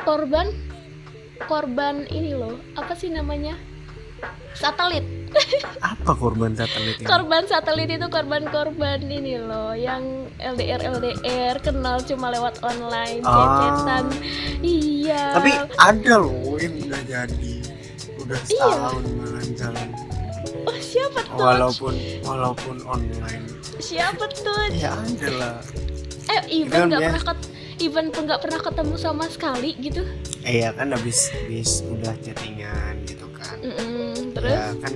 korban 0.00 0.46
korban 1.44 2.06
ini 2.08 2.32
loh 2.32 2.54
apa 2.74 2.94
sih 2.94 3.10
namanya? 3.10 3.58
Satelit. 4.54 5.02
Apa 5.82 6.14
korban 6.14 6.54
satelit 6.54 6.96
ini? 6.96 7.04
Korban 7.04 7.42
satelit 7.44 7.90
itu 7.90 8.06
korban-korban 8.06 9.02
ini 9.02 9.34
loh 9.36 9.74
yang 9.74 10.30
LDR 10.38 10.78
LDR 10.94 11.58
kenal 11.58 11.98
cuma 12.00 12.30
lewat 12.30 12.62
online 12.62 13.18
Ah. 13.20 13.34
cecetan. 13.60 14.04
Iya. 14.62 15.34
Tapi 15.34 15.50
ada 15.74 16.14
loh 16.16 16.54
yang 16.56 16.74
udah 16.80 17.02
jadi 17.02 17.54
udah 18.16 18.38
Iya. 18.46 18.62
setahun 18.70 19.04
malah 19.12 19.46
jalan. 19.52 19.88
Oh 20.64 20.78
siapa 20.78 21.18
tuh? 21.26 21.34
Walaupun 21.36 21.94
walaupun 22.22 22.76
online 22.86 23.44
siapa 23.78 24.24
tuh? 24.28 24.70
Ya 24.70 24.94
lah 25.30 25.58
eh 26.24 26.40
even 26.48 26.88
nggak 26.88 26.98
dia- 26.98 27.10
pernah 27.10 27.24
ket 27.26 27.40
even 27.78 28.06
pun 28.08 28.24
nggak 28.24 28.40
pernah 28.40 28.56
ketemu 28.58 28.94
sama 28.96 29.24
sekali 29.26 29.76
gitu. 29.76 30.02
Eh 30.40 30.62
ya 30.62 30.72
kan 30.72 30.88
habis 30.88 31.28
habis 31.30 31.84
udah 31.84 32.16
chattingan 32.18 32.96
gitu 33.04 33.26
kan. 33.30 33.56
Mm-mm, 33.60 34.32
terus? 34.32 34.50
ya 34.50 34.72
kan 34.78 34.92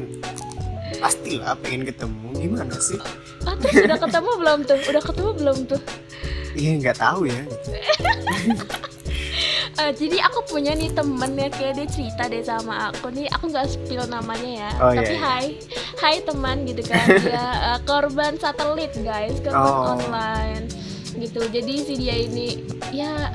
pastilah 0.99 1.53
pengen 1.61 1.85
ketemu. 1.85 2.29
Gimana 2.35 2.75
sih? 2.79 2.97
Ah, 3.45 3.55
terus 3.57 3.77
udah 3.83 3.99
ketemu 3.99 4.31
belum 4.37 4.59
tuh? 4.65 4.79
Udah 4.89 5.03
ketemu 5.03 5.31
belum 5.35 5.59
tuh? 5.67 5.81
Iya 6.55 6.71
nggak 6.81 6.97
tahu 6.97 7.21
ya 7.29 7.43
gitu. 9.69 9.79
Eh, 9.79 9.93
jadi 9.95 10.17
aku 10.23 10.39
punya 10.47 10.73
nih 10.73 10.91
temen 10.91 11.31
ya 11.33 11.49
kayak 11.49 11.75
dia 11.75 11.87
cerita 11.87 12.23
deh 12.25 12.41
sama 12.41 12.89
aku 12.89 13.09
nih 13.11 13.29
aku 13.29 13.45
nggak 13.47 13.69
spill 13.69 14.05
namanya 14.05 14.51
ya 14.67 14.71
Oh, 14.79 14.91
tapi 14.91 15.05
iya, 15.07 15.13
iya. 15.13 15.21
hai 15.21 15.47
hai 15.97 16.17
teman 16.21 16.57
gitu 16.65 16.83
kan 16.83 17.05
dia 17.23 17.45
eh, 17.67 17.79
korban 17.83 18.33
satelit 18.35 18.93
guys 18.99 19.37
korban 19.39 19.61
Oh. 19.61 19.95
online 19.95 20.65
gitu 21.15 21.43
jadi 21.45 21.73
si 21.79 21.95
dia 21.97 22.15
ini 22.17 22.63
ya 22.89 23.35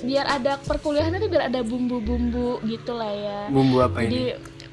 biar 0.00 0.28
ada 0.30 0.60
perkuliahan 0.60 1.14
itu 1.14 1.26
biar 1.26 1.48
ada 1.48 1.60
bumbu-bumbu 1.60 2.60
gitu 2.62 2.92
lah 2.92 3.08
ya 3.08 3.40
bumbu 3.48 3.80
apa 3.80 3.98
ini 4.00 4.10
jadi 4.10 4.24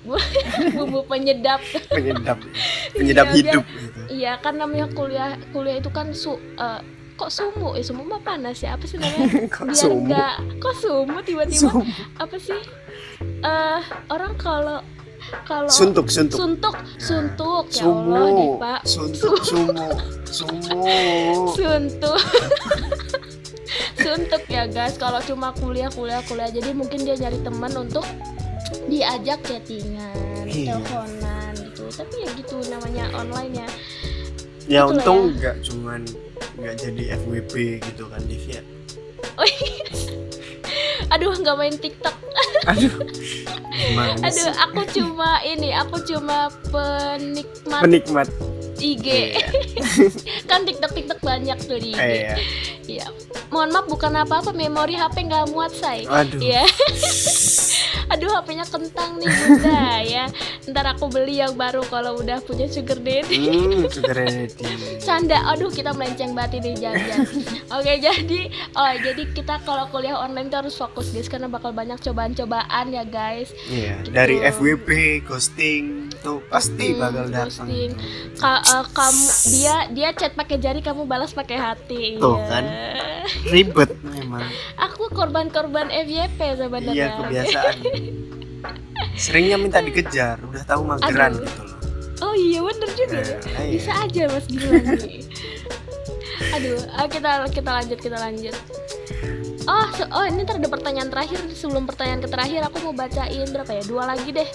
bumbu 0.75 1.05
penyedap 1.05 1.61
penyedap 1.87 2.37
penyedap 2.97 3.25
Iya, 3.27 3.35
hidup 3.37 3.63
gitu. 3.63 3.99
Iya 4.11 4.33
kan 4.37 4.57
namanya 4.57 4.89
kuliah 4.89 5.39
kuliah 5.51 5.77
itu 5.77 5.87
kan 5.87 6.11
su 6.11 6.35
eh, 6.35 6.81
kok 7.22 7.30
sumu 7.30 7.78
eh 7.78 7.84
sumu 7.86 8.01
mah 8.01 8.17
panas 8.19 8.57
ya? 8.57 8.74
Apa 8.74 8.86
sih 8.89 8.97
namanya? 8.97 9.45
Kok 9.53 9.63
biar 9.69 9.78
sumu? 9.78 9.97
enggak 10.09 10.36
kok 10.57 10.76
sumu 10.82 11.17
tiba-tiba? 11.22 11.61
Sumu. 11.69 11.86
apa 12.17 12.36
sih? 12.41 12.61
Eh 13.45 13.82
orang 14.09 14.34
kalau 14.41 14.82
kalau 15.45 15.69
suntuk 15.69 16.09
suntuk. 16.09 16.34
suntuk 16.41 16.76
suntuk. 16.97 17.65
Ya 17.69 17.86
sumu 17.86 18.09
Allah 18.09 18.26
nih 18.34 18.49
pak. 18.57 18.80
Suntuk 18.89 19.38
sumu 19.45 19.86
sumu 20.26 20.78
suntuk. 21.53 22.17
Suntuk 24.01 24.43
ya 24.49 24.65
guys. 24.65 24.97
Kalau 24.97 25.22
cuma 25.22 25.53
kuliah 25.55 25.88
kuliah 25.93 26.26
kuliah. 26.26 26.49
Jadi 26.49 26.74
mungkin 26.74 27.05
dia 27.05 27.15
nyari 27.15 27.38
teman 27.39 27.72
untuk 27.78 28.03
diajak 28.89 29.39
chattingan 29.45 30.49
Iya. 30.49 30.76
teleponan 30.76 31.53
gitu. 31.69 31.86
Tapi 31.93 32.15
ya 32.26 32.30
gitu 32.34 32.57
namanya 32.67 33.05
online 33.13 33.53
ya. 33.61 33.67
Ya 34.65 34.82
Itulah 34.84 34.89
untung 34.97 35.19
ya. 35.22 35.34
nggak 35.38 35.55
cuman 35.63 36.01
nggak 36.59 36.75
jadi 36.79 37.03
FWP 37.21 37.53
gitu 37.79 38.03
kan 38.11 38.21
Div 38.27 38.45
ya 38.47 38.61
Oh 39.37 39.47
iya. 39.47 39.85
Aduh 41.13 41.35
nggak 41.35 41.57
main 41.59 41.75
TikTok. 41.77 42.15
aduh 42.69 42.93
Aduh 44.21 44.51
aku 44.65 44.81
cuma 44.93 45.41
ini 45.43 45.73
aku 45.75 46.01
cuma 46.05 46.49
penikmat 46.71 47.81
penikmat 47.83 48.27
IG. 48.81 49.37
Iya. 49.37 49.45
kan 50.49 50.65
TikTok 50.65 50.91
TikTok 50.97 51.19
banyak 51.21 51.57
tuh 51.69 51.77
di 51.77 51.93
IG. 51.93 52.01
Iya. 52.01 52.35
Iya. 52.89 53.05
Mohon 53.53 53.69
maaf 53.77 53.85
bukan 53.91 54.13
apa-apa 54.25 54.51
memori 54.55 54.97
HP 54.97 55.27
nggak 55.29 55.53
muat 55.53 55.71
say. 55.75 56.07
Aduh. 56.09 56.41
Iya. 56.41 56.65
Aduh 58.12 58.28
HP-nya 58.30 58.68
kentang 58.68 59.16
nih 59.18 59.28
bunda 59.32 59.84
ya. 60.03 60.26
Ntar 60.68 60.86
aku 60.93 61.07
beli 61.07 61.39
yang 61.39 61.55
baru 61.55 61.82
kalau 61.88 62.20
udah 62.20 62.43
punya 62.43 62.68
sugar 62.68 62.99
daddy. 62.99 63.39
hmm 63.47 63.88
sugar 63.88 64.16
daddy 64.20 64.99
Canda, 64.99 65.39
aduh 65.47 65.72
kita 65.72 65.95
melenceng 65.95 66.36
banget 66.36 66.59
ini 66.59 66.76
jangan. 66.78 67.24
Oke 67.80 67.97
jadi, 67.97 68.41
oh 68.76 68.91
jadi 68.99 69.24
kita 69.32 69.64
kalau 69.64 69.88
kuliah 69.89 70.20
online 70.20 70.51
tuh 70.51 70.62
harus 70.62 70.76
fokus 70.76 71.09
guys 71.09 71.32
karena 71.32 71.47
bakal 71.47 71.72
banyak 71.72 71.97
cobaan-cobaan 71.97 72.91
ya 72.91 73.03
guys. 73.03 73.55
Iya, 73.66 74.03
Gitu. 74.03 74.12
dari 74.12 74.38
FWP, 74.39 74.89
ghosting 75.24 76.11
tuh 76.22 76.39
pasti 76.45 76.93
Hmm, 76.93 76.99
bakal 76.99 77.26
datang. 77.28 77.67
Ka- 78.36 78.61
eh, 78.61 78.86
kamu 78.88 79.26
dia 79.49 79.76
dia 79.89 80.09
chat 80.11 80.32
pakai 80.32 80.57
jari 80.57 80.80
kamu 80.80 81.03
balas 81.03 81.32
pakai 81.32 81.57
hati. 81.57 82.15
Tuh, 82.15 82.36
Iya. 82.36 82.45
kan. 82.47 82.63
Ribet 83.47 83.91
memang. 84.01 84.45
Aku 84.80 85.09
korban-korban 85.09 85.89
FYP 85.89 86.39
sebenarnya. 86.55 86.93
Iya 86.93 87.07
kebiasaan. 87.17 87.76
Seringnya 89.13 89.57
minta 89.57 89.80
dikejar, 89.80 90.38
udah 90.39 90.63
tahu 90.63 90.82
mageran 90.84 91.34
Aduh. 91.34 91.43
gitu 91.43 91.61
loh. 91.61 91.78
Oh 92.22 92.34
iya 92.34 92.61
bener 92.61 92.89
juga 92.91 93.17
ya. 93.17 93.38
Eh, 93.57 93.65
iya. 93.67 93.74
Bisa 93.76 93.91
aja 93.97 94.24
Mas 94.28 94.45
nih. 94.47 95.26
aduh 96.51 96.74
ah, 96.91 97.05
kita 97.05 97.32
kita 97.47 97.69
lanjut 97.72 97.97
kita 97.97 98.17
lanjut 98.17 98.55
oh 99.68 99.88
so- 99.97 100.12
oh 100.14 100.26
ini 100.26 100.45
ada 100.45 100.70
pertanyaan 100.70 101.09
terakhir. 101.09 101.41
Sebelum 101.53 101.86
pertanyaan 101.86 102.22
ke 102.24 102.30
terakhir 102.30 102.62
aku 102.66 102.78
mau 102.86 102.93
bacain 102.93 103.49
berapa 103.49 103.72
ya? 103.74 103.84
Dua 103.86 104.03
lagi 104.09 104.30
deh. 104.34 104.49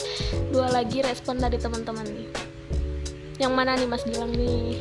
Dua 0.51 0.71
lagi 0.71 1.03
respon 1.05 1.39
dari 1.39 1.59
teman-teman. 1.59 2.07
Nih 2.07 2.29
yang 3.37 3.53
mana 3.53 3.77
nih 3.77 3.85
Mas 3.85 4.01
Gilang 4.09 4.33
nih? 4.33 4.81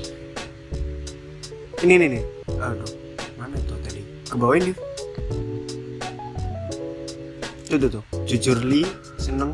Ini 1.84 1.94
nih 2.00 2.08
nih 2.08 2.24
aduh 2.56 2.88
mana 3.36 3.60
tuh 3.68 3.76
tadi? 3.84 4.00
Ke 4.24 4.36
bawah 4.40 4.56
ini. 4.56 4.72
Tuh 7.68 7.78
tuh 7.78 7.90
tuh. 8.00 8.04
Jujur 8.24 8.64
li 8.64 8.88
seneng 9.20 9.52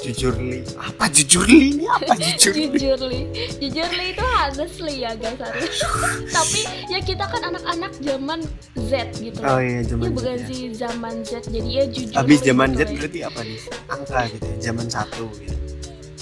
jujur 0.00 0.34
li. 0.36 0.60
Apa 0.74 1.04
jujur 1.08 1.44
li? 1.44 1.76
Ini 1.76 1.86
apa 1.86 2.12
jujur 2.16 2.54
li? 2.54 2.66
Jujur 2.72 3.00
li. 3.04 3.20
Jujur 3.58 3.90
li 3.90 4.06
itu 4.10 4.24
honestly 4.24 4.94
ya 4.98 5.12
guys 5.14 5.36
harus 5.36 5.76
tapi 6.36 6.60
ya 6.88 6.98
kita 6.98 7.24
kan 7.24 7.42
anak-anak 7.46 7.92
zaman 8.00 8.40
Z 8.80 8.92
gitu 9.16 9.38
oh 9.40 9.60
iya 9.60 9.80
Ya 9.80 9.92
zaman 9.92 10.04
bukan 10.10 10.36
Z 10.36 10.40
ya. 10.40 10.46
sih 10.48 10.60
zaman 10.72 11.14
Z. 11.22 11.30
Jadi 11.46 11.68
ya 11.70 11.84
jujur 11.86 12.14
habis 12.16 12.38
zaman 12.40 12.68
gitu 12.70 12.78
Z 12.78 12.80
ya. 12.80 12.92
berarti 12.96 13.18
apa 13.22 13.40
nih? 13.42 13.58
Angka 13.86 14.20
gitu 14.28 14.44
ya 14.46 14.56
zaman 14.62 14.86
satu 14.88 15.24
gitu. 15.36 15.54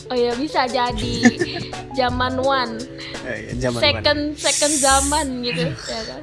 Oh 0.08 0.16
ya 0.16 0.32
bisa 0.34 0.64
jadi. 0.64 1.14
Zaman 1.98 2.38
one, 2.38 2.78
eh, 3.26 3.50
iya, 3.50 3.52
zaman 3.58 3.80
second 3.82 4.20
second 4.38 4.74
zaman 4.78 5.26
gitu. 5.42 5.66
Ya 5.90 6.00
kan. 6.06 6.22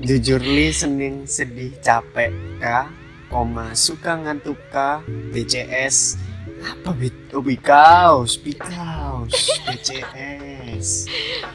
jujur 0.00 0.42
li 0.42 0.68
seneng 0.68 1.24
sedih 1.24 1.70
capek 1.78 2.34
ka 2.58 2.90
koma 3.30 3.70
suka 3.72 4.18
ngantuk 4.18 4.58
ka 4.68 4.98
BCS 5.30 6.18
apa 6.64 6.90
bit 6.96 7.12
oh 7.36 7.44
bikaus 7.44 8.40
bikaus 8.40 9.36
BCS 9.68 10.88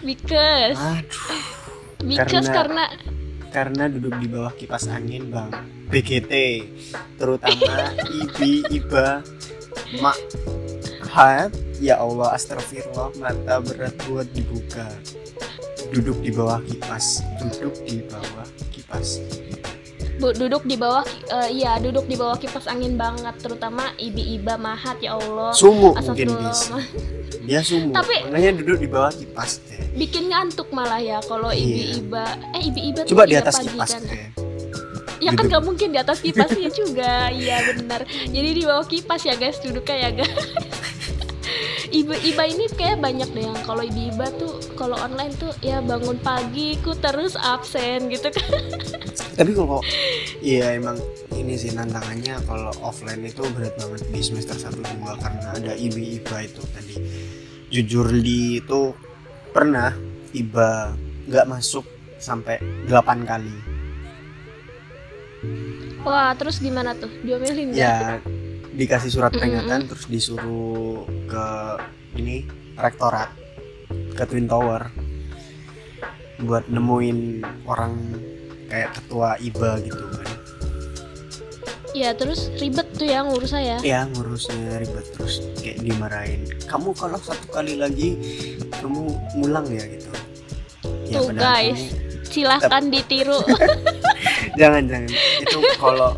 Because 0.06 0.78
aduh. 0.78 1.42
Because 2.00 2.48
karena- 2.48 2.54
karena 2.56 2.86
karena 3.50 3.84
duduk 3.90 4.14
di 4.22 4.28
bawah 4.30 4.54
kipas 4.54 4.86
angin 4.88 5.34
bang. 5.34 5.50
BGT 5.90 6.34
terutama 7.18 7.92
ibi 8.14 8.62
iba 8.70 9.26
mak 9.98 10.16
hat 11.10 11.50
ya 11.82 11.98
Allah 11.98 12.38
astagfirullah 12.38 13.10
mata 13.18 13.58
berat 13.60 13.98
buat 14.06 14.30
dibuka. 14.30 14.86
Duduk 15.90 16.22
di 16.22 16.30
bawah 16.30 16.62
kipas 16.62 17.26
duduk 17.42 17.74
di 17.90 18.06
bawah 18.06 18.46
kipas 18.70 19.18
bu, 20.20 20.32
duduk 20.32 20.64
di 20.64 20.76
bawah 20.76 21.02
eh, 21.30 21.50
iya 21.54 21.76
duduk 21.78 22.06
di 22.06 22.14
bawah 22.14 22.36
kipas 22.36 22.68
angin 22.68 22.94
banget 22.94 23.34
terutama 23.40 23.96
ibi 23.96 24.36
iba 24.36 24.56
mahat 24.56 25.00
ya 25.00 25.16
Allah. 25.16 25.50
sumu 25.52 25.96
mungkin 25.96 26.28
guys 26.36 26.70
dia 27.42 27.60
sumu 27.62 27.90
Tapi- 27.92 28.28
makanya 28.28 28.60
duduk 28.60 28.78
di 28.78 28.88
bawah 28.88 29.10
kipas 29.10 29.64
deh 29.64 29.80
Bikin 29.92 30.30
ngantuk 30.30 30.70
malah 30.70 31.00
ya 31.00 31.18
kalau 31.22 31.50
Iya. 31.50 31.58
ibi 31.58 31.82
iba 31.98 32.24
eh 32.54 32.62
ibi 32.62 32.82
iba 32.86 33.02
tuh 33.02 33.12
coba 33.12 33.24
di 33.26 33.34
iya 33.34 33.42
atas 33.42 33.56
pagi 33.58 33.68
kipas 33.70 33.92
kan. 33.92 34.04
deh 34.06 34.24
Ya 35.20 35.36
kan 35.36 35.52
nggak 35.52 35.64
mungkin 35.66 35.92
di 35.92 36.00
atas 36.00 36.22
kipasnya 36.24 36.72
juga. 36.72 37.28
Iya 37.28 37.76
benar. 37.76 38.08
Jadi 38.08 38.50
di 38.56 38.64
bawah 38.64 38.88
kipas 38.88 39.20
ya 39.22 39.36
guys 39.36 39.60
duduknya 39.60 39.98
ya 40.00 40.10
guys. 40.16 40.32
Iba 41.90 42.16
Iba 42.22 42.44
ini 42.46 42.70
kayak 42.70 43.02
banyak 43.02 43.30
deh 43.34 43.46
yang 43.50 43.58
kalau 43.66 43.82
Ibu 43.82 44.02
Iba 44.14 44.28
tuh 44.38 44.62
kalau 44.78 44.96
online 45.02 45.34
tuh 45.36 45.50
ya 45.66 45.82
bangun 45.82 46.22
pagi 46.22 46.78
ku 46.86 46.94
terus 46.94 47.34
absen 47.36 48.08
gitu 48.14 48.30
kan. 48.30 48.50
tapi 49.40 49.52
kalau 49.56 49.82
iya 50.44 50.76
emang 50.76 51.00
ini 51.36 51.56
sih 51.56 51.72
tantangannya 51.72 52.40
kalau 52.46 52.72
offline 52.84 53.24
itu 53.24 53.42
berat 53.56 53.74
banget 53.80 54.04
di 54.12 54.20
semester 54.22 54.56
1 54.56 54.76
2 54.80 55.24
karena 55.24 55.48
ada 55.56 55.74
ibi 55.80 56.20
iba 56.20 56.44
itu 56.44 56.62
tadi 56.76 56.96
jujur 57.72 58.12
di 58.12 58.60
itu 58.60 58.92
pernah 59.56 59.96
iba 60.36 60.94
nggak 61.26 61.48
masuk 61.48 61.88
sampai 62.20 62.60
8 62.88 63.30
kali 63.30 63.58
Wah, 66.00 66.32
terus 66.36 66.64
gimana 66.64 66.96
tuh? 66.96 67.12
Diomelin 67.24 67.76
ya 67.76 68.20
dikasih 68.80 69.12
surat 69.12 69.30
peringatan 69.30 69.86
terus 69.86 70.08
disuruh 70.08 71.04
ke 71.28 71.46
ini 72.16 72.48
rektorat 72.74 73.28
ke 74.16 74.24
Twin 74.24 74.48
Tower 74.48 74.88
buat 76.40 76.64
nemuin 76.66 77.20
orang 77.66 77.94
kayak 78.66 78.96
ketua 78.96 79.36
IBA 79.38 79.74
gitu 79.84 80.06
kan 80.10 80.28
Ya, 81.90 82.14
terus 82.14 82.54
ribet 82.56 82.86
tuh 82.94 83.04
ya 83.04 83.26
ngurus 83.26 83.50
saya. 83.50 83.82
ya 83.82 84.06
ngurusnya 84.08 84.78
ribet 84.78 85.10
terus 85.10 85.42
kayak 85.58 85.82
dimarahin 85.82 86.46
kamu 86.64 86.94
kalau 86.94 87.18
satu 87.18 87.50
kali 87.50 87.76
lagi 87.76 88.14
kamu 88.72 89.10
ngulang 89.36 89.66
ya 89.68 89.84
gitu 89.90 90.08
ya 91.04 91.18
Tuh, 91.18 91.34
guys. 91.34 91.76
ini- 91.76 92.08
Silahkan 92.30 92.86
ditiru. 92.88 93.42
jangan 94.62 94.86
jangan 94.86 95.10
itu 95.42 95.58
kalau 95.76 96.14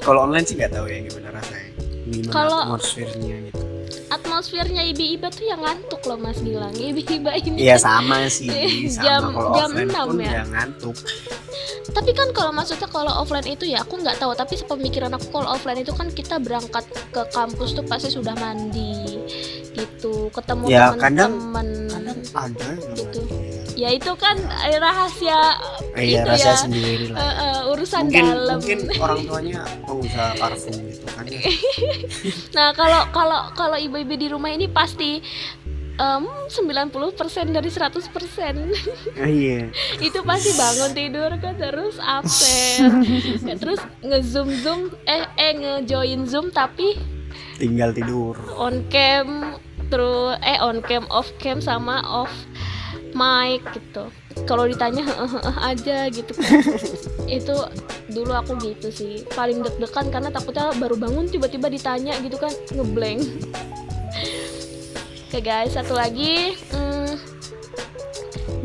kalau 0.00 0.24
online 0.24 0.42
sih 0.42 0.56
nggak 0.56 0.72
tahu 0.72 0.88
ya 0.88 1.04
gimana 1.04 1.28
gimana 2.12 2.32
Kalau- 2.32 2.62
atmosfernya 2.68 3.36
gitu 3.46 3.62
Atmosfernya 4.10 4.82
Ibi 4.84 5.14
Iba 5.14 5.30
tuh 5.30 5.44
yang 5.44 5.60
ngantuk 5.60 6.02
loh 6.02 6.18
Mas 6.18 6.34
Gilang. 6.36 6.74
Ibi 6.74 7.02
Iba 7.12 7.30
ini. 7.36 7.62
Iya 7.62 7.78
sama 7.78 8.26
sih 8.26 8.50
sama 8.90 9.06
Jam- 9.06 9.30
kalau 9.30 9.50
jam 9.54 9.70
offline 9.70 9.86
6 9.88 10.02
pun 10.04 10.18
ya? 10.18 10.30
ya 10.32 10.42
ngantuk 10.48 10.96
Tapi 11.90 12.10
kan 12.12 12.28
kalau 12.30 12.50
maksudnya 12.50 12.86
kalau 12.86 13.12
offline 13.16 13.46
itu 13.48 13.64
ya 13.66 13.78
aku 13.80 13.94
nggak 13.96 14.18
tahu. 14.18 14.30
Tapi 14.32 14.54
sepemikiran 14.56 15.10
aku 15.10 15.26
kalau 15.28 15.48
offline 15.48 15.78
itu 15.78 15.90
kan 15.92 16.06
kita 16.08 16.38
berangkat 16.38 16.82
ke 17.08 17.22
kampus 17.28 17.70
tuh 17.72 17.82
pasti 17.82 18.08
sudah 18.08 18.34
mandi 18.34 19.18
gitu, 19.72 20.26
ketemu 20.28 20.64
Ya, 20.66 20.90
kadang- 20.92 21.30
teman-teman. 21.32 21.66
kadang 21.88 22.18
ada 22.32 22.68
yang 22.74 22.94
Gitu. 22.96 23.20
Ya 23.80 23.88
itu 23.90 24.12
kan 24.14 24.36
eh, 24.36 24.76
rahasia 24.76 25.40
iya 25.96 26.20
itu 26.20 26.28
rahasia 26.28 26.46
ya. 26.46 26.56
sendiri 26.58 27.04
lah. 27.08 27.16
eh, 27.16 27.60
urusan 27.66 28.02
mungkin 28.04 28.24
dalam. 28.26 28.58
mungkin 28.58 28.78
orang 28.98 29.20
tuanya 29.24 29.60
pengusaha 29.82 30.30
parfum 30.36 30.74
gitu 30.84 31.06
kan 31.08 31.24
ya. 31.24 31.40
Nah, 32.56 32.68
kalau 32.72 33.08
kalau 33.08 33.40
kalau 33.54 33.76
ibu-ibu 33.78 34.14
di 34.14 34.28
rumah 34.28 34.50
ini 34.50 34.68
pasti 34.68 35.24
em, 35.96 36.22
90% 36.46 37.16
dari 37.48 37.70
100% 37.70 38.04
Ah, 39.16 39.24
iya. 39.24 39.72
Itu 40.06 40.20
pasti 40.22 40.50
bangun 40.52 40.92
tidur 40.92 41.30
kan 41.36 41.56
terus 41.56 41.96
absen 41.96 43.00
Ya, 43.48 43.54
terus 43.54 43.80
nge-zoom 44.00 44.50
zoom 44.58 44.80
eh 45.06 45.24
eh 45.36 45.52
nge-join 45.54 46.24
zoom 46.24 46.48
tapi 46.50 47.00
tinggal 47.56 47.92
tidur. 47.92 48.36
on 48.54 48.84
cam 48.88 49.56
terus 49.86 50.36
eh 50.40 50.56
on 50.58 50.80
cam 50.80 51.04
off 51.08 51.28
cam 51.36 51.58
sama 51.58 52.00
off 52.02 52.32
mic 53.12 53.62
gitu. 53.74 54.10
Kalau 54.46 54.66
ditanya 54.66 55.04
aja 55.62 56.08
gitu. 56.10 56.32
Kan 56.34 56.62
itu 57.38 57.54
dulu 58.10 58.32
aku 58.34 58.58
gitu 58.62 58.90
sih. 58.90 59.22
Paling 59.34 59.62
deg-degan 59.62 60.10
karena 60.10 60.30
takutnya 60.32 60.72
baru 60.78 60.96
bangun 60.98 61.28
tiba-tiba 61.28 61.70
ditanya 61.70 62.18
gitu 62.22 62.38
kan 62.40 62.50
ngeblank. 62.74 63.22
Oke 65.30 65.38
guys 65.38 65.78
satu 65.78 65.94
lagi. 65.94 66.58
Hmm, 66.74 67.14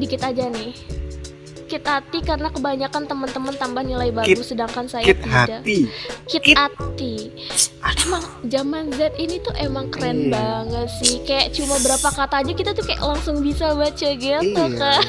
dikit 0.02 0.26
aja 0.26 0.50
nih 0.50 0.95
kit 1.76 1.84
hati 1.86 2.24
karena 2.24 2.48
kebanyakan 2.48 3.04
teman-teman 3.04 3.52
tambah 3.54 3.84
nilai 3.84 4.08
bagus 4.10 4.48
sedangkan 4.48 4.88
saya 4.88 5.04
kit 5.04 5.20
tidak. 5.20 5.60
hati. 5.60 5.80
Kit 6.24 6.42
Kit. 6.42 6.56
hati. 6.56 7.16
Emang 8.00 8.22
zaman 8.46 8.90
Z 8.92 9.12
ini 9.16 9.38
tuh 9.40 9.52
emang 9.56 9.90
keren 9.90 10.26
Iya. 10.26 10.32
banget 10.32 10.88
sih. 10.96 11.20
Kayak 11.22 11.52
cuma 11.52 11.76
berapa 11.78 12.06
kata 12.08 12.36
aja 12.40 12.52
kita 12.54 12.72
tuh 12.72 12.82
kayak 12.82 13.02
langsung 13.02 13.42
bisa 13.42 13.74
baca 13.74 13.92
gitu 14.08 14.32
iya 14.32 14.66
kan 14.72 15.04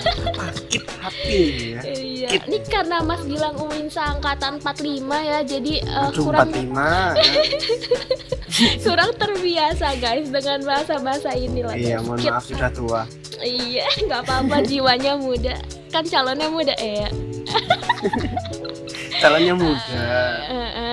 kit 0.67 0.83
hati 0.99 1.41
ya. 1.71 1.81
Iya 1.85 2.29
Kit. 2.29 2.43
ini 2.47 2.59
karena 2.65 2.99
Mas 2.99 3.23
Gilang 3.23 3.55
Uwin 3.57 3.87
seangkatan 3.87 4.59
45 4.59 4.83
ya 5.23 5.39
jadi 5.41 5.73
eh, 5.79 6.09
Aduh, 6.09 6.25
kurang 6.25 6.49
45 6.51 6.73
ya. 7.15 7.25
kurang 8.85 9.11
terbiasa 9.15 9.89
guys 9.97 10.27
dengan 10.27 10.59
bahasa-bahasa 10.65 11.31
ini 11.33 11.61
lah 11.63 11.77
iya 11.77 12.01
mohon 12.01 12.19
Kit 12.19 12.33
maaf 12.33 12.45
sudah 12.45 12.71
tua. 12.71 13.01
Iya 13.39 13.85
nggak 14.05 14.21
apa-apa 14.23 14.57
jiwanya 14.63 15.15
muda 15.15 15.55
kan 15.97 16.05
calonnya 16.05 16.53
muda 16.53 16.77
eh 16.77 17.09
calonnya 19.21 19.55
muda. 19.57 20.05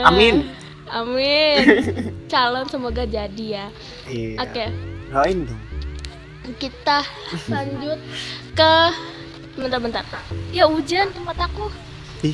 Amin. 0.07 0.47
Amin. 0.93 1.57
Calon 2.31 2.69
semoga 2.69 3.03
jadi 3.03 3.45
ya. 3.49 3.65
Iya. 4.05 4.37
Oke. 4.45 4.65
Doain 5.09 5.37
dong. 5.43 5.61
Kita 6.55 7.01
lanjut 7.49 7.99
ke 8.53 8.73
bentar-bentar 9.53 10.01
ya 10.49 10.65
hujan 10.65 11.13
tempat 11.13 11.45
aku 11.45 11.69
Ih. 12.25 12.33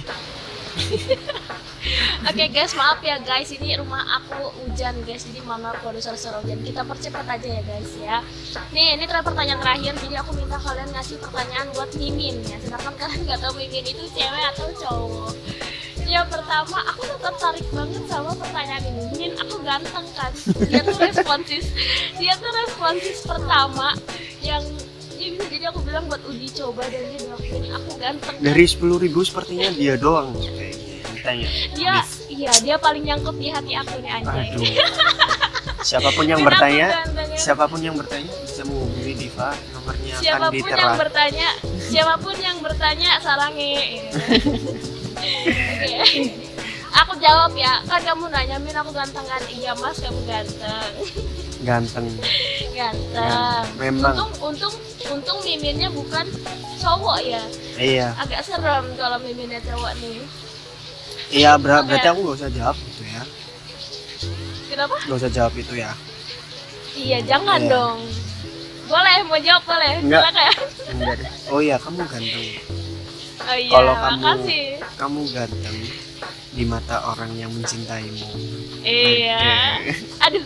Oke 2.30 2.46
guys, 2.52 2.76
maaf 2.76 3.00
ya 3.00 3.18
guys, 3.24 3.50
ini 3.56 3.76
rumah 3.80 4.04
aku 4.20 4.52
hujan 4.64 4.96
guys, 5.08 5.24
jadi 5.24 5.40
maaf 5.48 5.80
kalau 5.80 6.00
suara-suara 6.00 6.44
hujan. 6.44 6.60
Kita 6.60 6.84
percepat 6.84 7.26
aja 7.26 7.50
ya 7.50 7.62
guys 7.64 7.92
ya. 8.00 8.18
Nih, 8.76 9.00
ini 9.00 9.08
terakhir 9.08 9.32
pertanyaan 9.32 9.60
terakhir, 9.64 9.94
jadi 10.04 10.16
aku 10.20 10.36
minta 10.36 10.60
kalian 10.60 10.90
ngasih 10.92 11.18
pertanyaan 11.24 11.68
buat 11.76 11.92
Mimin 11.96 12.44
ya. 12.44 12.58
Sedangkan 12.60 12.94
kalian 13.00 13.22
nggak 13.24 13.40
tahu 13.40 13.54
Mimin 13.56 13.86
itu 13.88 14.04
cewek 14.12 14.44
atau 14.56 14.68
cowok. 14.76 15.34
Yang 16.10 16.28
pertama, 16.34 16.78
aku 16.90 17.02
tuh 17.06 17.20
tertarik 17.22 17.68
banget 17.70 18.04
sama 18.10 18.32
pertanyaan 18.34 18.84
ini. 18.90 19.04
Min, 19.16 19.32
aku 19.38 19.56
ganteng 19.62 20.08
kan? 20.18 20.32
Dia 20.68 20.82
tuh 20.84 20.98
responsis, 21.08 21.66
dia 22.18 22.34
tuh 22.36 22.52
responsis 22.66 23.24
pertama 23.24 23.94
yang 24.42 24.64
ya 25.20 25.28
bisa 25.36 25.46
jadi 25.52 25.66
aku 25.68 25.80
bilang 25.84 26.08
buat 26.08 26.24
uji 26.24 26.48
coba 26.56 26.88
dan 26.88 27.04
dia 27.12 27.20
bilang 27.20 27.42
aku 27.76 27.92
ganteng. 28.00 28.36
Dari 28.40 28.66
sepuluh 28.66 28.98
ribu 28.98 29.20
sepertinya 29.28 29.68
dia 29.76 30.00
doang. 30.00 30.32
Kayaknya 31.20 31.50
dia 31.76 31.94
iya 32.32 32.52
dia 32.64 32.76
paling 32.80 33.04
nyangkut 33.04 33.36
di 33.36 33.52
hati 33.52 33.76
aku 33.76 34.00
nih 34.00 34.12
anjay. 34.16 34.48
Aduh. 34.56 34.64
Siapa 35.80 36.12
pun 36.12 36.28
yang 36.28 36.44
bertanya 36.44 36.88
ya. 36.92 37.36
siapa 37.40 37.64
pun 37.68 37.80
yang 37.80 37.96
bertanya 37.96 38.32
bisa 38.44 38.68
menghubungi 38.68 39.16
Diva 39.16 39.56
nomornya 39.72 40.12
akan 40.20 40.24
siapa 40.24 40.48
pun 40.52 40.56
ditera 40.60 40.76
yang 40.76 41.00
bertanya 41.00 41.50
siapa 41.80 42.14
pun 42.20 42.36
yang 42.40 42.58
bertanya 42.60 43.10
sarangi. 43.24 43.76
Oke. 45.20 46.00
aku 47.04 47.14
jawab 47.20 47.52
ya. 47.56 47.84
Kan 47.88 48.02
kamu 48.04 48.28
nanya 48.32 48.56
min 48.60 48.76
aku 48.76 48.92
ganteng 48.96 49.28
kan? 49.28 49.44
Iya 49.52 49.72
mas 49.76 50.00
kamu 50.00 50.20
ganteng 50.24 50.94
ganteng. 51.70 52.08
Ganteng. 52.74 53.64
Memang. 53.78 54.14
Untung 54.16 54.32
untung 54.42 54.76
untung 55.08 55.38
miminnya 55.42 55.90
bukan 55.90 56.26
cowok 56.76 57.18
ya. 57.22 57.44
Iya. 57.76 58.08
Agak 58.18 58.42
serem 58.42 58.86
kalau 58.98 59.22
miminnya 59.22 59.62
cowok 59.62 59.94
nih. 60.00 60.20
Iya 61.30 61.52
ber- 61.56 61.80
Oke. 61.80 61.88
berarti 61.88 62.08
aku 62.10 62.20
nggak 62.20 62.38
usah 62.38 62.50
jawab 62.50 62.78
itu 62.80 63.04
ya. 63.06 63.22
Kenapa? 64.68 64.96
Nggak 65.00 65.18
usah 65.20 65.32
jawab 65.32 65.54
itu 65.54 65.74
ya. 65.76 65.92
Iya 66.92 67.18
jangan 67.24 67.62
Iya. 67.62 67.70
dong. 67.70 68.00
Boleh 68.90 69.16
mau 69.24 69.38
jawab 69.38 69.64
boleh. 69.64 69.94
Enggak. 70.02 70.24
enggak 70.90 71.18
oh 71.48 71.62
iya 71.62 71.78
kamu 71.78 72.02
ganteng. 72.04 72.48
Oh 73.40 73.56
iya 73.56 73.72
Kalau 73.72 73.94
kamu- 73.94 74.18
makasih. 74.20 74.66
kamu 74.98 75.20
ganteng 75.32 75.78
di 76.50 76.64
mata 76.66 77.06
orang 77.14 77.30
yang 77.38 77.54
mencintaimu. 77.54 78.26
Iya. 78.82 79.84
Oke. 79.86 79.94
aduh 80.26 80.44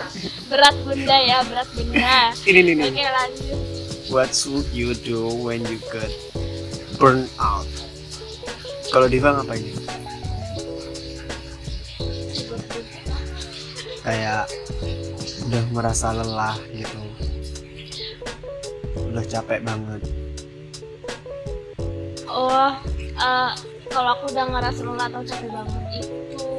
berat 0.51 0.75
bunda 0.83 1.17
ya 1.23 1.37
berat 1.47 1.69
bunda. 1.71 2.17
Ini 2.49 2.59
nih 2.59 2.73
oke 2.91 3.03
lanjut. 3.07 3.59
What 4.11 4.29
should 4.35 4.67
you 4.75 4.93
do 4.93 5.31
when 5.31 5.63
you 5.65 5.79
get 5.89 6.11
burn 6.99 7.25
out? 7.39 7.65
Kalau 8.91 9.07
Diva 9.07 9.33
ngapain? 9.41 9.63
Kayak 14.03 14.51
udah 15.47 15.63
merasa 15.71 16.11
lelah 16.11 16.59
gitu. 16.75 16.99
Udah 19.07 19.23
capek 19.23 19.63
banget. 19.63 20.01
Oh 22.27 22.69
eh, 23.17 23.51
kalau 23.93 24.09
aku 24.17 24.33
udah 24.33 24.45
ngerasa 24.49 24.81
lelah 24.81 25.07
atau 25.13 25.21
capek 25.21 25.49
banget 25.53 25.83
itu 26.01 26.49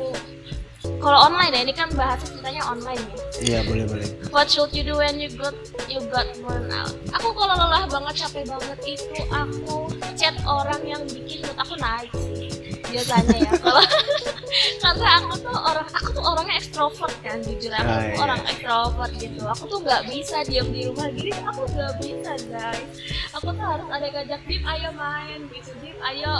kalau 1.03 1.19
online 1.29 1.53
ya 1.53 1.61
ini 1.67 1.75
kan 1.77 1.89
bahasa 1.93 2.25
ceritanya 2.25 2.65
online 2.65 2.97
ya. 2.97 3.17
Iya 3.45 3.59
boleh 3.69 3.85
boleh. 3.85 4.09
What 4.33 4.49
should 4.49 4.73
you 4.73 4.87
do 4.87 4.97
when 4.97 5.21
you 5.21 5.29
got 5.37 5.53
you 5.85 6.01
got 6.09 6.25
burn 6.41 6.73
out? 6.73 6.97
Aku 7.21 7.29
kalau 7.37 7.53
lelah 7.61 7.85
banget, 7.93 8.25
capek 8.25 8.49
banget 8.49 8.79
itu 8.89 9.21
aku 9.29 9.93
chat 10.17 10.33
orang 10.49 10.81
yang 10.87 11.03
bikin 11.05 11.45
mood 11.45 11.59
aku 11.61 11.77
naik 11.77 12.09
sih 12.17 12.74
biasanya 12.95 13.37
ya. 13.43 13.51
Kalau 13.59 13.83
karena 14.85 15.11
aku 15.19 15.35
tuh 15.43 15.57
orang 15.59 15.89
aku 15.91 16.09
tuh 16.15 16.25
orangnya 16.25 16.55
ekstrovert 16.63 17.15
kan 17.27 17.39
jujur 17.43 17.73
aku 17.75 17.91
Ah, 17.91 17.99
tuh 17.99 18.07
iya. 18.07 18.17
orang 18.23 18.41
ekstrovert 18.47 19.13
gitu. 19.19 19.43
Aku 19.51 19.65
tuh 19.67 19.79
nggak 19.83 20.03
bisa 20.07 20.37
diam 20.47 20.69
di 20.71 20.81
rumah 20.87 21.09
gini. 21.11 21.33
Aku 21.35 21.67
nggak 21.67 21.93
bisa 21.99 22.33
guys. 22.47 22.87
Aku 23.35 23.51
tuh 23.51 23.65
harus 23.67 23.89
ada 23.91 24.07
ngajak 24.07 24.41
Dim 24.47 24.63
ayo 24.63 24.91
main 24.95 25.41
gitu. 25.51 25.71
Dim 25.83 25.99
ayo 25.99 26.33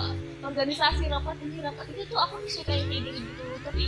organisasi 0.45 1.11
rapat 1.11 1.37
ini 1.43 1.59
rapat 1.59 1.87
itu 1.91 2.03
tuh 2.07 2.19
aku 2.21 2.37
suka 2.47 2.71
yang 2.71 2.87
kayak 2.87 3.19
gitu. 3.19 3.45
Tapi 3.65 3.85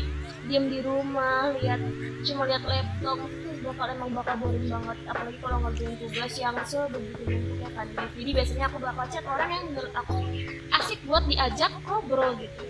diam 0.51 0.65
di 0.67 0.79
rumah 0.83 1.55
lihat 1.63 1.81
cuma 2.27 2.43
lihat 2.51 2.63
laptop 2.67 3.19
bakal 3.67 3.87
emang 3.91 4.11
bakal 4.15 4.35
boring 4.39 4.69
banget 4.71 4.99
apalagi 5.11 5.39
kalau 5.43 5.59
ngerjain 5.67 5.95
tugas 5.99 6.35
yang 6.39 6.57
sebegitu 6.63 7.23
numpuknya 7.27 7.69
kan. 7.75 7.87
Jadi 8.15 8.31
biasanya 8.31 8.65
aku 8.71 8.79
bakal 8.79 9.05
chat 9.11 9.25
orang 9.27 9.51
yang 9.51 9.65
menurut 9.71 9.93
aku 9.95 10.17
asik 10.79 11.01
buat 11.05 11.25
diajak 11.27 11.73
ngobrol 11.83 12.33
gitu. 12.39 12.63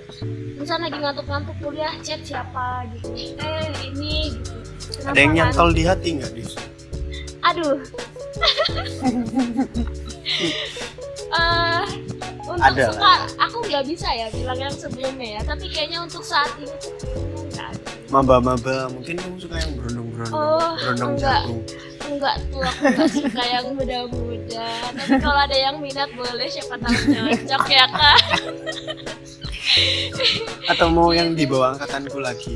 Misalnya 0.56 0.88
lagi 0.88 0.98
ngantuk-ngantuk 1.04 1.56
kuliah 1.60 1.92
chat 2.00 2.20
siapa 2.24 2.88
gitu. 2.96 3.08
Eh 3.38 3.68
ini 3.92 4.32
gitu. 4.32 4.56
Kenapa 4.96 5.12
ada 5.12 5.20
yang 5.20 5.32
kan? 5.32 5.38
nyantol 5.38 5.68
di 5.76 5.82
hati 5.84 6.08
nggak 6.16 6.32
Div? 6.32 6.50
aduh. 7.46 7.76
Eh, 11.36 11.84
untuk 12.46 12.62
Ada 12.62 12.94
suka 12.94 13.12
aku 13.36 13.58
nggak 13.66 13.84
bisa 13.90 14.08
ya 14.14 14.26
bilang 14.30 14.58
yang 14.62 14.72
sebelumnya 14.72 15.28
ya. 15.36 15.40
Tapi 15.42 15.66
kayaknya 15.68 15.98
untuk 16.06 16.22
saat 16.22 16.48
ini 16.56 16.72
maba-maba 18.06 18.86
mungkin 18.88 19.14
kamu 19.14 19.36
suka 19.36 19.56
yang 19.56 19.72
berondong-berondong 19.74 20.32
Oh, 20.32 20.72
berondong 20.76 21.12
enggak. 21.14 21.40
jagung. 21.42 21.60
Enggak 22.06 22.34
tuh 22.46 22.62
aku 22.62 22.82
nggak 22.86 23.10
suka 23.10 23.42
yang 23.44 23.66
muda-muda. 23.72 24.66
Tapi 24.94 25.14
kalau 25.18 25.40
ada 25.40 25.56
yang 25.56 25.76
minat 25.76 26.10
boleh 26.12 26.46
siapa 26.46 26.74
tahu 26.76 26.94
cocok 26.94 27.64
ya 27.68 27.84
kak. 27.88 28.20
Atau 30.66 30.86
mau 30.88 31.10
yang 31.10 31.34
di 31.34 31.44
bawah 31.44 31.74
angkatanku 31.74 32.18
lagi? 32.18 32.54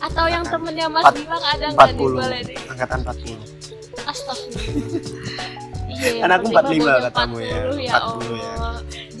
Atau 0.00 0.26
yang 0.26 0.42
temennya 0.42 0.88
Mas 0.88 1.04
Bilang 1.12 1.44
ada 1.44 1.66
nggak 1.68 1.88
nih? 1.88 2.00
40 2.00 2.18
boleh 2.18 2.40
deh. 2.42 2.56
Angkatan 2.66 2.98
40 3.04 3.38
Astagfirullah. 4.02 5.48
Iya 5.90 6.24
aku 6.26 6.46
45 6.48 6.50
Mas 6.50 6.64
Bima 6.66 6.84
baunya 6.88 7.04
katamu 7.04 7.36
ya. 7.38 7.58
40 7.68 7.78
ya 7.78 7.96
40 8.00 8.34
ya. 8.34 8.54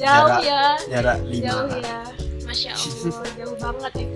Jarak- 0.00 0.42
ya. 0.42 0.62
jarak 0.88 1.18
5 1.22 1.44
jauh 1.44 1.68
ya. 1.78 1.98
Masya 2.42 2.72
Allah 2.74 3.30
jauh 3.38 3.56
banget 3.60 3.92
itu 3.94 4.09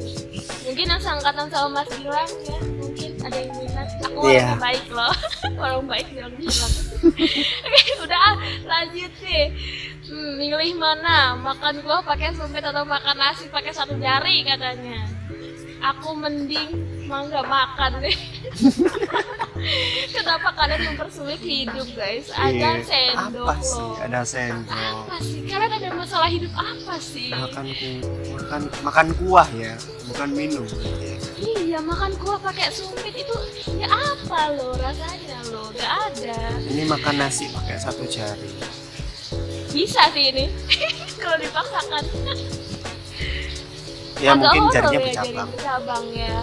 mungkin 0.85 1.01
yang 1.01 1.17
seangkatan 1.17 1.49
sama 1.49 1.81
Mas 1.81 1.89
Gilang 1.97 2.33
ya. 2.45 2.59
Mungkin 2.77 3.11
ada 3.25 3.37
yang 3.41 3.53
minat. 3.57 3.89
Aku 4.05 4.21
Iya. 4.29 4.53
orang 4.53 4.61
baik 4.61 4.87
loh. 4.93 5.15
Orang 5.65 5.85
baik 5.89 6.07
bilang 6.13 6.35
bilang 6.37 6.73
oke 7.65 7.93
udah 8.05 8.21
ah, 8.21 8.37
lanjut 8.69 9.13
sih. 9.17 9.45
Hmm, 10.13 10.37
milih 10.37 10.77
mana? 10.77 11.41
Makan 11.41 11.81
buah 11.81 12.05
pakai 12.05 12.37
sumpit 12.37 12.61
atau 12.61 12.85
makan 12.85 13.17
nasi 13.17 13.49
pakai 13.49 13.73
satu 13.73 13.97
jari 13.97 14.45
katanya. 14.45 15.09
Aku 15.81 16.13
mending 16.13 16.94
mangga 17.05 17.41
makan 17.43 18.01
deh 18.01 18.17
kenapa 20.15 20.49
kalian 20.53 20.81
mempersulit 20.87 21.41
hidup 21.41 21.89
guys? 21.93 22.29
Ada 22.31 22.53
Iya. 22.53 22.71
sendok 22.83 23.47
apa 23.47 23.55
sih? 23.61 23.81
loh. 23.81 23.95
Ada 23.99 24.21
sendok. 24.23 24.77
Apa 25.01 25.17
sih? 25.21 25.41
Kalian 25.45 25.73
ada 25.75 25.89
masalah 25.95 26.29
hidup 26.29 26.53
apa 26.53 26.95
sih? 26.97 27.31
Makan 27.31 27.65
ku- 27.71 28.03
makan 28.35 28.61
makan 28.83 29.07
kuah 29.17 29.49
ya 29.51 29.73
bukan 30.07 30.29
minum. 30.31 30.65
Ya. 31.01 31.17
Iya 31.37 31.79
makan 31.81 32.13
kuah 32.17 32.39
pakai 32.39 32.69
sumpit 32.71 33.15
itu 33.15 33.37
ya 33.75 33.89
apa 33.89 34.53
lo 34.53 34.77
rasanya 34.77 35.39
lo 35.49 35.73
gak 35.73 35.91
ada. 36.13 36.39
Ini 36.61 36.83
makan 36.85 37.15
nasi 37.17 37.49
pakai 37.49 37.77
satu 37.79 38.05
jari. 38.05 38.53
Bisa 39.71 40.07
sih 40.11 40.31
ini. 40.31 40.47
Kalau 41.21 41.41
dipaksakan 41.41 42.05
ya 44.25 44.33
Agak 44.33 44.41
mungkin 44.41 44.63
jarinya 44.73 44.89
ya 44.89 45.01
bercabang 45.05 45.29
jadi 45.29 45.53
bercabang 45.53 46.05
ya. 46.11 46.37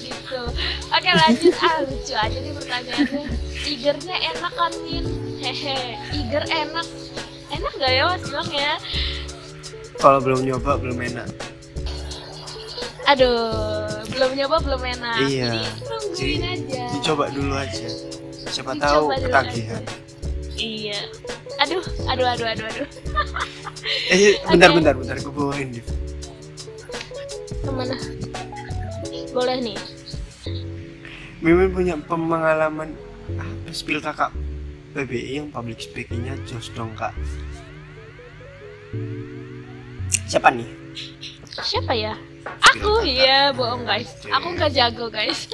Gitu. 0.00 0.40
Oke 0.88 1.10
lanjut. 1.12 1.54
Ah 1.60 1.78
lucu 1.84 2.14
aja 2.16 2.38
nih 2.40 2.52
pertanyaannya. 2.56 3.22
Igernya 3.66 4.16
enak 4.32 4.52
kan 4.56 4.72
Min? 4.82 5.04
Hehe 5.36 5.78
iger 6.10 6.44
enak. 6.48 6.86
Enak 7.46 7.72
gak 7.76 7.92
ya 7.92 8.02
mas 8.08 8.22
bilang 8.24 8.50
ya? 8.50 8.74
Kalau 9.96 10.18
belum 10.18 10.40
nyoba 10.42 10.72
belum 10.80 10.98
enak. 10.98 11.28
Aduh 13.06 13.86
belum 14.10 14.30
nyoba 14.34 14.56
belum 14.64 14.82
enak. 14.82 15.18
Iya. 15.22 15.52
jadi 16.10 16.56
aja. 16.58 16.84
dicoba 16.90 17.28
dulu 17.30 17.54
aja. 17.54 17.86
Siapa 18.46 18.72
Dicoba 18.74 18.82
tahu 18.82 19.04
ketagihan. 19.20 19.82
aja. 19.84 19.94
iya. 20.56 20.98
Aduh 21.62 21.82
aduh 22.08 22.26
aduh 22.26 22.46
aduh 22.48 22.66
aduh. 22.66 22.86
Eh 24.10 24.34
bentar 24.42 24.74
Oke. 24.74 24.76
bentar 24.82 24.94
bentar. 24.98 25.16
Gue 25.20 25.30
bawain. 25.30 25.68
Ke 27.66 27.72
mana 27.74 27.96
boleh 29.34 29.58
nih. 29.60 29.78
Mimin 31.42 31.68
punya 31.74 31.94
pengalaman 32.06 32.94
apa 33.36 33.70
spill 33.74 34.00
kakak 34.00 34.32
PBI 34.94 35.42
yang 35.42 35.48
public 35.52 35.82
speakingnya 35.82 36.38
jos 36.48 36.72
dong 36.72 36.94
kak. 36.96 37.12
Siapa 40.30 40.48
nih? 40.54 40.70
Siapa 41.60 41.92
ya? 41.92 42.14
Aku? 42.72 43.02
iya 43.02 43.50
bohong 43.52 43.84
guys. 43.84 44.08
Aku 44.30 44.54
nggak 44.54 44.72
jago 44.72 45.10
guys. 45.10 45.50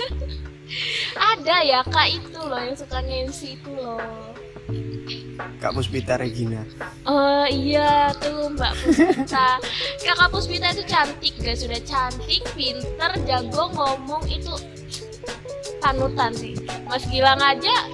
Ada 1.33 1.65
ya 1.65 1.81
kak 1.83 2.09
itu 2.13 2.39
loh 2.39 2.61
yang 2.61 2.77
suka 2.77 3.03
ngensi 3.03 3.59
itu 3.59 3.73
loh 3.73 4.32
kak 5.63 5.79
Puspita 5.79 6.19
Regina? 6.19 6.67
Oh 7.07 7.47
iya 7.47 8.11
tuh 8.19 8.51
Mbak 8.51 8.73
Puspita. 8.83 9.63
Kakak 10.03 10.29
Puspita 10.35 10.67
itu 10.75 10.83
cantik 10.91 11.35
guys. 11.39 11.63
Sudah 11.63 11.79
cantik, 11.87 12.43
pinter, 12.59 13.11
jago 13.23 13.71
ngomong. 13.71 14.27
Itu 14.27 14.59
panutan 15.79 16.35
sih. 16.35 16.59
Mas 16.91 17.07
Gilang 17.07 17.39
aja 17.39 17.87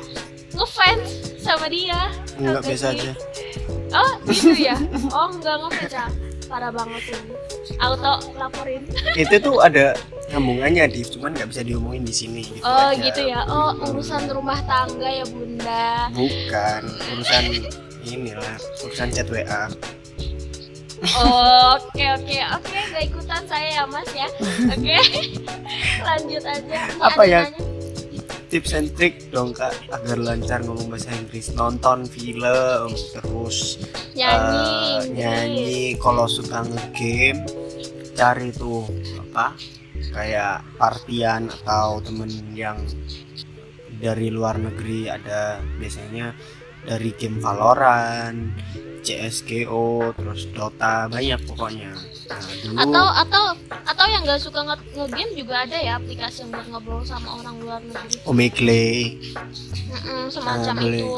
ngefans 0.57 1.37
sama 1.45 1.69
dia. 1.69 2.09
Enggak 2.41 2.64
biasa 2.64 2.97
aja. 2.97 3.12
Oh 3.93 4.12
gitu 4.25 4.57
ya? 4.57 4.77
Oh 5.12 5.29
enggak 5.29 5.57
ngefans. 5.61 5.93
ya 5.93 6.28
Parah 6.49 6.72
banget 6.72 7.03
sih 7.07 7.20
Auto 7.76 8.32
laporin. 8.34 8.82
Itu 9.20 9.36
tuh 9.38 9.61
ada 9.61 9.92
nyambungannya 10.28 10.88
Div. 10.88 11.09
Cuman 11.11 11.32
nggak 11.32 11.49
bisa 11.49 11.62
diomongin 11.62 12.03
di 12.03 12.11
sini 12.11 12.40
gitu 12.42 12.64
Oh 12.64 12.90
aja. 12.90 12.99
gitu 12.99 13.20
ya. 13.22 13.44
Oh 13.44 13.76
urusan 13.86 14.26
rumah 14.28 14.59
tangga 14.64 15.07
ya 15.07 15.24
bunda. 15.24 16.09
Bukan 16.11 16.82
urusan 17.14 17.44
ini 18.03 18.32
lah 18.32 18.57
urusan 18.82 19.12
chat 19.12 19.28
WA 19.28 19.68
Oke 21.78 22.05
oke. 22.11 22.36
Oke 22.59 22.78
gak 22.90 23.05
ikutan 23.05 23.42
saya 23.46 23.68
ya 23.70 23.84
mas 23.86 24.11
ya. 24.11 24.26
Oke. 24.74 24.99
Lanjut 26.03 26.42
aja. 26.42 26.78
Ini 26.88 26.99
Apa 26.99 27.22
ya? 27.22 27.40
nanya. 27.46 27.78
Tips 28.49 28.72
and 28.72 28.88
trick 28.96 29.28
dong 29.28 29.53
kak 29.53 29.76
agar 29.92 30.16
lancar 30.16 30.64
ngomong 30.64 30.88
bahasa 30.88 31.12
Inggris. 31.12 31.53
Nonton 31.53 32.09
film 32.09 32.88
terus 33.12 33.76
Nyanyi 34.16 34.64
Inggris. 34.64 35.16
nyanyi. 35.16 35.76
Kalau 36.01 36.26
suka 36.26 36.64
ngegame 36.64 37.44
cari 38.16 38.49
tuh 38.51 38.88
apa 39.28 39.55
kayak 40.11 40.64
partian 40.80 41.53
atau 41.62 42.01
temen 42.01 42.32
yang 42.57 42.80
dari 44.01 44.32
luar 44.32 44.57
negeri. 44.57 45.12
Ada 45.12 45.61
biasanya 45.76 46.32
dari 46.83 47.11
game 47.12 47.39
Valorant 47.39 48.53
CSGO 49.01 50.12
terus 50.12 50.51
Dota 50.51 51.07
banyak 51.07 51.41
pokoknya. 51.45 51.95
Nah, 52.29 52.45
dulu 52.61 52.76
atau 52.76 53.07
atau 53.16 53.45
atau 53.87 54.05
yang 54.07 54.20
nggak 54.20 54.37
suka 54.39 54.61
nge- 54.61 54.85
nge-game 54.93 55.33
juga 55.35 55.64
ada 55.64 55.76
ya 55.76 55.97
aplikasi 55.97 56.45
yang 56.45 56.51
buat 56.53 56.66
ngobrol 56.68 57.01
sama 57.03 57.31
orang 57.35 57.57
luar 57.59 57.81
negeri. 57.81 58.20
Omegle 58.22 58.85
Mm-mm, 59.89 60.29
semacam 60.29 60.68
Ah, 60.70 60.76
boleh. 60.76 61.01
itu 61.01 61.16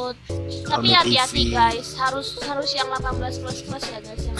tapi 0.63 0.89
hati-hati 0.93 1.43
guys. 1.51 1.99
Harus 1.99 2.39
harus 2.41 2.71
yang 2.71 2.87
18 2.89 3.11
plus 3.43 3.59
plus 3.61 3.85
ya 3.85 3.99
guys 3.99 4.23
yang 4.23 4.39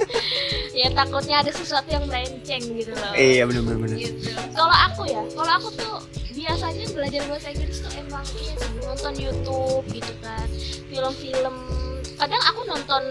ya 0.80 0.88
takutnya 0.94 1.36
ada 1.38 1.52
sesuatu 1.52 1.88
yang 1.88 2.04
melenceng 2.06 2.62
gitu 2.64 2.92
loh. 2.92 3.12
Iya 3.12 3.44
bener-bener 3.44 3.78
bener. 3.84 3.96
gitu. 3.98 4.30
Kalau 4.50 4.72
aku 4.88 5.02
ya 5.04 5.20
kalau 5.28 5.52
aku 5.52 5.68
tuh 5.74 5.94
biasanya 6.40 6.84
belajar 6.90 7.20
bahasa 7.28 7.48
Inggris 7.52 7.78
tuh 7.78 7.92
emang 7.94 8.24
iya 8.34 8.54
sih 8.56 8.70
nonton 8.80 9.12
YouTube 9.14 9.84
gitu 9.90 10.12
kan 10.20 10.46
film-film. 10.88 11.54
Kadang 12.16 12.42
aku 12.42 12.60
nonton 12.64 13.02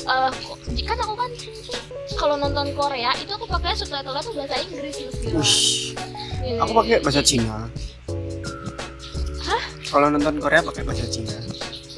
eh 0.00 0.30
kan 0.82 0.96
aku 0.98 1.14
kan 1.14 1.30
kalau 2.14 2.34
nonton 2.34 2.66
Korea 2.72 3.10
itu 3.14 3.28
aku 3.28 3.44
pakai 3.44 3.74
subtitle 3.74 4.14
tuh 4.16 4.32
bahasa 4.32 4.56
Inggris 4.62 4.94
terus 4.96 5.14
gitu 5.20 5.36
Iya, 6.40 6.62
aku 6.62 6.72
pakai 6.74 6.96
bahasa 7.02 7.20
Cina. 7.20 7.66
Hah? 9.42 9.62
kalau 9.84 10.06
nonton 10.08 10.38
Korea 10.38 10.62
pakai 10.62 10.82
bahasa 10.82 11.04
Cina. 11.06 11.34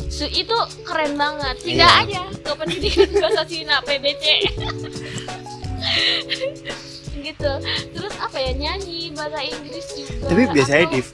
Su- 0.08 0.26
itu 0.26 0.56
keren 0.82 1.14
banget. 1.14 1.54
Tidak 1.60 1.84
Iya. 1.84 2.02
aja 2.02 2.22
ke 2.34 2.52
pendidikan 2.52 3.08
bahasa 3.22 3.44
Cina 3.44 3.76
PBC 3.84 4.24
gitu 7.28 7.52
terus 7.92 8.14
apa 8.16 8.36
ya 8.36 8.52
nyanyi 8.54 9.12
bahasa 9.12 9.40
Inggris 9.40 9.86
juga 9.92 10.24
tapi 10.26 10.42
biasanya 10.48 10.84
Atau- 10.84 10.94
Div 10.94 11.06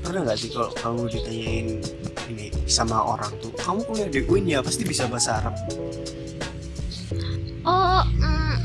pernah 0.00 0.20
nggak 0.24 0.38
sih 0.38 0.48
kalau 0.48 0.70
kamu 0.74 1.00
ditanyain 1.08 1.66
ini 2.28 2.46
sama 2.64 2.96
orang 2.98 3.30
tuh 3.38 3.52
kamu 3.54 3.80
kuliah 3.84 4.08
di 4.08 4.20
UIN 4.24 4.46
ya 4.48 4.58
pasti 4.60 4.82
bisa 4.82 5.06
bahasa 5.06 5.38
Arab 5.38 5.54
Oh, 7.60 8.00
mm, 8.16 8.56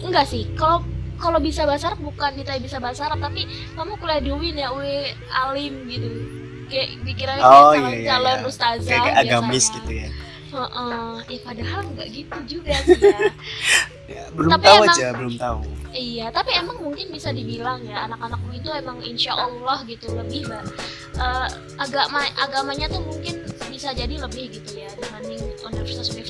enggak 0.00 0.22
sih. 0.24 0.46
Kalau 0.54 0.86
kalau 1.18 1.42
bisa 1.42 1.66
bahasa 1.66 1.90
Arab 1.90 1.98
bukan 2.00 2.30
ditanya 2.32 2.62
bisa 2.62 2.78
bahasa 2.78 3.10
Arab, 3.10 3.18
tapi 3.18 3.42
kamu 3.74 3.98
kuliah 3.98 4.22
di 4.22 4.30
UIN 4.30 4.54
ya, 4.56 4.70
UI 4.70 5.02
alim 5.28 5.74
gitu. 5.90 6.08
Kayak 6.68 6.88
dikira 7.02 7.32
Oh, 7.38 7.74
calon, 7.74 7.74
iya, 7.82 7.90
iya, 7.90 8.06
calon 8.06 8.38
iya. 8.38 8.46
ustazah 8.46 8.86
kayak, 8.86 9.02
kayak 9.02 9.24
agamis 9.26 9.50
biasanya. 9.66 9.74
gitu 9.74 9.90
ya 9.90 10.08
Heeh. 10.48 11.12
Ya 11.28 11.38
padahal 11.42 11.80
enggak 11.86 12.08
gitu 12.10 12.38
juga 12.48 12.72
sih 12.84 12.98
ya. 12.98 13.20
Ya, 14.08 14.24
belum 14.32 14.56
Tapi 14.56 14.64
tahu 14.64 14.80
emang- 14.80 14.96
aja 14.96 15.06
belum 15.12 15.34
tahu 15.36 15.60
iya, 15.92 16.32
tapi 16.32 16.56
emang 16.56 16.80
mungkin 16.80 17.12
bisa 17.12 17.28
dibilang 17.28 17.84
ya 17.84 18.08
anak-anakmu 18.08 18.56
itu 18.56 18.72
emang 18.72 19.04
insya 19.04 19.36
Allah 19.36 19.84
gitu 19.84 20.08
lebih 20.16 20.48
mbak. 20.48 20.64
Eh, 21.12 21.48
agama 21.76 22.24
agamanya 22.40 22.88
tuh 22.88 23.04
mungkin 23.04 23.44
bisa 23.68 23.92
jadi 23.92 24.16
lebih 24.16 24.48
gitu 24.48 24.80
ya 24.80 24.88
dibanding 24.96 25.44
universitas-universitas 25.60 26.27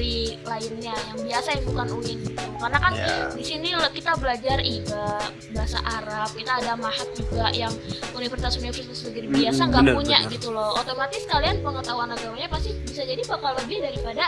negeri 0.00 0.40
lainnya 0.48 0.96
yang 0.96 1.18
biasa 1.20 1.48
yang 1.60 1.64
bukan 1.68 1.86
UIN 1.92 2.18
gitu. 2.24 2.40
Karena 2.56 2.78
kan 2.80 2.92
ya 2.96 3.28
di 3.36 3.44
sini 3.44 3.68
kita 3.92 4.12
belajar 4.16 4.56
IBA 4.64 5.06
bahasa 5.52 5.78
Arab 5.84 6.28
kita 6.32 6.52
ada 6.56 6.72
mahat 6.80 7.04
juga 7.12 7.52
yang 7.52 7.72
universitas-universitas 8.16 9.12
negeri 9.12 9.28
Mm, 9.30 9.36
biasa 9.36 9.62
nggak 9.68 9.84
punya 9.92 10.18
bener. 10.24 10.32
gitu 10.32 10.48
loh 10.50 10.72
otomatis 10.74 11.22
kalian 11.28 11.60
pengetahuan 11.60 12.08
agamanya 12.08 12.48
pasti 12.48 12.72
bisa 12.82 13.04
jadi 13.04 13.20
bakal 13.28 13.52
lebih 13.60 13.78
daripada 13.84 14.24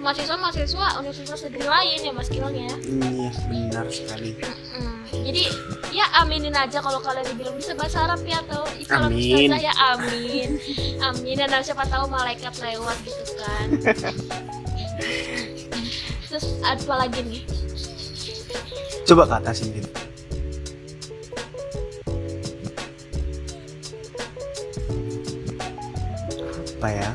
mahasiswa-mahasiswa 0.00 0.86
universitas 0.98 1.40
negeri 1.46 1.66
lain 1.68 1.98
ya 2.00 2.12
mas 2.16 2.28
Kilong 2.32 2.56
ya 2.56 2.72
iya 2.88 3.30
benar 3.46 3.86
sekali 3.92 4.34
Mm-mm. 4.40 5.06
jadi 5.12 5.42
ya 5.92 6.06
aminin 6.24 6.56
aja 6.56 6.80
kalau 6.80 6.98
kalian 7.04 7.26
dibilang 7.30 7.54
bisa 7.60 7.76
bahasa 7.76 8.08
Arab 8.08 8.24
ya 8.24 8.40
atau 8.48 8.64
calon 8.88 9.12
Amin. 9.12 9.52
ya 9.60 9.74
amin 9.94 10.48
amin 11.04 11.36
dan 11.36 11.60
siapa 11.62 11.84
tahu 11.86 12.08
malaikat 12.08 12.56
lewat 12.58 12.96
gitu 13.04 13.32
kan 13.38 13.66
terus 16.28 16.46
apa 16.62 16.94
lagi 16.94 17.20
nih? 17.26 17.42
Coba 19.04 19.26
ke 19.26 19.34
atas 19.42 19.64
ini. 19.66 19.80
Apa 26.80 26.88
ya? 26.88 27.10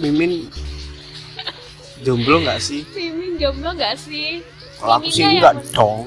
Mimin. 0.00 0.48
Jomblo 2.04 2.44
nggak 2.44 2.60
sih? 2.60 2.84
Mimin 2.94 3.36
jomblo 3.36 3.72
gak 3.76 3.96
sih? 3.98 4.44
kalau 4.76 5.00
aku 5.00 5.08
sih 5.08 5.24
enggak 5.24 5.56
yang- 5.56 5.72
dong. 5.72 6.06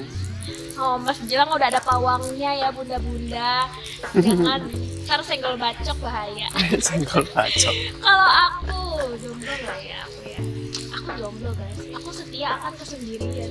Oh, 0.80 0.96
Mas 0.96 1.20
Jelang 1.28 1.52
udah 1.52 1.68
ada 1.68 1.82
pawangnya 1.84 2.56
ya, 2.56 2.68
bunda-bunda. 2.72 3.68
Jangan, 4.24 4.64
ntar 5.10 5.26
senggol 5.26 5.58
bacok 5.58 5.98
bahaya. 5.98 6.46
senggol 6.86 7.26
bacok 7.34 7.74
Kalau 7.98 8.30
aku 8.30 8.78
jomblo 9.18 9.50
gak 9.66 9.78
ya 9.82 9.98
aku 10.06 10.20
ya? 10.22 10.38
Aku 10.94 11.08
jomblo 11.18 11.50
guys. 11.50 11.78
Aku 11.98 12.10
setia 12.14 12.48
akan 12.54 12.72
kesendirian. 12.78 13.50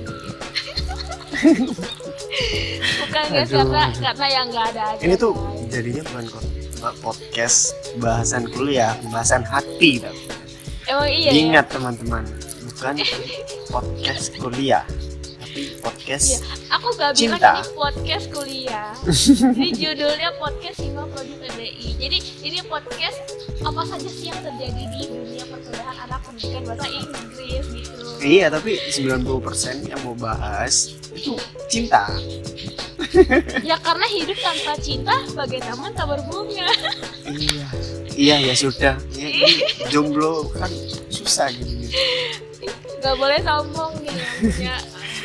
Bukan 3.04 3.24
guys 3.28 3.50
karena 3.52 3.82
karena 3.92 4.26
yang 4.32 4.46
nggak 4.48 4.66
ada 4.72 4.82
aja. 4.96 5.00
ini 5.04 5.14
tuh 5.20 5.36
jadinya 5.68 6.02
bukan 6.08 6.24
kok 6.32 6.44
bukan 6.80 6.94
podcast 7.04 7.58
bahasan 8.00 8.48
kuliah 8.48 8.96
bahasan 9.12 9.44
hati 9.44 10.00
tapi 10.00 10.20
Emang 10.88 11.12
iya. 11.12 11.28
ya? 11.28 11.32
ingat 11.36 11.66
teman-teman 11.68 12.24
bukan 12.72 12.94
podcast 13.72 14.32
kuliah 14.40 14.84
tapi 15.60 15.76
podcast 15.84 16.24
Iya. 16.24 16.40
Aku 16.72 16.86
gak 16.96 17.12
bilang 17.12 17.36
Cinta. 17.36 17.52
ini 17.52 17.70
podcast 17.76 18.26
kuliah. 18.32 18.90
ini 19.60 19.68
judulnya 19.76 20.30
podcast 20.40 20.78
Hima 20.80 21.04
Prodi 21.12 21.34
PBI. 21.36 21.88
Jadi 22.00 22.18
ini 22.48 22.58
podcast 22.64 23.18
apa 23.60 23.82
saja 23.84 24.08
sih 24.08 24.32
yang 24.32 24.40
terjadi 24.40 24.82
di 24.88 25.00
dunia 25.04 25.44
perkuliahan 25.44 25.96
anak 26.08 26.20
pendidikan 26.24 26.62
bahasa 26.64 26.86
Inggris 26.88 27.64
gitu. 27.76 28.04
Iya, 28.20 28.46
tapi 28.48 28.80
90% 28.88 29.92
yang 29.92 30.00
mau 30.00 30.16
bahas 30.16 30.96
itu 31.12 31.36
cinta. 31.68 32.08
Ya 33.66 33.74
karena 33.80 34.06
hidup 34.06 34.38
tanpa 34.38 34.78
cinta 34.78 35.10
bagai 35.34 35.58
taman 35.58 35.90
tak 35.92 36.06
berbunga. 36.14 36.68
Iya. 37.26 37.66
Iya, 38.14 38.36
ya 38.38 38.54
sudah. 38.54 38.94
Ya, 39.18 39.28
jomblo 39.92 40.46
kan 40.54 40.70
susah 41.10 41.50
gitu. 41.50 41.90
Gak 43.02 43.16
boleh 43.18 43.40
sombong 43.42 43.98
nih 44.04 44.14
yang 44.14 44.30
punya 44.46 44.76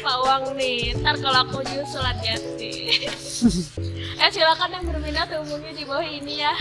pawang 0.06 0.54
nih. 0.54 0.94
Ntar 1.02 1.18
kalau 1.18 1.42
aku 1.50 1.66
nyusul 1.66 2.06
hati-hati. 2.06 3.10
eh 4.22 4.30
silakan 4.30 4.70
yang 4.78 4.86
berminat 4.86 5.28
hubungi 5.34 5.74
di 5.74 5.84
bawah 5.84 6.06
ini 6.06 6.46
ya. 6.46 6.54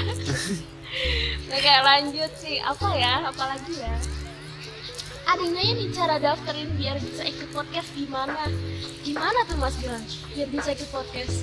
Oke 1.54 1.74
lanjut 1.84 2.32
sih 2.40 2.56
apa 2.64 2.88
ya? 2.96 3.28
Apalagi 3.28 3.76
ya? 3.76 3.94
Ada 5.24 5.40
yang 5.40 5.54
nanya 5.56 5.72
nih 5.80 5.88
cara 5.92 6.16
daftarin 6.20 6.70
biar 6.76 6.96
bisa 7.00 7.24
ikut 7.24 7.48
podcast 7.52 7.88
gimana? 7.96 8.48
Gimana 9.04 9.44
tuh 9.48 9.56
Mas 9.56 9.76
Gilang? 9.80 10.04
Biar 10.36 10.48
bisa 10.52 10.68
ikut 10.76 10.88
podcast? 10.92 11.36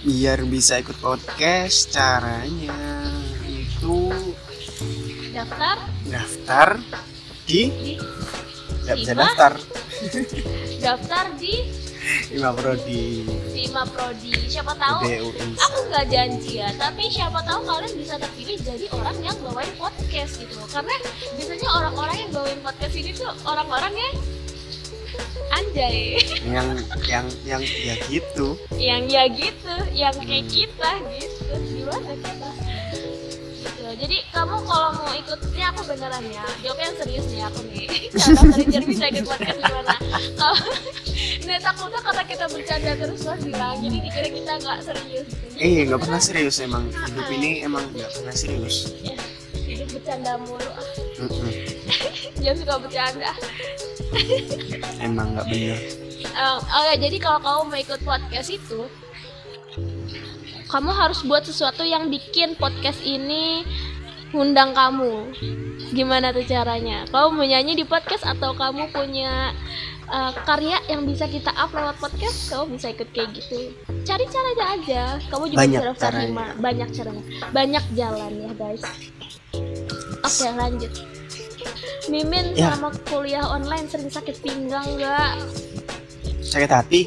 Biar 0.00 0.40
bisa 0.48 0.80
ikut 0.80 0.96
podcast 0.96 1.92
caranya 1.92 2.76
itu 3.44 4.14
Daftar 5.32 5.76
daftar 6.08 6.68
di 7.48 7.72
di 7.72 7.94
nggak 8.84 8.96
bisa 8.98 9.12
daftar. 9.14 9.52
Daftar 10.82 11.24
di 11.38 11.82
lima 12.34 12.50
prodi. 12.50 13.22
Sima 13.54 13.86
Prodi. 13.86 14.34
Siapa 14.50 14.74
tahu? 14.74 15.06
Aku 15.38 15.78
nggak 15.88 16.06
janji 16.10 16.58
ya 16.58 16.68
tapi 16.74 17.06
siapa 17.06 17.38
tahu 17.46 17.62
kalian 17.62 17.94
bisa 17.94 18.18
terpilih 18.18 18.58
jadi 18.60 18.86
orang 18.90 19.16
yang 19.22 19.36
bawain 19.40 19.70
podcast 19.78 20.42
gitu 20.42 20.58
karena 20.68 20.92
biasanya 21.38 21.68
orang-orang 21.72 22.16
yang 22.26 22.30
bawain 22.34 22.60
podcast 22.60 22.94
ini 22.98 23.10
tuh 23.14 23.30
orang-orang 23.46 23.94
yang 23.94 24.14
anjay. 25.52 26.18
Yang 26.42 26.66
yang 27.06 27.26
yang 27.46 27.62
ya 27.62 27.94
gitu. 28.10 28.58
Yang 28.74 29.02
ya 29.08 29.22
gitu 29.30 29.74
yang 29.94 30.14
kayak 30.18 30.46
kita 30.50 30.90
gitu. 31.16 31.52
Gimana 31.70 32.12
kita. 32.18 32.51
Jadi 33.96 34.16
kamu 34.32 34.56
kalau 34.64 34.90
mau 34.96 35.12
ikut 35.12 35.38
ini 35.52 35.62
aku 35.68 35.80
beneran 35.84 36.24
ya 36.28 36.44
jawabnya 36.64 36.84
yang 36.88 36.96
serius 36.98 37.26
nih 37.28 37.42
aku 37.44 37.60
nih. 37.68 37.86
Cara 38.20 38.42
kerja 38.52 38.78
bisa 38.84 39.04
ikut 39.12 39.24
podcast 39.28 39.58
gimana? 39.60 39.94
Kalau 40.38 40.56
nah 41.46 41.58
takutnya 41.58 42.00
karena 42.00 42.22
kita 42.24 42.44
bercanda 42.48 42.92
terus 42.96 43.20
mas 43.26 43.42
bilang 43.42 43.76
jadi 43.82 43.98
dikira 43.98 44.28
kita 44.30 44.52
nggak 44.62 44.78
serius. 44.84 45.26
Eh 45.58 45.70
nggak 45.86 46.00
pernah 46.00 46.20
serius 46.20 46.56
emang. 46.62 46.84
Hidup 46.90 47.28
ini 47.32 47.50
emang 47.64 47.84
nggak 47.92 48.10
pernah 48.14 48.34
serius. 48.34 48.92
Ya 49.02 49.16
hidup 49.72 49.88
bercanda 49.96 50.32
mulu. 50.42 50.68
Ah. 50.68 50.86
Mm-mm. 51.22 51.50
jangan 52.42 52.56
suka 52.60 52.74
bercanda. 52.82 53.30
Emang 55.00 55.32
nggak 55.36 55.46
bener. 55.48 55.78
Eh, 56.22 56.58
oke 56.60 56.92
jadi 56.96 57.16
kalau 57.18 57.38
kamu 57.42 57.62
mau 57.68 57.78
ikut 57.78 58.00
podcast 58.06 58.48
itu 58.52 58.86
kamu 60.72 60.88
harus 60.88 61.20
buat 61.22 61.44
sesuatu 61.44 61.84
yang 61.84 62.08
bikin 62.08 62.56
podcast 62.56 63.04
ini 63.04 63.60
undang 64.32 64.72
kamu. 64.72 65.28
Gimana 65.92 66.32
tuh 66.32 66.48
caranya? 66.48 67.04
Kamu 67.12 67.36
mau 67.36 67.44
nyanyi 67.44 67.76
di 67.76 67.84
podcast 67.84 68.24
atau 68.24 68.56
kamu 68.56 68.88
punya 68.88 69.52
eh, 70.08 70.32
karya 70.48 70.80
yang 70.88 71.04
bisa 71.04 71.28
kita 71.28 71.52
up 71.52 71.76
lewat 71.76 72.00
podcast? 72.00 72.48
Kamu 72.48 72.72
bisa 72.72 72.88
ikut 72.88 73.12
kayak 73.12 73.36
gitu. 73.36 73.76
Cari 74.08 74.24
caranya 74.32 74.64
aja. 74.72 75.02
Kamu 75.28 75.52
juga 75.52 75.60
Banyak 75.60 75.80
bisa 75.84 75.88
daftar 75.92 76.12
lima. 76.24 76.46
banyak 76.56 76.88
caranya. 76.96 77.22
Banyak 77.52 77.84
jalan 77.92 78.32
ya 78.32 78.50
guys. 78.56 78.82
Oke 80.24 80.48
lanjut. 80.56 80.92
Mimin 82.08 82.56
Ya. 82.56 82.72
selama 82.72 82.96
kuliah 83.06 83.44
online 83.46 83.86
sering 83.92 84.08
sakit 84.08 84.40
pinggang 84.40 84.88
nggak? 84.96 85.36
sakit 86.42 86.68
hati 86.68 87.00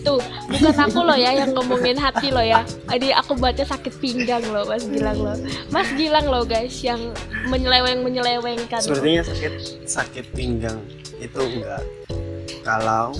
Tuh, 0.00 0.18
bukan 0.48 0.76
aku 0.80 1.00
loh 1.00 1.14
ya 1.14 1.30
yang 1.34 1.52
ngomongin 1.52 1.94
hati 1.94 2.32
loh 2.32 2.42
ya. 2.42 2.64
Jadi 2.88 3.12
aku 3.12 3.36
baca 3.36 3.60
sakit 3.60 4.00
pinggang 4.00 4.42
loh, 4.46 4.64
Mas 4.64 4.84
Gilang 4.84 5.18
loh. 5.18 5.36
Mas 5.68 5.88
Gilang 5.92 6.26
loh 6.26 6.42
guys 6.42 6.74
yang 6.80 7.12
menyeleweng 7.46 8.00
menyelewengkan. 8.00 8.80
sepertinya 8.80 9.22
sakit 9.22 9.52
sakit 9.84 10.24
pinggang 10.32 10.80
itu 11.16 11.36
enggak 11.36 11.84
kalau 12.60 13.12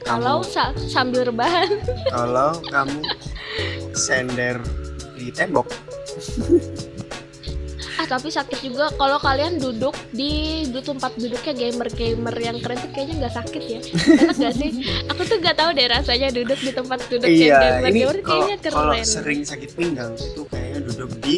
Kalau 0.00 0.40
kamu 0.40 0.52
sa- 0.52 0.76
sambil 0.84 1.24
rebahan, 1.24 1.80
kalau 2.08 2.52
kamu 2.68 3.00
sender 3.94 4.60
di 5.16 5.32
tembok 5.32 5.64
ah 7.94 8.06
tapi 8.10 8.28
sakit 8.28 8.58
juga 8.58 8.90
kalau 8.98 9.22
kalian 9.22 9.62
duduk 9.62 9.94
di 10.10 10.64
di 10.66 10.80
tempat 10.82 11.14
duduknya 11.14 11.52
gamer 11.54 11.88
gamer 11.94 12.34
yang 12.42 12.58
keren 12.58 12.78
tuh 12.82 12.90
kayaknya 12.90 13.14
nggak 13.24 13.34
sakit 13.38 13.62
ya. 13.62 13.80
Enak 14.24 14.36
gak 14.36 14.54
sih? 14.58 14.70
Aku 15.14 15.20
tuh 15.22 15.36
nggak 15.38 15.56
tahu 15.56 15.70
deh 15.72 15.86
rasanya 15.86 16.28
duduk 16.34 16.58
di 16.58 16.72
tempat 16.74 16.98
duduk 17.06 17.30
yang 17.30 17.38
iya 17.46 17.58
gamer 17.62 17.90
ini 17.90 18.00
gamer 18.02 18.18
kalau 18.18 18.26
kayaknya 18.26 18.56
kalau 18.66 18.92
keren. 18.92 19.06
sering 19.06 19.40
sakit 19.46 19.70
pinggang 19.78 20.12
itu 20.18 20.42
kayaknya 20.50 20.80
duduk 20.90 21.10
di 21.22 21.36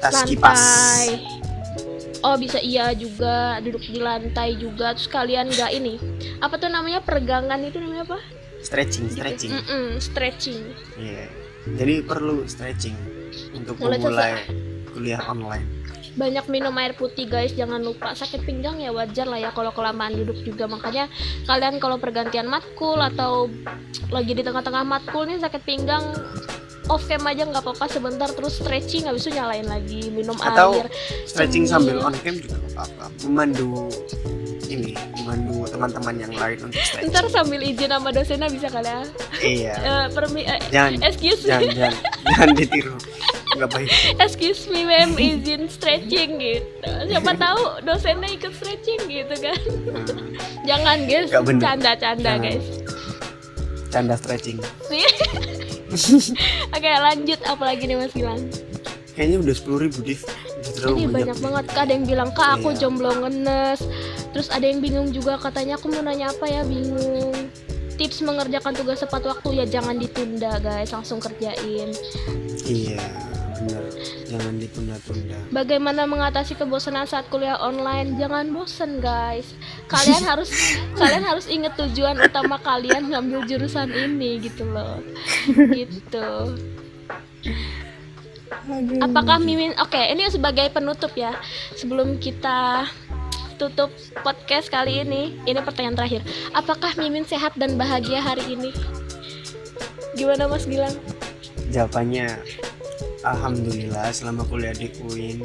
atas 0.00 0.24
kipas 0.24 0.56
lantai. 0.60 1.08
Oh 2.24 2.34
bisa 2.34 2.58
iya 2.58 2.90
juga 2.96 3.60
duduk 3.62 3.84
di 3.86 4.00
lantai 4.00 4.56
juga 4.58 4.96
terus 4.96 5.06
kalian 5.06 5.46
nggak 5.52 5.70
ini 5.76 5.94
apa 6.40 6.56
tuh 6.56 6.72
namanya 6.72 7.04
peregangan 7.04 7.60
itu 7.62 7.78
namanya 7.78 8.08
apa? 8.08 8.18
stretching 8.66 9.06
stretching 9.06 9.52
Mm-mm, 9.54 10.02
stretching. 10.02 10.58
Iya. 10.98 11.30
jadi 11.78 12.02
perlu 12.02 12.42
stretching 12.50 12.98
untuk 13.54 13.78
Mulai 13.78 13.98
memulai 14.00 14.32
kuliah 14.96 15.20
online. 15.28 15.68
Banyak 16.16 16.48
minum 16.48 16.72
air 16.80 16.96
putih 16.96 17.28
guys. 17.28 17.52
Jangan 17.52 17.84
lupa 17.84 18.16
sakit 18.16 18.48
pinggang 18.48 18.80
ya 18.80 18.88
wajar 18.88 19.28
lah 19.28 19.36
ya 19.36 19.52
kalau 19.52 19.68
kelamaan 19.68 20.16
duduk 20.16 20.40
juga. 20.40 20.64
Makanya 20.64 21.12
kalian 21.44 21.76
kalau 21.76 22.00
pergantian 22.00 22.48
matkul 22.48 22.96
atau 22.96 23.52
lagi 24.08 24.32
di 24.32 24.40
tengah-tengah 24.40 24.80
matkul 24.80 25.28
nih 25.28 25.36
sakit 25.36 25.60
pinggang 25.60 26.16
off 26.88 27.04
cam 27.04 27.20
aja 27.28 27.44
nggak 27.44 27.60
apa-apa. 27.60 27.84
Sebentar 27.92 28.32
terus 28.32 28.56
stretching 28.56 29.04
habis 29.04 29.28
itu 29.28 29.36
nyalain 29.36 29.68
lagi. 29.68 30.08
Minum 30.08 30.40
Atau 30.40 30.80
air 30.80 30.88
stretching 31.28 31.68
Sambil- 31.68 32.00
sambil 32.00 32.08
on 32.08 32.14
cam 32.16 32.34
juga 32.40 32.56
nggak 32.56 32.72
apa-apa. 32.72 33.04
Memandu 33.28 33.68
ini 34.66 34.96
memandu 35.20 35.68
teman-teman 35.68 36.14
yang 36.16 36.32
lain 36.32 36.58
untuk 36.64 36.80
stretching. 36.80 37.12
Ntar 37.12 37.28
sambil 37.28 37.60
izin 37.60 37.92
sama 37.92 38.08
dosennya 38.08 38.48
bisa 38.48 38.72
kali 38.72 38.88
ya? 38.88 39.00
Iya. 39.36 39.74
Eh, 39.76 40.06
permi 40.16 40.48
eh, 40.48 40.58
jangan 40.72 40.96
excuse 41.04 41.44
jangan 41.44 41.68
jangan. 41.76 41.94
Jangan 42.24 42.48
ditiru 42.56 42.96
nggak 43.56 43.70
baik. 43.72 43.88
Excuse 44.20 44.68
me 44.68 44.84
ma'am 44.84 45.14
izin 45.14 45.66
stretching 45.66 46.36
gitu. 46.36 46.90
Siapa 47.08 47.32
tahu 47.34 47.82
dosennya 47.82 48.28
ikut 48.28 48.52
stretching 48.52 49.00
gitu 49.06 49.34
kan. 49.40 49.58
Hmm, 49.58 50.30
jangan 50.64 50.96
guys. 51.04 51.28
Canda-canda 51.32 52.32
guys. 52.36 52.66
Canda 53.88 54.14
stretching. 54.14 54.60
Oke 56.76 56.90
lanjut. 56.90 57.40
Apalagi 57.44 57.84
nih 57.86 57.96
mas 57.96 58.12
Gilang? 58.12 58.42
Kayaknya 59.16 59.36
udah 59.40 59.54
sepuluh 59.56 59.78
ribu 59.88 60.04
div. 60.04 60.20
Terlalu 60.76 60.96
ini 61.00 61.06
banyak 61.08 61.38
banget. 61.40 61.64
Kak 61.72 61.82
ada 61.88 61.92
yang 61.96 62.04
bilang 62.04 62.30
kak 62.36 62.60
aku 62.60 62.68
Iya. 62.74 62.78
jomblo 62.84 63.10
ngenes. 63.16 63.80
Terus 64.36 64.52
ada 64.52 64.66
yang 64.68 64.84
bingung 64.84 65.08
juga. 65.08 65.40
Katanya 65.40 65.80
aku 65.80 65.88
mau 65.88 66.04
nanya 66.04 66.28
apa 66.28 66.44
ya? 66.44 66.60
Bingung. 66.68 67.32
Tips 67.96 68.20
mengerjakan 68.20 68.76
tugas 68.76 69.00
tepat 69.00 69.24
waktu 69.24 69.56
ya 69.56 69.64
jangan 69.64 69.96
ditunda 69.96 70.60
guys. 70.60 70.92
Langsung 70.92 71.16
kerjain. 71.16 71.96
Iya 72.68 73.00
jangan 74.26 74.54
ditunda-tunda 74.58 75.38
Bagaimana 75.54 76.02
mengatasi 76.04 76.58
kebosanan 76.58 77.06
saat 77.06 77.30
kuliah 77.30 77.58
online? 77.58 78.18
Jangan 78.18 78.50
bosen 78.50 78.98
guys. 78.98 79.54
Kalian 79.86 80.22
harus 80.30 80.50
kalian 80.98 81.24
harus 81.24 81.46
ingat 81.46 81.78
tujuan 81.78 82.18
utama 82.18 82.58
kalian 82.60 83.10
ngambil 83.10 83.46
jurusan 83.46 83.90
ini 83.90 84.42
gitu 84.42 84.66
loh. 84.66 84.98
Gitu. 85.54 86.28
Apakah 88.98 89.38
Mimin 89.38 89.78
Oke, 89.78 90.00
ini 90.10 90.26
sebagai 90.26 90.70
penutup 90.74 91.14
ya. 91.14 91.38
Sebelum 91.78 92.18
kita 92.18 92.90
tutup 93.56 93.88
podcast 94.20 94.68
kali 94.68 95.00
ini, 95.06 95.38
ini 95.46 95.58
pertanyaan 95.62 95.96
terakhir. 95.96 96.22
Apakah 96.52 96.92
Mimin 96.98 97.24
sehat 97.24 97.54
dan 97.54 97.78
bahagia 97.78 98.20
hari 98.20 98.44
ini? 98.52 98.74
Gimana 100.18 100.50
Mas 100.50 100.66
Gilang? 100.66 100.96
jawabannya 101.70 102.26
alhamdulillah 103.26 104.14
selama 104.14 104.46
kuliah 104.46 104.74
di 104.74 104.88
UIN 105.02 105.42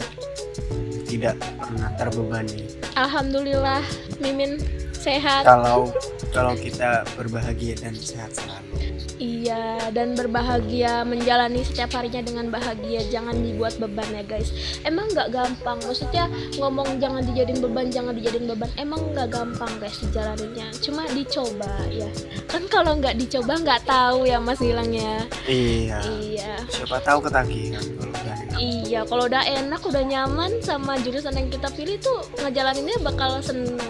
tidak 1.10 1.36
pernah 1.58 1.90
terbebani 1.98 2.70
Alhamdulillah 2.96 3.84
Mimin 4.22 4.62
sehat. 4.94 5.44
kalau 5.44 5.90
kalau 6.32 6.54
kita 6.56 7.04
berbahagia 7.18 7.76
dan 7.82 7.98
sehat 7.98 8.32
selalu 8.38 9.01
Iya, 9.22 9.94
dan 9.94 10.18
berbahagia 10.18 11.06
menjalani 11.06 11.62
setiap 11.62 11.94
harinya 11.94 12.26
dengan 12.26 12.50
bahagia. 12.50 13.06
Jangan 13.06 13.38
dibuat 13.38 13.78
beban 13.78 14.10
ya 14.10 14.26
guys. 14.26 14.50
Emang 14.82 15.14
nggak 15.14 15.30
gampang. 15.30 15.78
Maksudnya 15.86 16.26
ngomong 16.58 16.98
jangan 16.98 17.22
dijadiin 17.22 17.62
beban, 17.62 17.94
jangan 17.94 18.18
dijadiin 18.18 18.50
beban. 18.50 18.74
Emang 18.82 18.98
nggak 19.14 19.30
gampang 19.30 19.70
guys 19.78 20.02
dijalaninnya. 20.02 20.74
Cuma 20.82 21.06
dicoba 21.14 21.70
ya. 21.94 22.10
Kan 22.50 22.66
kalau 22.66 22.98
nggak 22.98 23.14
dicoba 23.22 23.62
nggak 23.62 23.86
tahu 23.86 24.26
ya 24.26 24.42
Mas 24.42 24.58
bilangnya. 24.58 25.22
iya 25.46 26.02
Iya. 26.02 26.54
siapa 26.74 26.98
tahu 27.06 27.22
ketagihan 27.30 27.84
kalau 28.02 28.10
udah 28.10 28.36
enak 28.42 28.58
Iya, 28.58 29.00
kalau 29.06 29.24
udah 29.30 29.44
enak, 29.46 29.82
udah 29.86 30.04
nyaman 30.04 30.52
sama 30.66 30.98
jurusan 30.98 31.38
yang 31.38 31.50
kita 31.54 31.70
pilih 31.78 32.02
tuh 32.02 32.26
ngejalaninnya 32.42 32.98
bakal 33.06 33.38
seneng 33.46 33.86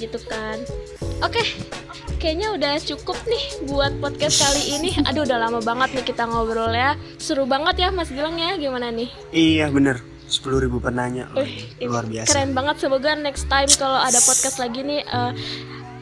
gitu 0.00 0.18
kan. 0.26 0.58
Oke, 1.22 1.42
kayaknya 2.18 2.50
udah 2.54 2.72
cukup 2.82 3.14
nih 3.30 3.44
buat 3.70 3.94
podcast 4.02 4.42
kali 4.42 4.74
ini. 4.74 4.90
Aduh, 5.06 5.22
udah 5.22 5.38
lama 5.38 5.62
banget 5.62 5.94
nih 5.94 6.04
kita 6.04 6.26
ngobrol 6.26 6.74
ya. 6.74 6.98
Seru 7.22 7.46
banget 7.46 7.78
ya 7.78 7.88
Mas 7.94 8.10
Gilang 8.10 8.34
ya, 8.34 8.58
gimana 8.58 8.90
nih? 8.90 9.06
iya 9.30 9.70
bener 9.70 10.02
sepuluh 10.32 10.64
ribu 10.64 10.80
penanya 10.80 11.28
ini 11.36 11.84
luar 11.84 12.08
biasa 12.08 12.32
Keren 12.32 12.56
banget 12.56 12.76
semoga 12.80 13.12
next 13.20 13.52
time 13.52 13.68
kalau 13.76 14.00
ada 14.00 14.16
podcast 14.24 14.56
lagi 14.56 14.80
nih 14.80 15.04
eh, 15.04 15.32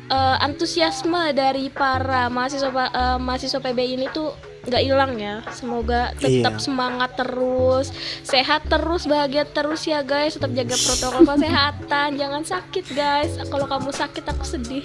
eh, 0.06 0.36
antusiasme 0.46 1.34
dari 1.34 1.66
para 1.66 2.30
mahasiswa 2.30 2.70
eh, 2.70 3.18
mahasiswa 3.18 3.58
PB 3.58 3.78
ini 3.82 4.06
tuh 4.14 4.30
nggak 4.60 4.82
hilang 4.82 5.12
ya. 5.16 5.40
Semoga 5.50 6.12
tetap 6.14 6.56
Iya. 6.56 6.62
semangat 6.62 7.16
terus, 7.16 7.92
sehat 8.20 8.66
terus, 8.66 9.04
bahagia 9.04 9.44
terus 9.44 9.84
ya 9.84 10.00
guys. 10.00 10.36
Tetap 10.36 10.52
jaga 10.52 10.76
protokol 10.76 11.24
kesehatan, 11.26 12.08
jangan 12.14 12.42
sakit 12.42 12.86
guys. 12.90 13.32
Kalau 13.44 13.64
kamu 13.64 13.90
sakit 13.90 14.24
aku 14.26 14.44
sedih. 14.44 14.84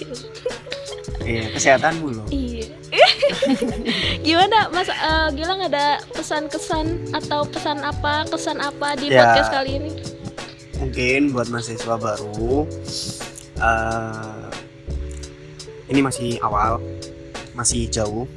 iya 1.25 1.49
kesehatanmu 1.49 2.07
loh 2.13 2.27
Iya. 2.29 2.69
Gimana 4.25 4.69
Mas 4.69 4.85
eh, 4.85 5.27
Gilang 5.33 5.57
ada 5.59 5.97
pesan-kesan 6.11 6.85
atau 7.11 7.41
pesan 7.45 7.81
apa, 7.81 8.29
kesan 8.29 8.61
apa 8.61 8.93
di 8.93 9.09
Ya. 9.09 9.25
podcast 9.25 9.49
kali 9.51 9.71
ini? 9.75 9.91
mungkin 10.75 11.31
buat 11.31 11.47
mahasiswa 11.47 11.95
baru 11.95 12.67
eh, 13.57 14.45
ini 15.87 15.99
masih 15.99 16.37
awal 16.39 16.83
masih 17.53 17.87
jauh 17.87 18.27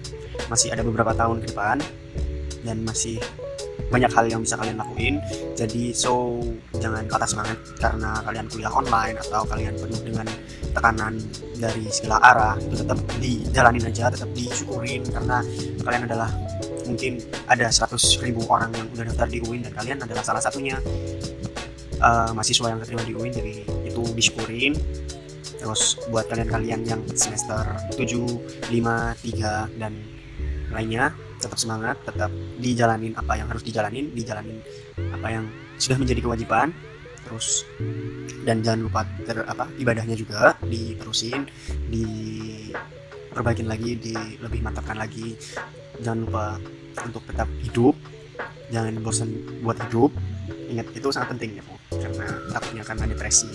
masih 0.47 0.71
ada 0.71 0.87
beberapa 0.87 1.11
tahun 1.13 1.43
ke 1.43 1.51
depan 1.51 1.83
dan 2.63 2.87
masih 2.87 3.19
banyak 3.89 4.13
hal 4.13 4.25
yang 4.29 4.41
bisa 4.45 4.55
kalian 4.61 4.79
lakuin. 4.79 5.17
Jadi 5.57 5.97
so 5.97 6.39
jangan 6.79 7.09
patah 7.09 7.29
semangat 7.29 7.59
karena 7.81 8.21
kalian 8.23 8.47
kuliah 8.53 8.73
online 8.73 9.17
atau 9.19 9.43
kalian 9.49 9.75
penuh 9.81 10.01
dengan 10.05 10.27
tekanan 10.77 11.19
dari 11.57 11.89
segala 11.91 12.21
arah 12.23 12.55
itu 12.61 12.85
tetap 12.85 12.99
dijalanin 13.19 13.89
aja 13.89 14.13
tetap 14.13 14.31
disyukurin 14.37 15.03
karena 15.09 15.43
kalian 15.83 16.05
adalah 16.07 16.31
mungkin 16.87 17.21
ada 17.49 17.69
100 17.69 17.99
ribu 18.25 18.45
orang 18.49 18.73
yang 18.77 18.87
udah 18.95 19.05
daftar 19.13 19.29
di 19.29 19.39
UIN 19.45 19.61
dan 19.65 19.73
kalian 19.77 19.99
adalah 20.05 20.25
salah 20.25 20.41
satunya 20.41 20.77
uh, 22.01 22.31
mahasiswa 22.33 22.73
yang 22.73 22.81
keterima 22.81 23.05
di 23.05 23.15
UIN 23.17 23.33
jadi 23.33 23.55
itu 23.89 24.03
disyukurin. 24.15 24.77
Terus 25.59 25.99
buat 26.15 26.31
kalian-kalian 26.31 26.87
yang 26.87 27.03
semester 27.19 27.67
7, 27.99 27.99
5, 28.71 28.71
3 28.71 29.83
dan 29.83 29.93
lainnya 30.73 31.15
tetap 31.39 31.59
semangat 31.59 31.97
tetap 32.03 32.31
dijalanin 32.59 33.15
apa 33.15 33.39
yang 33.39 33.47
harus 33.47 33.63
dijalanin 33.63 34.11
dijalanin 34.13 34.59
apa 35.15 35.29
yang 35.31 35.45
sudah 35.79 35.97
menjadi 35.97 36.21
kewajiban 36.25 36.75
terus 37.29 37.69
dan 38.49 38.65
jangan 38.65 38.89
lupa 38.89 39.05
ter, 39.29 39.45
apa 39.45 39.69
ibadahnya 39.77 40.17
juga 40.17 40.57
diterusin 40.65 41.45
di 41.93 42.07
perbaikin 43.39 43.69
lagi 43.69 43.95
di 43.95 44.17
lebih 44.43 44.65
mantapkan 44.65 44.97
lagi. 44.99 45.37
Jangan 46.03 46.19
lupa 46.27 46.45
untuk 47.05 47.23
tetap 47.29 47.47
hidup 47.63 47.95
jangan 48.69 48.99
bosan 49.01 49.31
buat 49.65 49.79
hidup. 49.89 50.11
Ingat 50.69 50.93
itu 50.93 51.09
sangat 51.09 51.37
penting 51.37 51.61
ya 51.61 51.65
karena 51.89 52.27
takutnya 52.53 52.85
karena 52.85 53.05
depresi 53.09 53.49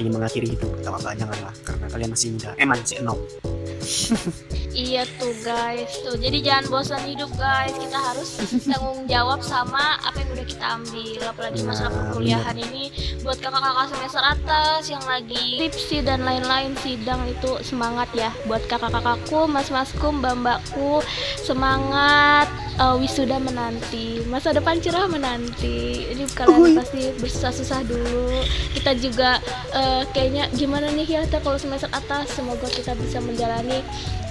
ini 0.00 0.08
mengakhiri 0.08 0.48
hidup 0.56 0.80
atau 0.80 0.96
apa 0.96 1.12
janganlah 1.12 1.54
karena 1.60 1.86
kalian 1.92 2.10
masih 2.12 2.28
muda. 2.32 2.50
Eh 2.56 2.64
masih 2.64 2.96
nol 3.04 3.20
Iya 4.76 5.08
tuh 5.16 5.32
guys 5.40 5.88
tuh. 6.04 6.20
Jadi 6.20 6.44
jangan 6.44 6.68
bosan 6.68 7.00
hidup 7.08 7.32
guys. 7.40 7.72
Kita 7.72 7.96
harus 7.96 8.36
tanggung 8.68 9.08
jawab 9.08 9.40
sama 9.40 9.96
apa 10.04 10.20
yang 10.20 10.30
udah 10.36 10.46
kita 10.46 10.66
ambil. 10.76 11.20
Apalagi 11.32 11.60
masa 11.64 11.86
Nah, 11.86 11.94
perkuliahan 12.12 12.58
ini 12.58 12.90
buat 13.22 13.38
kakak-kakak 13.38 13.94
semester 13.94 14.18
atas 14.18 14.90
yang 14.90 15.04
lagi 15.06 15.54
skripsi 15.54 16.02
dan 16.02 16.26
lain-lain 16.26 16.74
sidang 16.82 17.22
itu 17.30 17.62
semangat 17.62 18.10
ya. 18.10 18.34
Buat 18.50 18.66
kakak-kakakku 18.66 19.46
mas-masku 19.46 20.10
mbak-mbakku 20.10 20.98
semangat 21.46 22.50
uh, 22.80 22.96
wisuda 22.96 23.40
menanti 23.40 24.24
masa 24.28 24.52
depan 24.52 24.80
cerah 24.80 25.08
menanti. 25.08 26.08
Ini 26.12 26.24
kalian 26.32 26.60
Uhuy. 26.60 26.74
pasti 26.76 27.12
bersusah-susah 27.18 27.80
dulu. 27.84 28.42
Kita 28.76 28.92
juga 28.96 29.40
uh, 29.72 30.02
kayaknya 30.12 30.48
gimana 30.54 30.92
nih 30.92 31.06
ya 31.06 31.22
kalau 31.40 31.58
semester 31.60 31.90
atas? 31.92 32.32
Semoga 32.36 32.68
kita 32.68 32.92
bisa 32.96 33.18
menjalani 33.20 33.80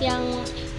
yang 0.04 0.22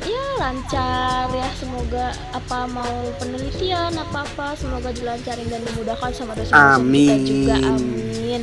ya 0.05 0.25
lancar 0.37 1.33
ya 1.33 1.49
semoga 1.57 2.13
apa 2.37 2.69
mau 2.69 2.95
penelitian 3.17 3.97
apa 3.97 4.29
apa 4.29 4.47
semoga 4.59 4.93
dilancarin 4.93 5.49
dan 5.49 5.63
dimudahkan 5.73 6.13
sama 6.13 6.37
dosen 6.37 6.53
kita 6.53 6.77
Amin. 6.77 7.19
juga 7.25 7.55
amin 7.57 8.41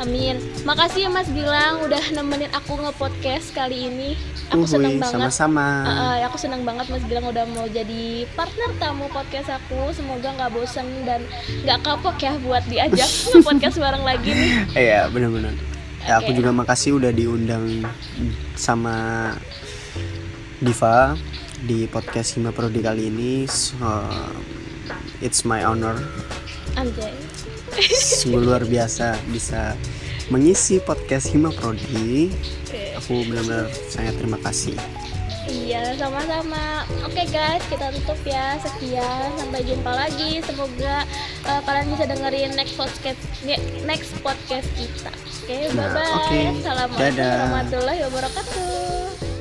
amin 0.00 0.36
makasih 0.64 1.08
ya 1.08 1.10
Mas 1.12 1.28
bilang 1.28 1.84
udah 1.84 2.00
nemenin 2.16 2.48
aku 2.56 2.80
nge-podcast 2.80 3.52
kali 3.52 3.92
ini 3.92 4.16
aku 4.48 4.64
seneng 4.64 4.96
Uhuy, 4.96 5.02
banget 5.02 5.32
sama-sama 5.32 5.66
Uh, 5.86 5.90
uh, 5.90 6.14
aku 6.26 6.36
senang 6.38 6.62
banget 6.62 6.86
Mas 6.88 7.04
bilang 7.06 7.26
udah 7.28 7.44
mau 7.50 7.66
jadi 7.66 8.26
partner 8.34 8.70
tamu 8.78 9.06
podcast 9.10 9.50
aku. 9.50 9.90
Semoga 9.94 10.34
nggak 10.34 10.50
bosen 10.54 10.86
dan 11.06 11.22
nggak 11.62 11.78
kapok 11.82 12.16
ya 12.18 12.32
buat 12.42 12.62
diajak 12.66 13.08
podcast 13.46 13.76
bareng 13.78 14.04
lagi 14.06 14.30
nih. 14.30 14.50
Iya 14.74 15.00
benar-benar. 15.10 15.54
Ya 16.06 16.22
aku 16.22 16.30
Oke. 16.30 16.38
juga 16.38 16.50
makasih 16.54 17.02
udah 17.02 17.10
diundang 17.10 17.82
sama 18.54 19.34
Diva 20.58 21.12
di 21.62 21.84
podcast 21.86 22.36
Hima 22.36 22.50
Prodi 22.50 22.80
kali 22.80 23.08
ini. 23.08 23.44
So, 23.44 23.76
it's 25.20 25.44
my 25.44 25.64
honor. 25.64 25.96
Anjay. 26.74 27.12
Sungguh 27.92 28.40
luar 28.40 28.64
biasa 28.64 29.20
bisa 29.28 29.76
mengisi 30.28 30.80
podcast 30.80 31.28
Hima 31.28 31.52
Prodi. 31.52 32.32
Oke. 32.64 32.96
Aku 32.96 33.24
benar-benar 33.28 33.68
sangat 33.88 34.16
terima 34.16 34.38
kasih. 34.40 34.76
Iya, 35.46 35.94
sama-sama. 35.94 36.82
Oke 37.06 37.22
guys, 37.30 37.62
kita 37.70 37.94
tutup 37.94 38.18
ya. 38.26 38.58
Sekian, 38.58 39.30
sampai 39.38 39.62
jumpa 39.62 39.92
lagi. 39.94 40.42
Semoga 40.42 41.06
uh, 41.46 41.60
kalian 41.62 41.86
bisa 41.94 42.04
dengerin 42.10 42.50
next 42.58 42.74
podcast 42.74 43.20
next 43.86 44.10
podcast 44.24 44.66
kita. 44.74 45.12
Oke, 45.46 45.70
Nah, 45.70 45.86
bye-bye. 45.86 46.14
oke. 46.18 46.40
Assalamualaikum 46.58 46.98
Dadah. 47.14 47.34
warahmatullahi 47.38 48.00
wabarakatuh. 48.10 49.35